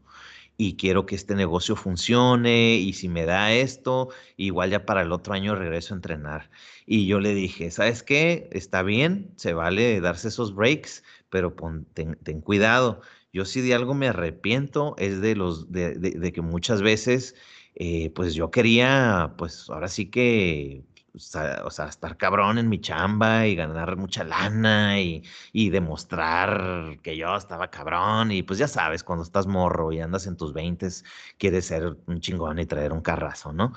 y 0.57 0.77
quiero 0.77 1.07
que 1.07 1.17
este 1.17 1.35
negocio 1.35 1.77
funcione 1.77 2.77
y 2.77 2.93
si 2.93 3.09
me 3.09 3.25
da 3.25 3.53
esto, 3.53 4.11
igual 4.37 4.71
ya 4.71 4.87
para 4.87 5.03
el 5.03 5.12
otro 5.12 5.35
año 5.35 5.55
regreso 5.55 5.95
a 5.95 5.97
entrenar. 5.97 6.51
Y 6.87 7.07
yo 7.07 7.21
le 7.21 7.35
dije, 7.35 7.71
¿sabes 7.71 8.03
qué? 8.03 8.49
Está 8.53 8.83
bien, 8.83 9.33
se 9.37 9.53
vale 9.53 10.01
darse 10.01 10.29
esos 10.29 10.55
breaks, 10.55 11.03
pero 11.29 11.55
ten, 11.95 12.41
cuidado. 12.41 13.01
Yo 13.33 13.45
si 13.45 13.61
de 13.62 13.75
algo 13.75 13.95
me 13.95 14.09
arrepiento 14.09 14.95
es 14.99 15.21
de 15.21 15.35
los 15.35 15.73
de, 15.73 16.33
que 16.33 16.41
muchas 16.41 16.83
veces 16.83 17.35
eh, 17.75 18.11
pues 18.11 18.35
yo 18.35 18.51
quería 18.53 19.35
pues 19.37 19.69
ahora 19.71 19.89
sí 19.89 20.07
que 20.07 20.85
o 21.15 21.71
sea, 21.71 21.89
estar 21.89 22.17
cabrón 22.17 22.59
en 22.59 22.69
mi 22.69 22.81
chamba 22.81 23.47
y 23.47 23.55
ganar 23.55 23.97
mucha 23.97 24.25
lana 24.25 25.01
y, 25.01 25.23
y, 25.53 25.71
demostrar 25.71 26.99
que 27.03 27.17
yo 27.17 27.37
estaba 27.37 27.71
cabrón. 27.71 28.33
Y 28.33 28.43
pues 28.43 28.59
ya 28.59 28.67
sabes, 28.69 29.05
cuando 29.05 29.23
estás 29.23 29.47
morro 29.47 29.93
y 29.93 30.01
andas 30.01 30.27
en 30.27 30.37
tus 30.37 30.53
veintes, 30.53 31.05
quieres 31.39 31.67
ser 31.67 31.97
un 32.07 32.21
chingón 32.21 32.59
y 32.59 32.67
traer 32.67 32.93
un 32.93 33.01
carrazo, 33.01 33.53
¿no? 33.53 33.75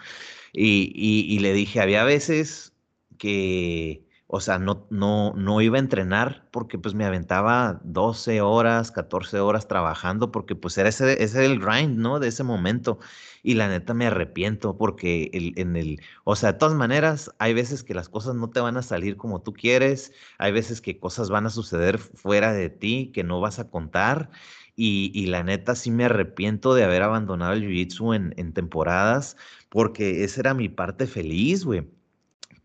Y, 0.53 0.91
y, 0.95 1.35
y 1.35 1.39
le 1.39 1.53
dije, 1.53 1.79
había 1.79 2.03
veces 2.03 2.73
que, 3.17 4.06
o 4.27 4.41
sea, 4.41 4.59
no, 4.59 4.85
no, 4.89 5.33
no 5.35 5.61
iba 5.61 5.77
a 5.77 5.79
entrenar 5.79 6.47
porque 6.51 6.77
pues 6.77 6.93
me 6.93 7.05
aventaba 7.05 7.79
12 7.83 8.41
horas, 8.41 8.91
14 8.91 9.39
horas 9.39 9.67
trabajando 9.67 10.31
porque 10.31 10.55
pues 10.55 10.77
era 10.77 10.89
ese, 10.89 11.23
ese 11.23 11.45
el 11.45 11.59
grind, 11.59 11.97
¿no? 11.97 12.19
De 12.19 12.27
ese 12.27 12.43
momento 12.43 12.99
y 13.41 13.53
la 13.53 13.69
neta 13.69 13.93
me 13.93 14.07
arrepiento 14.07 14.77
porque 14.77 15.29
el, 15.33 15.53
en 15.57 15.77
el, 15.77 16.01
o 16.25 16.35
sea, 16.35 16.51
de 16.53 16.59
todas 16.59 16.75
maneras, 16.75 17.31
hay 17.39 17.53
veces 17.53 17.83
que 17.83 17.93
las 17.93 18.09
cosas 18.09 18.35
no 18.35 18.49
te 18.49 18.59
van 18.59 18.75
a 18.75 18.81
salir 18.81 19.15
como 19.15 19.41
tú 19.41 19.53
quieres, 19.53 20.11
hay 20.37 20.51
veces 20.51 20.81
que 20.81 20.99
cosas 20.99 21.29
van 21.29 21.45
a 21.45 21.49
suceder 21.49 21.97
fuera 21.97 22.51
de 22.51 22.69
ti 22.69 23.11
que 23.13 23.23
no 23.23 23.39
vas 23.39 23.59
a 23.59 23.69
contar. 23.69 24.29
Y, 24.75 25.11
y 25.15 25.27
la 25.27 25.43
neta 25.43 25.73
sí 25.75 25.89
me 25.89 26.05
arrepiento 26.05 26.75
de 26.75 26.83
haber 26.83 27.01
abandonado 27.01 27.53
el 27.53 27.63
jiu-jitsu 27.63 28.15
en, 28.15 28.33
en 28.37 28.53
temporadas 28.53 29.35
porque 29.69 30.23
esa 30.23 30.41
era 30.41 30.53
mi 30.53 30.69
parte 30.69 31.07
feliz, 31.07 31.65
güey 31.65 31.96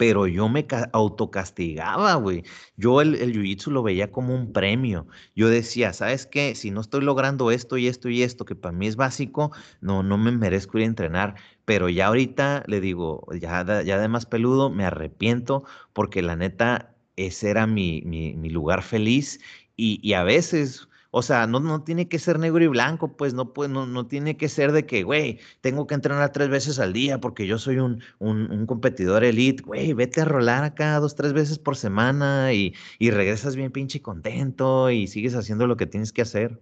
pero 0.03 0.27
yo 0.27 0.49
me 0.49 0.67
autocastigaba, 0.93 2.17
güey. 2.17 2.43
Yo 2.77 3.01
el, 3.01 3.15
el 3.15 3.35
jiu-jitsu 3.35 3.71
lo 3.71 3.85
veía 3.85 4.11
como 4.11 4.35
un 4.35 4.53
premio. 4.53 5.07
Yo 5.37 5.49
decía, 5.49 5.93
¿sabes 5.93 6.27
qué? 6.27 6.57
Si 6.57 6.73
no 6.73 6.81
estoy 6.81 7.03
logrando 7.03 7.53
esto 7.53 7.79
y 7.79 7.87
esto 7.87 8.09
y 8.09 8.25
esto, 8.25 8.45
que 8.45 8.57
para 8.57 8.73
mí 8.73 8.89
es 8.89 8.97
básico, 8.97 9.53
no, 9.81 10.03
no 10.03 10.19
me 10.19 10.33
merezco 10.33 10.79
ir 10.79 10.83
a 10.83 10.87
entrenar. 10.89 11.37
Pero 11.65 11.89
ya 11.89 12.09
ahorita 12.09 12.65
le 12.67 12.81
digo, 12.81 13.25
ya, 13.41 13.65
ya 13.85 13.99
de 14.01 14.09
más 14.09 14.27
peludo, 14.27 14.71
me 14.71 14.85
arrepiento 14.85 15.63
porque 15.93 16.21
la 16.21 16.35
neta, 16.35 16.97
ese 17.15 17.51
era 17.51 17.69
mi, 17.69 18.03
mi, 18.03 18.51
lugar 18.51 18.83
feliz. 18.83 19.39
Y 19.77 20.15
a 20.15 20.25
veces 20.25 20.89
o 21.15 21.21
sea, 21.21 21.47
no, 21.47 21.61
no 21.61 21.85
tiene 21.85 22.09
que 22.09 22.19
ser 22.19 22.39
negro 22.39 22.65
y 22.65 22.69
blanco, 22.69 23.19
pues 23.19 23.35
no, 23.35 23.53
pues, 23.53 23.69
no, 23.69 23.87
no 23.87 24.07
tiene 24.07 24.39
que 24.39 24.49
ser 24.49 24.73
de 24.73 24.87
que, 24.87 25.03
güey, 25.03 25.41
tengo 25.61 25.87
que 25.87 25.95
entrenar 25.95 26.33
tres 26.33 26.49
veces 26.49 26.79
al 26.79 26.95
día 26.95 27.21
porque 27.21 27.47
yo 27.47 27.59
soy 27.59 27.77
un, 27.79 28.03
un, 28.19 28.65
competidor 28.67 29.23
elite. 29.23 29.63
Güey, 29.63 29.93
vete 29.93 30.23
a 30.23 30.25
rolar 30.25 30.65
acá 30.65 30.99
dos, 31.01 31.15
tres 31.15 31.35
veces 31.35 31.59
por 31.59 31.77
semana 31.77 32.55
y, 32.55 32.75
y 32.99 33.11
regresas 33.11 33.57
bien 33.57 33.71
pinche 33.71 34.01
contento 34.01 34.91
y 34.91 35.07
sigues 35.07 35.35
haciendo 35.35 35.67
lo 35.67 35.77
que 35.77 35.87
tienes 35.87 36.15
que 36.15 36.23
hacer. 36.23 36.59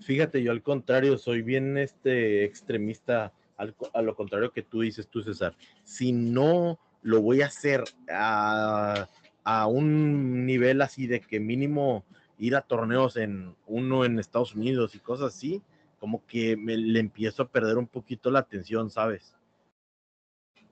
Fíjate, 0.00 0.42
yo 0.42 0.50
al 0.50 0.62
contrario, 0.62 1.16
soy 1.18 1.42
bien 1.42 1.78
este 1.78 2.42
extremista, 2.42 3.32
a 3.56 4.02
lo 4.02 4.16
contrario 4.16 4.50
que 4.50 4.62
tú 4.62 4.80
dices 4.80 5.06
tú, 5.06 5.22
César. 5.22 5.56
Si 5.84 6.10
no 6.10 6.80
lo 7.02 7.22
voy 7.22 7.42
a 7.42 7.46
hacer 7.46 7.84
a, 8.10 9.08
a 9.44 9.66
un 9.68 10.44
nivel 10.46 10.82
así 10.82 11.06
de 11.06 11.20
que 11.20 11.38
mínimo 11.38 12.04
ir 12.38 12.56
a 12.56 12.62
torneos 12.62 13.16
en 13.16 13.54
uno 13.66 14.04
en 14.04 14.18
Estados 14.18 14.54
Unidos 14.54 14.94
y 14.94 14.98
cosas 14.98 15.34
así, 15.34 15.62
como 15.98 16.24
que 16.26 16.56
me 16.56 16.76
le 16.76 17.00
empiezo 17.00 17.44
a 17.44 17.48
perder 17.48 17.78
un 17.78 17.86
poquito 17.86 18.30
la 18.30 18.40
atención, 18.40 18.90
¿sabes? 18.90 19.34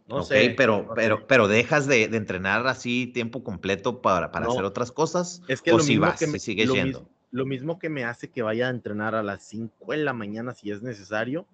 No 0.07 0.23
sé. 0.23 0.55
Pero, 0.57 0.93
pero, 0.95 1.27
pero 1.27 1.49
dejas 1.49 1.87
de, 1.87 2.05
entrenar 2.05 2.67
así 2.67 3.07
tiempo 3.07 3.43
completo 3.43 4.03
para, 4.03 4.31
para 4.31 4.47
hacer 4.47 4.65
otras 4.65 4.93
cosas. 4.93 5.43
Es 5.49 5.63
que 5.63 5.71
lo 5.71 5.79
mismo 5.79 6.13
que 6.19 6.27
me, 6.27 6.39
sigues 6.39 6.69
lo 6.69 6.75
yendo. 6.75 7.09
Lo 7.31 7.47
mismo 7.47 7.79
que 7.79 7.89
me 7.89 8.05
hace 8.05 8.29
que 8.29 8.43
vaya 8.43 8.67
a 8.67 8.71
entrenar 8.71 9.15
a 9.15 9.23
las 9.23 9.43
5 9.45 9.93
de 9.93 9.99
la 9.99 10.13
mañana 10.13 10.53
si 10.53 10.71
es 10.71 10.83
necesario, 10.83 11.47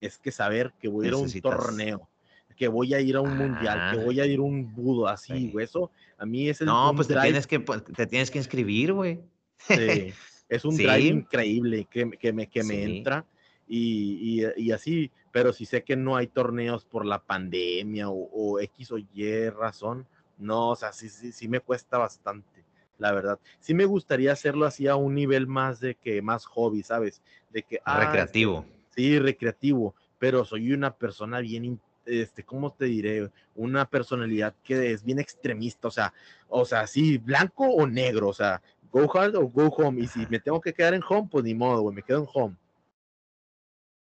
es 0.00 0.18
que 0.18 0.30
saber 0.30 0.72
que 0.78 0.88
voy 0.88 1.06
a 1.06 1.08
ir 1.08 1.14
a 1.14 1.16
un 1.16 1.40
torneo 1.40 2.08
que 2.56 2.68
voy 2.68 2.94
a 2.94 3.00
ir 3.00 3.16
a 3.16 3.20
un 3.20 3.36
mundial, 3.36 3.92
que 3.92 4.04
voy 4.04 4.20
a 4.20 4.26
ir 4.26 4.38
a 4.38 4.42
un 4.42 4.74
budo 4.74 5.08
así, 5.08 5.50
güey. 5.50 5.64
Eso 5.64 5.90
a 6.18 6.26
mí 6.26 6.48
es 6.48 6.60
el. 6.60 6.66
No, 6.66 6.92
pues 6.94 7.08
te 7.08 7.14
tienes, 7.14 7.46
que, 7.46 7.60
pues, 7.60 7.84
te 7.84 8.06
tienes 8.06 8.30
que 8.30 8.38
inscribir, 8.38 8.92
güey. 8.92 9.20
Sí, 9.58 10.12
es 10.48 10.64
un 10.64 10.76
drive 10.76 11.06
increíble 11.06 11.86
que, 11.90 12.10
que 12.12 12.32
me, 12.32 12.48
que 12.48 12.62
me 12.62 12.84
entra 12.84 13.24
y, 13.66 14.42
y, 14.42 14.46
y, 14.56 14.72
así, 14.72 15.10
pero 15.32 15.52
si 15.52 15.64
sé 15.64 15.82
que 15.82 15.96
no 15.96 16.16
hay 16.16 16.26
torneos 16.26 16.84
por 16.84 17.06
la 17.06 17.18
pandemia 17.18 18.10
o, 18.10 18.28
o, 18.32 18.60
X 18.60 18.92
o 18.92 18.98
Y 18.98 19.48
razón, 19.48 20.06
no, 20.38 20.70
o 20.70 20.76
sea, 20.76 20.92
sí, 20.92 21.08
sí, 21.08 21.32
sí 21.32 21.48
me 21.48 21.60
cuesta 21.60 21.96
bastante, 21.96 22.64
la 22.98 23.12
verdad. 23.12 23.38
Sí 23.60 23.72
me 23.72 23.86
gustaría 23.86 24.32
hacerlo 24.32 24.66
así 24.66 24.86
a 24.86 24.96
un 24.96 25.14
nivel 25.14 25.46
más 25.46 25.80
de 25.80 25.94
que, 25.94 26.20
más 26.20 26.44
hobby, 26.44 26.82
¿sabes? 26.82 27.22
De 27.50 27.62
que... 27.62 27.80
Ah, 27.84 28.00
recreativo. 28.00 28.66
sí, 28.94 29.18
recreativo, 29.18 29.94
pero 30.18 30.44
soy 30.44 30.72
una 30.72 30.94
persona 30.94 31.40
bien 31.40 31.80
este, 32.06 32.44
¿cómo 32.44 32.72
te 32.72 32.86
diré? 32.86 33.30
Una 33.54 33.88
personalidad 33.88 34.54
que 34.62 34.92
es 34.92 35.04
bien 35.04 35.18
extremista, 35.18 35.88
o 35.88 35.90
sea, 35.90 36.12
o 36.48 36.64
sea, 36.64 36.86
sí, 36.86 37.18
blanco 37.18 37.64
o 37.66 37.86
negro, 37.86 38.28
o 38.28 38.34
sea, 38.34 38.60
go 38.94 39.10
hard 39.12 39.34
o 39.34 39.48
go 39.48 39.66
home. 39.66 40.00
Y 40.00 40.06
si 40.06 40.24
me 40.30 40.38
tengo 40.38 40.60
que 40.60 40.72
quedar 40.72 40.94
en 40.94 41.02
home, 41.06 41.28
pues 41.30 41.44
ni 41.44 41.54
modo, 41.54 41.82
güey, 41.82 41.96
me 41.96 42.02
quedo 42.02 42.20
en 42.20 42.28
home. 42.32 42.56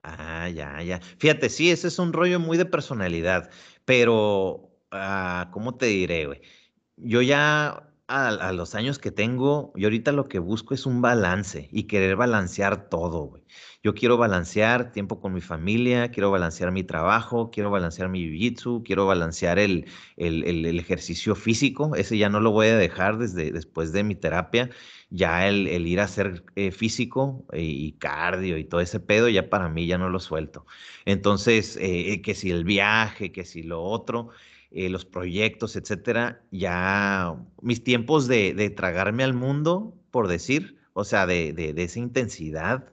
Ah, 0.04 0.50
ya, 0.50 0.82
ya. 0.82 1.00
Fíjate, 1.18 1.50
sí, 1.50 1.72
ese 1.72 1.88
es 1.88 1.98
un 1.98 2.12
rollo 2.12 2.38
muy 2.40 2.58
de 2.58 2.66
personalidad, 2.66 3.50
pero, 3.86 4.78
ah, 4.92 5.50
¿cómo 5.52 5.76
te 5.76 5.86
diré, 5.86 6.26
güey? 6.26 6.42
Yo 6.98 7.22
ya 7.22 7.93
a, 8.14 8.52
los 8.54 8.76
años 8.76 9.00
que 9.00 9.12
tengo, 9.12 9.72
y 9.76 9.86
ahorita 9.86 10.12
lo 10.12 10.28
que 10.28 10.38
busco 10.38 10.74
es 10.76 10.86
un 10.86 11.02
balance 11.02 11.68
y 11.72 11.84
querer 11.84 12.16
balancear 12.16 12.88
todo. 12.90 13.42
Yo 13.84 13.96
quiero 13.96 14.18
balancear 14.18 14.92
tiempo 14.92 15.20
con 15.20 15.34
mi 15.34 15.42
familia, 15.42 16.10
quiero 16.12 16.30
balancear 16.30 16.72
mi 16.72 16.84
trabajo, 16.84 17.50
quiero 17.52 17.72
balancear 17.72 18.10
mi 18.10 18.20
jiu-jitsu, 18.24 18.84
quiero 18.86 19.08
balancear 19.08 19.58
el, 19.60 19.88
el, 20.16 20.80
ejercicio 20.80 21.36
físico. 21.36 21.96
Ese 21.96 22.18
ya 22.18 22.30
no 22.30 22.40
lo 22.40 22.52
voy 22.52 22.68
a 22.68 22.78
dejar 22.78 23.18
desde 23.18 23.52
después 23.52 23.92
de 23.92 24.04
mi 24.04 24.16
terapia. 24.16 24.70
Ya 25.10 25.48
el, 25.48 25.68
ir 25.68 26.00
a 26.00 26.04
hacer 26.04 26.44
eh, 26.56 26.72
físico 26.72 27.46
eh, 27.52 27.62
y 27.62 27.94
cardio 27.94 28.58
y 28.58 28.64
todo 28.64 28.80
ese 28.82 29.00
pedo, 29.00 29.28
ya 29.28 29.50
para 29.50 29.70
mí 29.70 29.88
ya 29.88 29.98
no 29.98 30.10
lo 30.10 30.20
suelto. 30.20 30.66
Entonces, 31.06 31.78
eh, 31.82 32.22
que 32.22 32.36
si 32.36 32.52
el 32.52 32.64
viaje, 32.64 33.32
que 33.32 33.44
si 33.44 33.64
lo 33.64 33.82
otro. 33.84 34.30
Eh, 34.76 34.90
los 34.90 35.06
proyectos, 35.06 35.76
etcétera, 35.76 36.42
ya 36.50 37.36
mis 37.62 37.84
tiempos 37.84 38.28
de, 38.28 38.56
de, 38.56 38.72
tragarme 38.72 39.24
al 39.24 39.36
mundo, 39.36 39.96
por 40.10 40.28
decir, 40.28 40.80
o 40.94 41.04
sea, 41.04 41.28
de, 41.28 41.54
de, 41.54 41.76
esa 41.84 42.00
intensidad, 42.00 42.92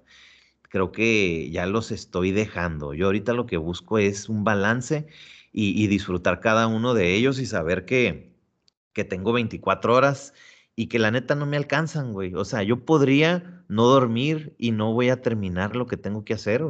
creo 0.62 0.92
que 0.92 1.50
ya 1.50 1.64
los 1.66 1.90
estoy 1.90 2.32
dejando. 2.32 2.92
Yo 2.92 3.06
ahorita 3.06 3.32
lo 3.32 3.46
que 3.46 3.56
busco 3.56 3.98
es 3.98 4.28
un 4.28 4.44
balance 4.44 5.06
y, 5.52 5.86
disfrutar 5.86 6.40
cada 6.40 6.66
uno 6.66 6.92
de 6.92 7.14
ellos 7.14 7.38
y 7.40 7.46
saber 7.46 7.86
que, 7.86 8.34
que 8.92 9.04
tengo 9.04 9.32
24 9.32 9.94
horas 9.94 10.34
y 10.76 10.88
que 10.88 10.98
la 10.98 11.10
neta 11.10 11.34
no 11.34 11.46
me 11.46 11.56
alcanzan, 11.56 12.12
güey. 12.12 12.34
O 12.34 12.44
sea, 12.44 12.62
yo 12.62 12.84
podría 12.84 13.64
no 13.68 13.86
dormir 13.86 14.54
y 14.58 14.72
no 14.72 14.92
voy 14.92 15.08
a 15.08 15.22
terminar 15.22 15.76
lo 15.76 15.86
que 15.86 15.96
tengo 15.96 16.24
que 16.26 16.34
hacer. 16.34 16.62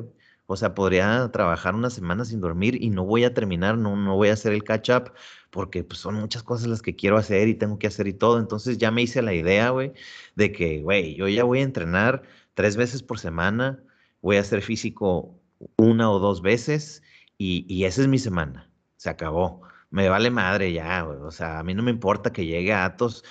O 0.52 0.56
sea, 0.56 0.74
podría 0.74 1.30
trabajar 1.32 1.76
una 1.76 1.90
semana 1.90 2.24
sin 2.24 2.40
dormir 2.40 2.82
y 2.82 2.90
no 2.90 3.04
voy 3.04 3.22
a 3.22 3.32
terminar, 3.32 3.78
no, 3.78 3.94
no 3.94 4.16
voy 4.16 4.30
a 4.30 4.32
hacer 4.32 4.52
el 4.52 4.64
catch 4.64 4.90
up 4.90 5.12
porque 5.50 5.84
pues, 5.84 6.00
son 6.00 6.16
muchas 6.16 6.42
cosas 6.42 6.66
las 6.66 6.82
que 6.82 6.96
quiero 6.96 7.16
hacer 7.18 7.46
y 7.46 7.54
tengo 7.54 7.78
que 7.78 7.86
hacer 7.86 8.08
y 8.08 8.14
todo. 8.14 8.40
Entonces 8.40 8.76
ya 8.76 8.90
me 8.90 9.02
hice 9.02 9.22
la 9.22 9.32
idea, 9.32 9.70
güey, 9.70 9.92
de 10.34 10.50
que, 10.50 10.82
güey, 10.82 11.14
yo 11.14 11.28
ya 11.28 11.44
voy 11.44 11.60
a 11.60 11.62
entrenar 11.62 12.22
tres 12.54 12.76
veces 12.76 13.00
por 13.00 13.20
semana, 13.20 13.80
voy 14.22 14.38
a 14.38 14.40
hacer 14.40 14.60
físico 14.62 15.40
una 15.76 16.10
o 16.10 16.18
dos 16.18 16.42
veces 16.42 17.00
y, 17.38 17.64
y 17.72 17.84
esa 17.84 18.00
es 18.00 18.08
mi 18.08 18.18
semana. 18.18 18.68
Se 18.96 19.08
acabó. 19.08 19.62
Me 19.90 20.08
vale 20.08 20.30
madre 20.32 20.72
ya, 20.72 21.02
güey. 21.02 21.18
O 21.20 21.30
sea, 21.30 21.60
a 21.60 21.62
mí 21.62 21.74
no 21.74 21.84
me 21.84 21.92
importa 21.92 22.32
que 22.32 22.46
llegue 22.46 22.72
a 22.72 22.86
Atos 22.86 23.22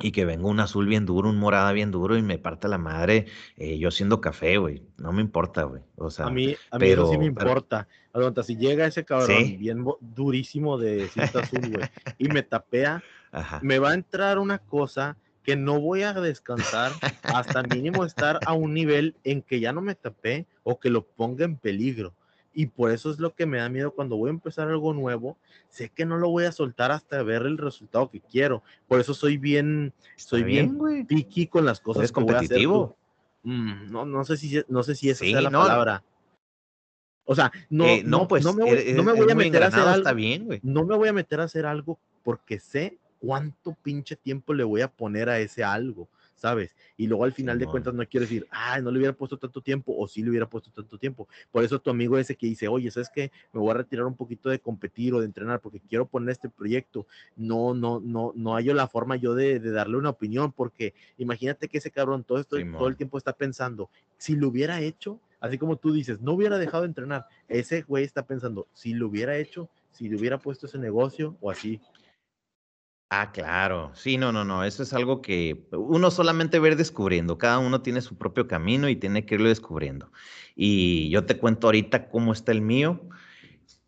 y 0.00 0.12
que 0.12 0.24
venga 0.24 0.46
un 0.46 0.60
azul 0.60 0.86
bien 0.86 1.06
duro, 1.06 1.30
un 1.30 1.38
morada 1.38 1.72
bien 1.72 1.90
duro 1.90 2.16
y 2.16 2.22
me 2.22 2.38
parta 2.38 2.68
la 2.68 2.78
madre 2.78 3.26
eh, 3.56 3.78
yo 3.78 3.90
siendo 3.90 4.20
café, 4.20 4.56
güey. 4.56 4.82
No 4.98 5.12
me 5.12 5.20
importa, 5.20 5.62
güey. 5.64 5.82
O 5.96 6.10
sea, 6.10 6.26
a 6.26 6.30
mí, 6.30 6.56
a 6.70 6.78
mí 6.78 6.80
pero, 6.80 7.08
sí 7.10 7.18
me 7.18 7.26
importa. 7.26 7.86
Aguanta, 8.12 8.42
si 8.42 8.56
llega 8.56 8.86
ese 8.86 9.04
cabrón 9.04 9.58
bien 9.58 9.84
durísimo 10.00 10.78
de 10.78 11.08
cinta 11.12 11.40
azul, 11.40 11.70
güey, 11.70 11.88
y 12.18 12.28
me 12.28 12.42
tapea, 12.42 13.02
me 13.62 13.78
va 13.78 13.90
a 13.90 13.94
entrar 13.94 14.38
una 14.38 14.58
cosa 14.58 15.16
que 15.42 15.56
no 15.56 15.80
voy 15.80 16.02
a 16.02 16.12
descansar 16.12 16.92
hasta 17.22 17.62
mínimo 17.62 18.04
estar 18.04 18.38
a 18.46 18.52
un 18.52 18.74
nivel 18.74 19.16
en 19.24 19.42
que 19.42 19.60
ya 19.60 19.72
no 19.72 19.80
me 19.80 19.94
tapé 19.94 20.46
o 20.62 20.78
que 20.78 20.90
lo 20.90 21.06
ponga 21.06 21.44
en 21.44 21.56
peligro. 21.56 22.14
Y 22.54 22.66
por 22.66 22.90
eso 22.90 23.10
es 23.10 23.18
lo 23.18 23.34
que 23.34 23.46
me 23.46 23.58
da 23.58 23.68
miedo 23.68 23.92
cuando 23.92 24.16
voy 24.16 24.28
a 24.28 24.32
empezar 24.32 24.68
algo 24.68 24.92
nuevo. 24.92 25.36
Sé 25.68 25.88
que 25.88 26.04
no 26.04 26.18
lo 26.18 26.28
voy 26.28 26.44
a 26.44 26.52
soltar 26.52 26.92
hasta 26.92 27.22
ver 27.22 27.42
el 27.42 27.58
resultado 27.58 28.10
que 28.10 28.20
quiero. 28.20 28.62
Por 28.86 29.00
eso 29.00 29.14
soy 29.14 29.38
bien, 29.38 29.92
soy 30.16 30.42
bien, 30.42 31.06
picky 31.06 31.46
con 31.46 31.64
las 31.64 31.80
cosas. 31.80 32.04
Es 32.04 32.12
competitivo. 32.12 32.96
Mm, 33.42 33.90
no, 33.90 34.04
no 34.04 34.24
sé 34.24 34.36
si, 34.36 34.62
no 34.68 34.82
sé 34.82 34.94
si 34.94 35.10
esa 35.10 35.24
es 35.24 35.32
la 35.32 35.50
palabra. 35.50 36.04
O 37.24 37.34
sea, 37.34 37.52
no, 37.70 37.86
eh, 37.86 38.02
no, 38.04 38.26
pues, 38.26 38.44
no, 38.44 38.52
me 38.52 38.64
voy, 38.64 38.92
no 38.94 39.02
me 39.02 39.12
voy 39.12 39.30
a 39.30 39.34
meter 39.34 39.62
a 39.62 39.68
hacer 39.68 39.80
algo. 39.80 39.96
Está 39.96 40.12
bien, 40.12 40.60
no 40.62 40.84
me 40.84 40.96
voy 40.96 41.08
a 41.08 41.12
meter 41.12 41.40
a 41.40 41.44
hacer 41.44 41.66
algo 41.66 41.98
porque 42.22 42.58
sé 42.58 42.98
cuánto 43.18 43.76
pinche 43.82 44.16
tiempo 44.16 44.52
le 44.52 44.64
voy 44.64 44.80
a 44.80 44.88
poner 44.88 45.28
a 45.28 45.38
ese 45.38 45.62
algo. 45.62 46.08
¿Sabes? 46.42 46.74
Y 46.96 47.06
luego 47.06 47.22
al 47.22 47.32
final 47.32 47.56
de 47.56 47.66
cuentas 47.66 47.94
no 47.94 48.04
quiero 48.04 48.22
decir, 48.24 48.48
ay, 48.50 48.82
no 48.82 48.90
le 48.90 48.98
hubiera 48.98 49.12
puesto 49.12 49.38
tanto 49.38 49.60
tiempo 49.60 49.94
o 49.96 50.08
sí 50.08 50.24
le 50.24 50.30
hubiera 50.30 50.46
puesto 50.46 50.72
tanto 50.72 50.98
tiempo. 50.98 51.28
Por 51.52 51.62
eso 51.62 51.80
tu 51.80 51.88
amigo 51.88 52.18
ese 52.18 52.34
que 52.34 52.48
dice, 52.48 52.66
oye, 52.66 52.90
¿sabes 52.90 53.10
qué? 53.14 53.30
Me 53.52 53.60
voy 53.60 53.70
a 53.70 53.74
retirar 53.74 54.06
un 54.06 54.16
poquito 54.16 54.50
de 54.50 54.58
competir 54.58 55.14
o 55.14 55.20
de 55.20 55.26
entrenar 55.26 55.60
porque 55.60 55.78
quiero 55.78 56.04
poner 56.04 56.30
este 56.30 56.48
proyecto. 56.48 57.06
No, 57.36 57.74
no, 57.74 58.00
no, 58.00 58.32
no 58.34 58.56
hay 58.56 58.64
la 58.64 58.88
forma 58.88 59.14
yo 59.14 59.36
de, 59.36 59.60
darle 59.60 59.98
una 59.98 60.10
opinión 60.10 60.50
porque 60.50 60.94
imagínate 61.16 61.68
que 61.68 61.78
ese 61.78 61.92
cabrón 61.92 62.24
todo, 62.24 62.40
esto, 62.40 62.56
todo 62.72 62.88
el 62.88 62.96
tiempo 62.96 63.18
está 63.18 63.34
pensando, 63.34 63.88
si 64.18 64.34
lo 64.34 64.48
hubiera 64.48 64.80
hecho, 64.80 65.20
así 65.38 65.58
como 65.58 65.76
tú 65.76 65.92
dices, 65.92 66.20
no 66.20 66.32
hubiera 66.32 66.58
dejado 66.58 66.82
de 66.82 66.88
entrenar. 66.88 67.26
Ese 67.48 67.82
güey 67.82 68.02
está 68.02 68.26
pensando, 68.26 68.66
si 68.72 68.94
lo 68.94 69.06
hubiera 69.06 69.36
hecho, 69.36 69.68
si 69.92 70.08
le 70.08 70.16
hubiera 70.16 70.38
puesto 70.38 70.66
ese 70.66 70.78
negocio 70.78 71.36
o 71.40 71.52
así. 71.52 71.80
Ah, 73.14 73.30
claro. 73.30 73.92
Sí, 73.94 74.16
no, 74.16 74.32
no, 74.32 74.42
no. 74.42 74.64
Eso 74.64 74.82
es 74.82 74.94
algo 74.94 75.20
que 75.20 75.66
uno 75.72 76.10
solamente 76.10 76.58
va 76.58 76.68
a 76.68 76.70
ir 76.70 76.76
descubriendo. 76.76 77.36
Cada 77.36 77.58
uno 77.58 77.82
tiene 77.82 78.00
su 78.00 78.16
propio 78.16 78.48
camino 78.48 78.88
y 78.88 78.96
tiene 78.96 79.26
que 79.26 79.34
irlo 79.34 79.50
descubriendo. 79.50 80.10
Y 80.56 81.10
yo 81.10 81.26
te 81.26 81.36
cuento 81.36 81.66
ahorita 81.66 82.08
cómo 82.08 82.32
está 82.32 82.52
el 82.52 82.62
mío. 82.62 83.02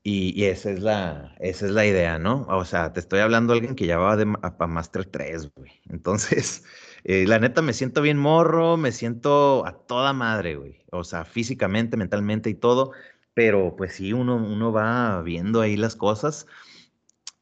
Y, 0.03 0.45
esa, 0.45 0.71
es 0.71 0.83
la, 0.83 1.35
esa 1.41 1.67
es 1.67 1.73
la 1.73 1.87
idea, 1.87 2.19
¿no? 2.19 2.47
O 2.51 2.67
sea, 2.67 2.93
te 2.93 3.01
estoy 3.01 3.21
hablando 3.21 3.55
de 3.55 3.61
alguien 3.61 3.77
que 3.77 3.87
ya 3.87 3.97
va 3.99 4.17
de, 4.17 4.31
a, 4.43 4.67
Master 4.67 5.07
3, 5.07 5.51
güey. 5.55 5.73
Entonces, 5.89 6.65
eh, 7.05 7.27
la 7.27 7.39
neta, 7.39 7.63
me 7.63 7.73
siento 7.73 8.03
bien 8.03 8.19
morro, 8.19 8.77
me 8.77 8.93
siento 8.93 9.65
a 9.67 9.73
toda 9.87 10.13
madre, 10.13 10.57
güey. 10.57 10.85
O 10.93 11.05
sea, 11.05 11.25
físicamente, 11.25 11.97
mentalmente 11.97 12.51
y 12.51 12.55
todo. 12.55 12.93
Pero 13.33 13.75
pues 13.77 13.95
sí, 13.95 14.13
uno, 14.13 14.37
uno 14.37 14.71
va 14.73 15.23
viendo 15.23 15.63
ahí 15.63 15.77
las 15.77 15.97
cosas. 15.97 16.47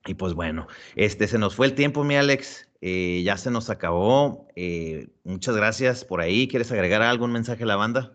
Y 0.07 0.15
pues 0.15 0.35
bueno, 0.35 0.67
este 0.97 1.29
se 1.29 1.39
nos 1.39 1.55
fue 1.55 1.67
el 1.67 1.75
tiempo, 1.75 2.05
mi 2.05 2.17
Alex. 2.17 2.69
Eh, 2.81 3.23
ya 3.25 3.37
se 3.37 3.51
nos 3.51 3.71
acabó. 3.71 4.49
Eh, 4.57 5.09
muchas 5.23 5.57
gracias 5.57 6.05
por 6.05 6.21
ahí. 6.21 6.49
¿Quieres 6.49 6.73
agregar 6.73 7.03
algún 7.03 7.31
mensaje 7.31 7.63
a 7.63 7.67
la 7.67 7.77
banda? 7.77 8.13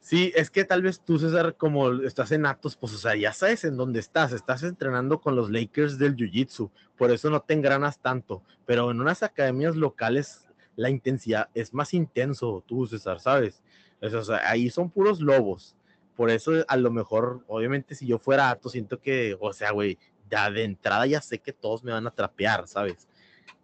Sí, 0.00 0.32
es 0.36 0.50
que 0.50 0.64
tal 0.64 0.82
vez 0.82 1.00
tú, 1.04 1.18
César, 1.18 1.56
como 1.56 1.92
estás 1.92 2.32
en 2.32 2.46
Atos, 2.46 2.76
pues, 2.76 2.94
o 2.94 2.98
sea, 2.98 3.16
ya 3.16 3.32
sabes 3.32 3.64
en 3.64 3.76
dónde 3.76 3.98
estás. 3.98 4.32
Estás 4.32 4.62
entrenando 4.62 5.20
con 5.20 5.34
los 5.34 5.50
Lakers 5.50 5.98
del 5.98 6.16
Jiu-Jitsu. 6.16 6.70
Por 6.96 7.10
eso 7.10 7.28
no 7.28 7.40
te 7.40 7.54
engranas 7.54 7.98
tanto. 7.98 8.42
Pero 8.64 8.90
en 8.90 9.00
unas 9.00 9.24
academias 9.24 9.74
locales, 9.74 10.46
la 10.76 10.90
intensidad 10.90 11.48
es 11.52 11.74
más 11.74 11.92
intenso, 11.92 12.62
tú, 12.66 12.86
César, 12.86 13.20
¿sabes? 13.20 13.62
o 14.00 14.22
sea, 14.22 14.48
ahí 14.48 14.70
son 14.70 14.90
puros 14.90 15.20
lobos. 15.20 15.74
Por 16.14 16.30
eso, 16.30 16.52
a 16.68 16.76
lo 16.76 16.90
mejor, 16.90 17.44
obviamente, 17.48 17.94
si 17.94 18.06
yo 18.06 18.18
fuera 18.18 18.50
Atos, 18.50 18.72
siento 18.72 19.00
que, 19.00 19.36
o 19.40 19.52
sea, 19.52 19.72
güey, 19.72 19.98
ya 20.30 20.50
de 20.50 20.64
entrada 20.64 21.06
ya 21.06 21.20
sé 21.20 21.38
que 21.38 21.52
todos 21.52 21.82
me 21.82 21.92
van 21.92 22.06
a 22.06 22.10
trapear, 22.10 22.66
¿sabes? 22.66 23.08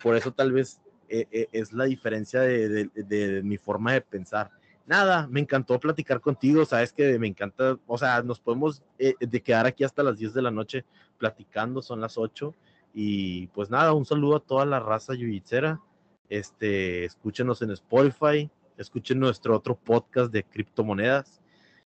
Por 0.02 0.16
eso 0.16 0.32
tal 0.32 0.52
vez 0.52 0.80
eh, 1.08 1.26
eh, 1.30 1.48
es 1.52 1.72
la 1.72 1.84
diferencia 1.84 2.40
de, 2.40 3.40
mi 3.44 3.56
forma 3.58 3.92
de 3.92 4.00
pensar. 4.00 4.50
Nada, 4.86 5.26
me 5.28 5.40
encantó 5.40 5.78
platicar 5.80 6.20
contigo, 6.20 6.64
sabes 6.64 6.92
que 6.92 7.18
me 7.18 7.26
encanta, 7.26 7.78
o 7.86 7.96
sea, 7.96 8.22
nos 8.22 8.38
podemos 8.38 8.82
eh, 8.98 9.14
de 9.18 9.42
quedar 9.42 9.66
aquí 9.66 9.82
hasta 9.84 10.02
las 10.02 10.18
10 10.18 10.34
de 10.34 10.42
la 10.42 10.50
noche 10.50 10.84
platicando, 11.18 11.80
son 11.80 12.00
las 12.00 12.18
8 12.18 12.54
y 12.92 13.46
pues 13.48 13.70
nada, 13.70 13.92
un 13.92 14.04
saludo 14.04 14.36
a 14.36 14.40
toda 14.40 14.66
la 14.66 14.80
raza 14.80 15.14
yuyicera, 15.14 15.80
este, 16.28 17.04
escúchenos 17.04 17.62
en 17.62 17.70
Spotify, 17.70 18.50
escuchen 18.76 19.20
nuestro 19.20 19.56
otro 19.56 19.74
podcast 19.74 20.32
de 20.32 20.44
criptomonedas 20.44 21.40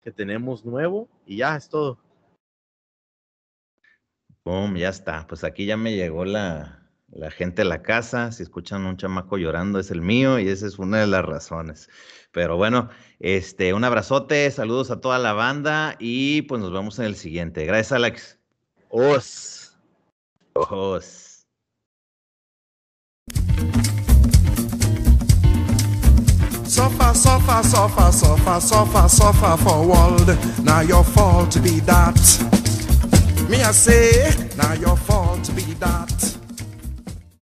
que 0.04 0.12
tenemos 0.12 0.66
nuevo 0.66 1.08
y 1.26 1.38
ya 1.38 1.56
es 1.56 1.70
todo. 1.70 1.98
Pum, 4.44 4.76
ya 4.76 4.90
está. 4.90 5.28
Pues 5.28 5.44
aquí 5.44 5.66
ya 5.66 5.78
me 5.78 5.96
llegó 5.96 6.26
la, 6.26 6.82
la 7.12 7.30
gente 7.32 7.62
a 7.62 7.66
la 7.66 7.82
casa. 7.84 8.32
Si 8.32 8.44
escuchan 8.44 8.86
un 8.86 8.98
chamaco 8.98 9.38
llorando, 9.38 9.80
es 9.80 9.92
el 9.92 10.02
mío 10.02 10.40
y 10.40 10.48
esa 10.48 10.68
es 10.68 10.80
una 10.80 11.00
de 11.00 11.08
las 11.08 11.24
razones. 11.24 11.90
Pero 12.32 12.58
bueno, 12.58 12.90
este, 13.20 13.74
un 13.74 13.84
abrazote, 13.84 14.50
saludos 14.52 14.90
a 14.90 15.02
toda 15.02 15.20
la 15.20 15.34
banda 15.34 15.96
y 16.00 16.44
pues 16.44 16.62
nos 16.62 16.72
vemos 16.72 16.98
en 17.00 17.06
el 17.06 17.16
siguiente. 17.16 17.66
Gracias, 17.66 17.92
Alex. 17.92 18.40
Os. 18.90 19.78
Os. 20.54 21.46
Suffer, 26.66 27.14
suffer, 27.14 27.64
suffer, 27.66 28.12
suffer, 28.12 28.62
suffer, 28.62 29.10
suffer 29.10 29.58
for 29.58 29.86
world. 29.86 30.38
Now 30.64 30.82
your 30.82 31.04
fault 31.04 31.62
be 31.62 31.82
that. 31.82 32.61
Me 33.52 33.62
I 33.64 33.74
say, 33.74 34.34
now 34.56 34.72
your 34.76 34.96
fault 34.96 35.54
be 35.54 35.74
that. 35.74 36.31